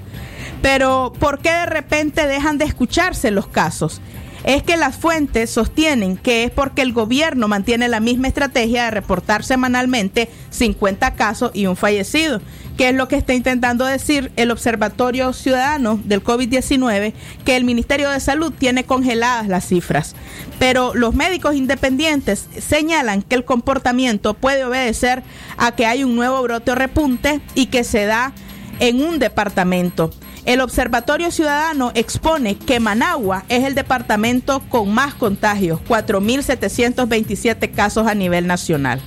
Pero, 0.62 1.12
¿por 1.18 1.38
qué 1.38 1.50
de 1.50 1.66
repente 1.66 2.26
dejan 2.26 2.58
de 2.58 2.64
escucharse 2.64 3.30
los 3.30 3.48
casos? 3.48 4.00
Es 4.48 4.62
que 4.62 4.78
las 4.78 4.96
fuentes 4.96 5.50
sostienen 5.50 6.16
que 6.16 6.44
es 6.44 6.50
porque 6.50 6.80
el 6.80 6.94
gobierno 6.94 7.48
mantiene 7.48 7.86
la 7.86 8.00
misma 8.00 8.28
estrategia 8.28 8.84
de 8.84 8.90
reportar 8.92 9.44
semanalmente 9.44 10.30
50 10.48 11.16
casos 11.16 11.50
y 11.52 11.66
un 11.66 11.76
fallecido, 11.76 12.40
que 12.78 12.88
es 12.88 12.94
lo 12.94 13.08
que 13.08 13.16
está 13.16 13.34
intentando 13.34 13.84
decir 13.84 14.32
el 14.36 14.50
Observatorio 14.50 15.34
Ciudadano 15.34 16.00
del 16.02 16.24
COVID-19, 16.24 17.12
que 17.44 17.56
el 17.56 17.64
Ministerio 17.64 18.08
de 18.08 18.20
Salud 18.20 18.50
tiene 18.58 18.84
congeladas 18.84 19.48
las 19.48 19.68
cifras. 19.68 20.14
Pero 20.58 20.94
los 20.94 21.14
médicos 21.14 21.54
independientes 21.54 22.48
señalan 22.58 23.20
que 23.20 23.34
el 23.34 23.44
comportamiento 23.44 24.32
puede 24.32 24.64
obedecer 24.64 25.24
a 25.58 25.72
que 25.72 25.84
hay 25.84 26.04
un 26.04 26.16
nuevo 26.16 26.40
brote 26.40 26.70
o 26.70 26.74
repunte 26.74 27.42
y 27.54 27.66
que 27.66 27.84
se 27.84 28.06
da 28.06 28.32
en 28.80 29.02
un 29.02 29.18
departamento. 29.18 30.10
El 30.44 30.60
Observatorio 30.60 31.30
Ciudadano 31.30 31.92
expone 31.94 32.56
que 32.56 32.80
Managua 32.80 33.44
es 33.48 33.64
el 33.64 33.74
departamento 33.74 34.60
con 34.68 34.92
más 34.92 35.14
contagios, 35.14 35.80
4.727 35.88 37.72
casos 37.72 38.06
a 38.06 38.14
nivel 38.14 38.46
nacional. 38.46 39.00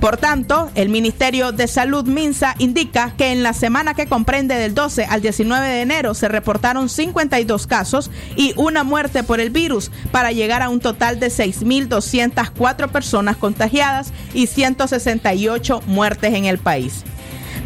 Por 0.00 0.16
tanto, 0.16 0.70
el 0.76 0.88
Ministerio 0.88 1.52
de 1.52 1.68
Salud 1.68 2.06
Minsa 2.06 2.54
indica 2.58 3.12
que 3.18 3.32
en 3.32 3.42
la 3.42 3.52
semana 3.52 3.92
que 3.92 4.06
comprende 4.06 4.54
del 4.54 4.74
12 4.74 5.04
al 5.04 5.20
19 5.20 5.68
de 5.68 5.82
enero 5.82 6.14
se 6.14 6.28
reportaron 6.28 6.88
52 6.88 7.66
casos 7.66 8.10
y 8.34 8.54
una 8.56 8.82
muerte 8.82 9.22
por 9.22 9.40
el 9.40 9.50
virus 9.50 9.90
para 10.10 10.32
llegar 10.32 10.62
a 10.62 10.70
un 10.70 10.80
total 10.80 11.20
de 11.20 11.26
6.204 11.26 12.88
personas 12.88 13.36
contagiadas 13.36 14.14
y 14.32 14.46
168 14.46 15.82
muertes 15.86 16.32
en 16.32 16.46
el 16.46 16.56
país. 16.56 17.04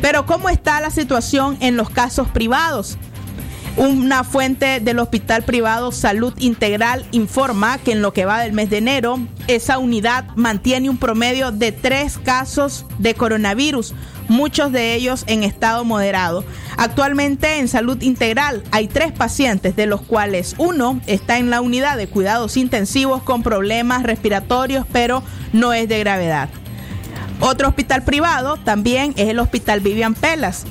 Pero 0.05 0.26
¿cómo 0.26 0.50
está 0.50 0.82
la 0.82 0.90
situación 0.90 1.57
en 1.61 1.78
los 1.78 1.88
casos 1.88 2.28
privados? 2.28 2.98
Una 3.78 4.22
fuente 4.22 4.78
del 4.80 4.98
hospital 4.98 5.44
privado 5.44 5.92
Salud 5.92 6.34
Integral 6.36 7.07
informa 7.11 7.78
que 7.78 7.92
en 7.92 8.02
lo 8.02 8.12
que 8.12 8.26
va 8.26 8.40
del 8.40 8.52
mes 8.52 8.68
de 8.68 8.76
enero, 8.76 9.18
esa 9.46 9.78
unidad 9.78 10.26
mantiene 10.36 10.90
un 10.90 10.98
promedio 10.98 11.52
de 11.52 11.72
tres 11.72 12.18
casos 12.18 12.84
de 12.98 13.14
coronavirus, 13.14 13.94
muchos 14.28 14.72
de 14.72 14.94
ellos 14.94 15.24
en 15.26 15.42
estado 15.42 15.86
moderado. 15.86 16.44
Actualmente 16.76 17.59
en 17.59 17.66
Salud 17.66 18.02
Integral 18.02 18.62
hay 18.72 18.88
tres 18.88 19.11
pacientes, 19.11 19.74
de 19.74 19.86
los 19.86 20.02
cuales 20.02 20.55
uno 20.59 21.00
está 21.07 21.38
en 21.38 21.48
la 21.48 21.62
unidad 21.62 21.96
de 21.96 22.09
cuidados 22.09 22.59
intensivos 22.59 23.22
con 23.22 23.42
problemas 23.42 24.02
respiratorios, 24.02 24.84
pero 24.92 25.22
no 25.55 25.72
es 25.72 25.88
de 25.88 25.98
gravedad. 25.98 26.50
Otro 27.47 27.68
hospital 27.68 28.03
privado 28.05 28.57
también 28.57 29.12
es 29.18 29.28
el 29.28 29.38
Hospital 29.38 29.80
Vivian 29.80 30.14
Pelas 30.14 30.64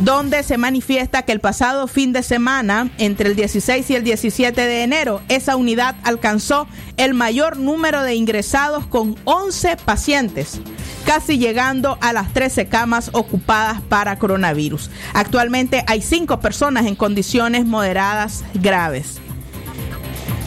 donde 0.00 0.42
se 0.42 0.58
manifiesta 0.58 1.22
que 1.22 1.30
el 1.30 1.38
pasado 1.38 1.86
fin 1.86 2.12
de 2.12 2.22
semana, 2.24 2.90
entre 2.98 3.28
el 3.28 3.36
16 3.36 3.88
y 3.90 3.94
el 3.94 4.02
17 4.02 4.60
de 4.60 4.82
enero, 4.82 5.22
esa 5.28 5.54
unidad 5.54 5.94
alcanzó 6.02 6.66
el 6.96 7.14
mayor 7.14 7.58
número 7.58 8.02
de 8.02 8.16
ingresados 8.16 8.86
con 8.86 9.14
11 9.22 9.76
pacientes, 9.76 10.60
casi 11.06 11.38
llegando 11.38 11.96
a 12.00 12.12
las 12.12 12.32
13 12.32 12.66
camas 12.66 13.10
ocupadas 13.12 13.82
para 13.82 14.18
coronavirus. 14.18 14.90
Actualmente 15.12 15.84
hay 15.86 16.02
5 16.02 16.40
personas 16.40 16.86
en 16.86 16.96
condiciones 16.96 17.64
moderadas 17.64 18.42
graves. 18.54 19.20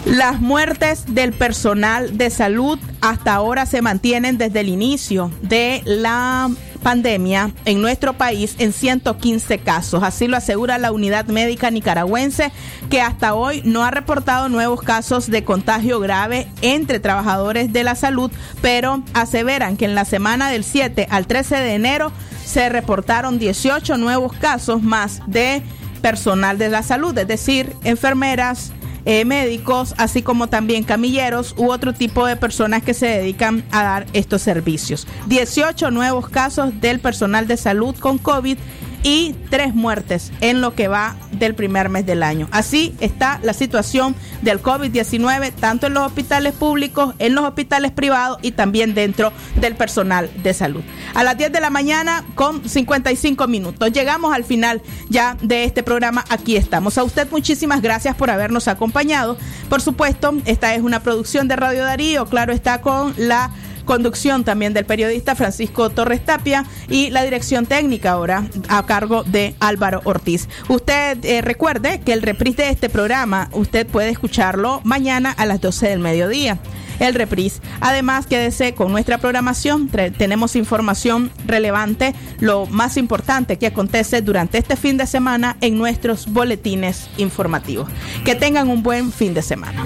Las 0.08 0.40
muertes 0.40 1.04
del 1.14 1.34
personal 1.34 2.18
de 2.18 2.30
salud 2.30 2.80
hasta 3.02 3.34
ahora 3.34 3.66
se 3.66 3.82
mantienen 3.82 4.38
desde 4.38 4.62
el 4.62 4.70
inicio 4.70 5.30
de 5.42 5.82
la 5.84 6.50
pandemia 6.82 7.52
en 7.66 7.82
nuestro 7.82 8.14
país 8.14 8.56
en 8.58 8.72
115 8.72 9.60
casos. 9.60 10.04
Así 10.04 10.28
lo 10.28 10.38
asegura 10.38 10.78
la 10.78 10.94
unidad 10.94 11.26
médica 11.26 11.72
nicaragüense 11.72 12.54
que 12.90 13.02
hasta 13.02 13.34
hoy 13.34 13.62
no 13.66 13.84
ha 13.84 13.92
reportado 13.92 14.48
nuevos 14.48 14.82
casos 14.82 15.30
de 15.30 15.44
contagio 15.44 16.00
grave 16.00 16.48
entre 16.62 17.02
trabajadores 17.02 17.74
de 17.74 17.84
la 17.84 17.96
salud, 17.96 18.32
pero 18.62 19.04
aseveran 19.14 19.76
que 19.76 19.84
en 19.84 19.94
la 19.94 20.06
semana 20.06 20.50
del 20.50 20.64
7 20.64 21.08
al 21.10 21.28
13 21.28 21.58
de 21.58 21.74
enero 21.74 22.14
se 22.46 22.70
reportaron 22.70 23.40
18 23.40 23.98
nuevos 23.98 24.32
casos 24.32 24.82
más 24.82 25.20
de 25.28 25.62
personal 25.98 26.58
de 26.58 26.70
la 26.70 26.84
salud, 26.84 27.18
es 27.18 27.28
decir, 27.28 27.76
enfermeras, 27.84 28.72
eh, 29.10 29.24
médicos, 29.24 29.96
así 29.98 30.22
como 30.22 30.48
también 30.48 30.84
camilleros 30.84 31.56
u 31.58 31.72
otro 31.72 31.94
tipo 31.94 32.26
de 32.26 32.36
personas 32.36 32.84
que 32.84 32.94
se 32.94 33.06
dedican 33.08 33.64
a 33.72 33.82
dar 33.82 34.06
estos 34.12 34.42
servicios. 34.42 35.08
18 35.28 35.92
nuevos 35.92 36.28
casos 36.28 36.82
del 36.82 37.00
personal 37.00 37.48
de 37.48 37.56
salud 37.56 37.96
con 37.96 38.18
COVID 38.18 38.58
y 39.04 39.36
tres 39.50 39.74
muertes 39.74 40.32
en 40.42 40.62
lo 40.62 40.76
que 40.76 40.88
va 40.88 41.16
del 41.32 41.56
primer 41.56 41.90
mes 41.90 42.06
del 42.06 42.24
año. 42.24 42.48
Así 42.52 42.96
está 43.00 43.40
la 43.44 43.54
situación 43.54 44.16
del 44.42 44.62
COVID-19 44.62 45.54
tanto 45.54 45.88
en 45.88 45.94
los 45.94 46.06
hospitales 46.06 46.54
públicos, 46.54 47.16
en 47.20 47.36
los 47.36 47.46
hospitales 47.46 47.92
privados 47.92 48.40
y 48.42 48.52
también 48.52 48.94
dentro 48.94 49.32
del 49.60 49.76
personal 49.76 50.30
de 50.44 50.54
salud. 50.54 50.82
A 51.14 51.24
las 51.24 51.38
10 51.38 51.52
de 51.52 51.62
la 51.62 51.70
mañana 51.70 52.24
con 52.36 52.68
55 52.68 53.48
minutos. 53.48 53.92
Llegamos 53.92 54.34
al 54.34 54.44
final 54.44 54.82
ya 55.10 55.38
de 55.42 55.64
este 55.64 55.84
programa. 55.84 56.24
Aquí 56.30 56.56
estamos. 56.56 56.98
A 56.98 57.04
usted 57.04 57.28
muchísimas 57.32 57.82
gracias 57.82 58.16
por 58.16 58.30
habernos 58.30 58.68
acompañado. 58.68 59.38
Por 59.70 59.82
supuesto, 59.82 60.34
esta 60.46 60.76
es 60.76 60.82
una 60.82 61.02
producción 61.02 61.48
de 61.48 61.56
Radio 61.56 61.84
Darío. 61.84 62.26
Claro, 62.26 62.54
está 62.54 62.82
con 62.82 63.14
la 63.18 63.52
conducción 63.88 64.44
también 64.44 64.76
del 64.76 64.86
periodista 64.86 65.34
Francisco 65.34 65.90
Torres 65.90 66.24
Tapia 66.24 66.64
y 66.88 67.10
la 67.10 67.24
dirección 67.24 67.66
técnica 67.66 68.12
ahora 68.12 68.46
a 68.70 68.86
cargo 68.86 69.24
de 69.24 69.56
Álvaro 69.60 70.02
Ortiz. 70.04 70.48
Usted 70.68 71.18
eh, 71.26 71.42
recuerde 71.42 72.02
que 72.02 72.14
el 72.14 72.22
reprise 72.22 72.62
de 72.62 72.70
este 72.70 72.90
programa 72.90 73.50
usted 73.54 73.88
puede 73.88 74.10
escucharlo 74.10 74.82
mañana 74.84 75.32
a 75.32 75.48
las 75.48 75.60
12 75.62 75.90
del 75.90 76.00
mediodía 76.00 76.60
el 77.00 77.14
reprise. 77.14 77.62
Además, 77.80 78.26
quédese 78.26 78.74
con 78.74 78.92
nuestra 78.92 79.18
programación. 79.18 79.90
Tenemos 80.18 80.56
información 80.56 81.32
relevante, 81.46 82.14
lo 82.40 82.66
más 82.66 82.98
importante 82.98 83.58
que 83.58 83.68
acontece 83.68 84.22
durante 84.22 84.58
este 84.58 84.76
fin 84.76 84.98
de 84.98 85.08
semana 85.08 85.58
en 85.62 85.78
nuestros 85.78 86.28
boletines 86.28 87.10
informativos. 87.18 87.90
Que 88.26 88.36
tengan 88.36 88.70
un 88.70 88.84
buen 88.84 89.12
fin 89.12 89.34
de 89.34 89.42
semana. 89.42 89.86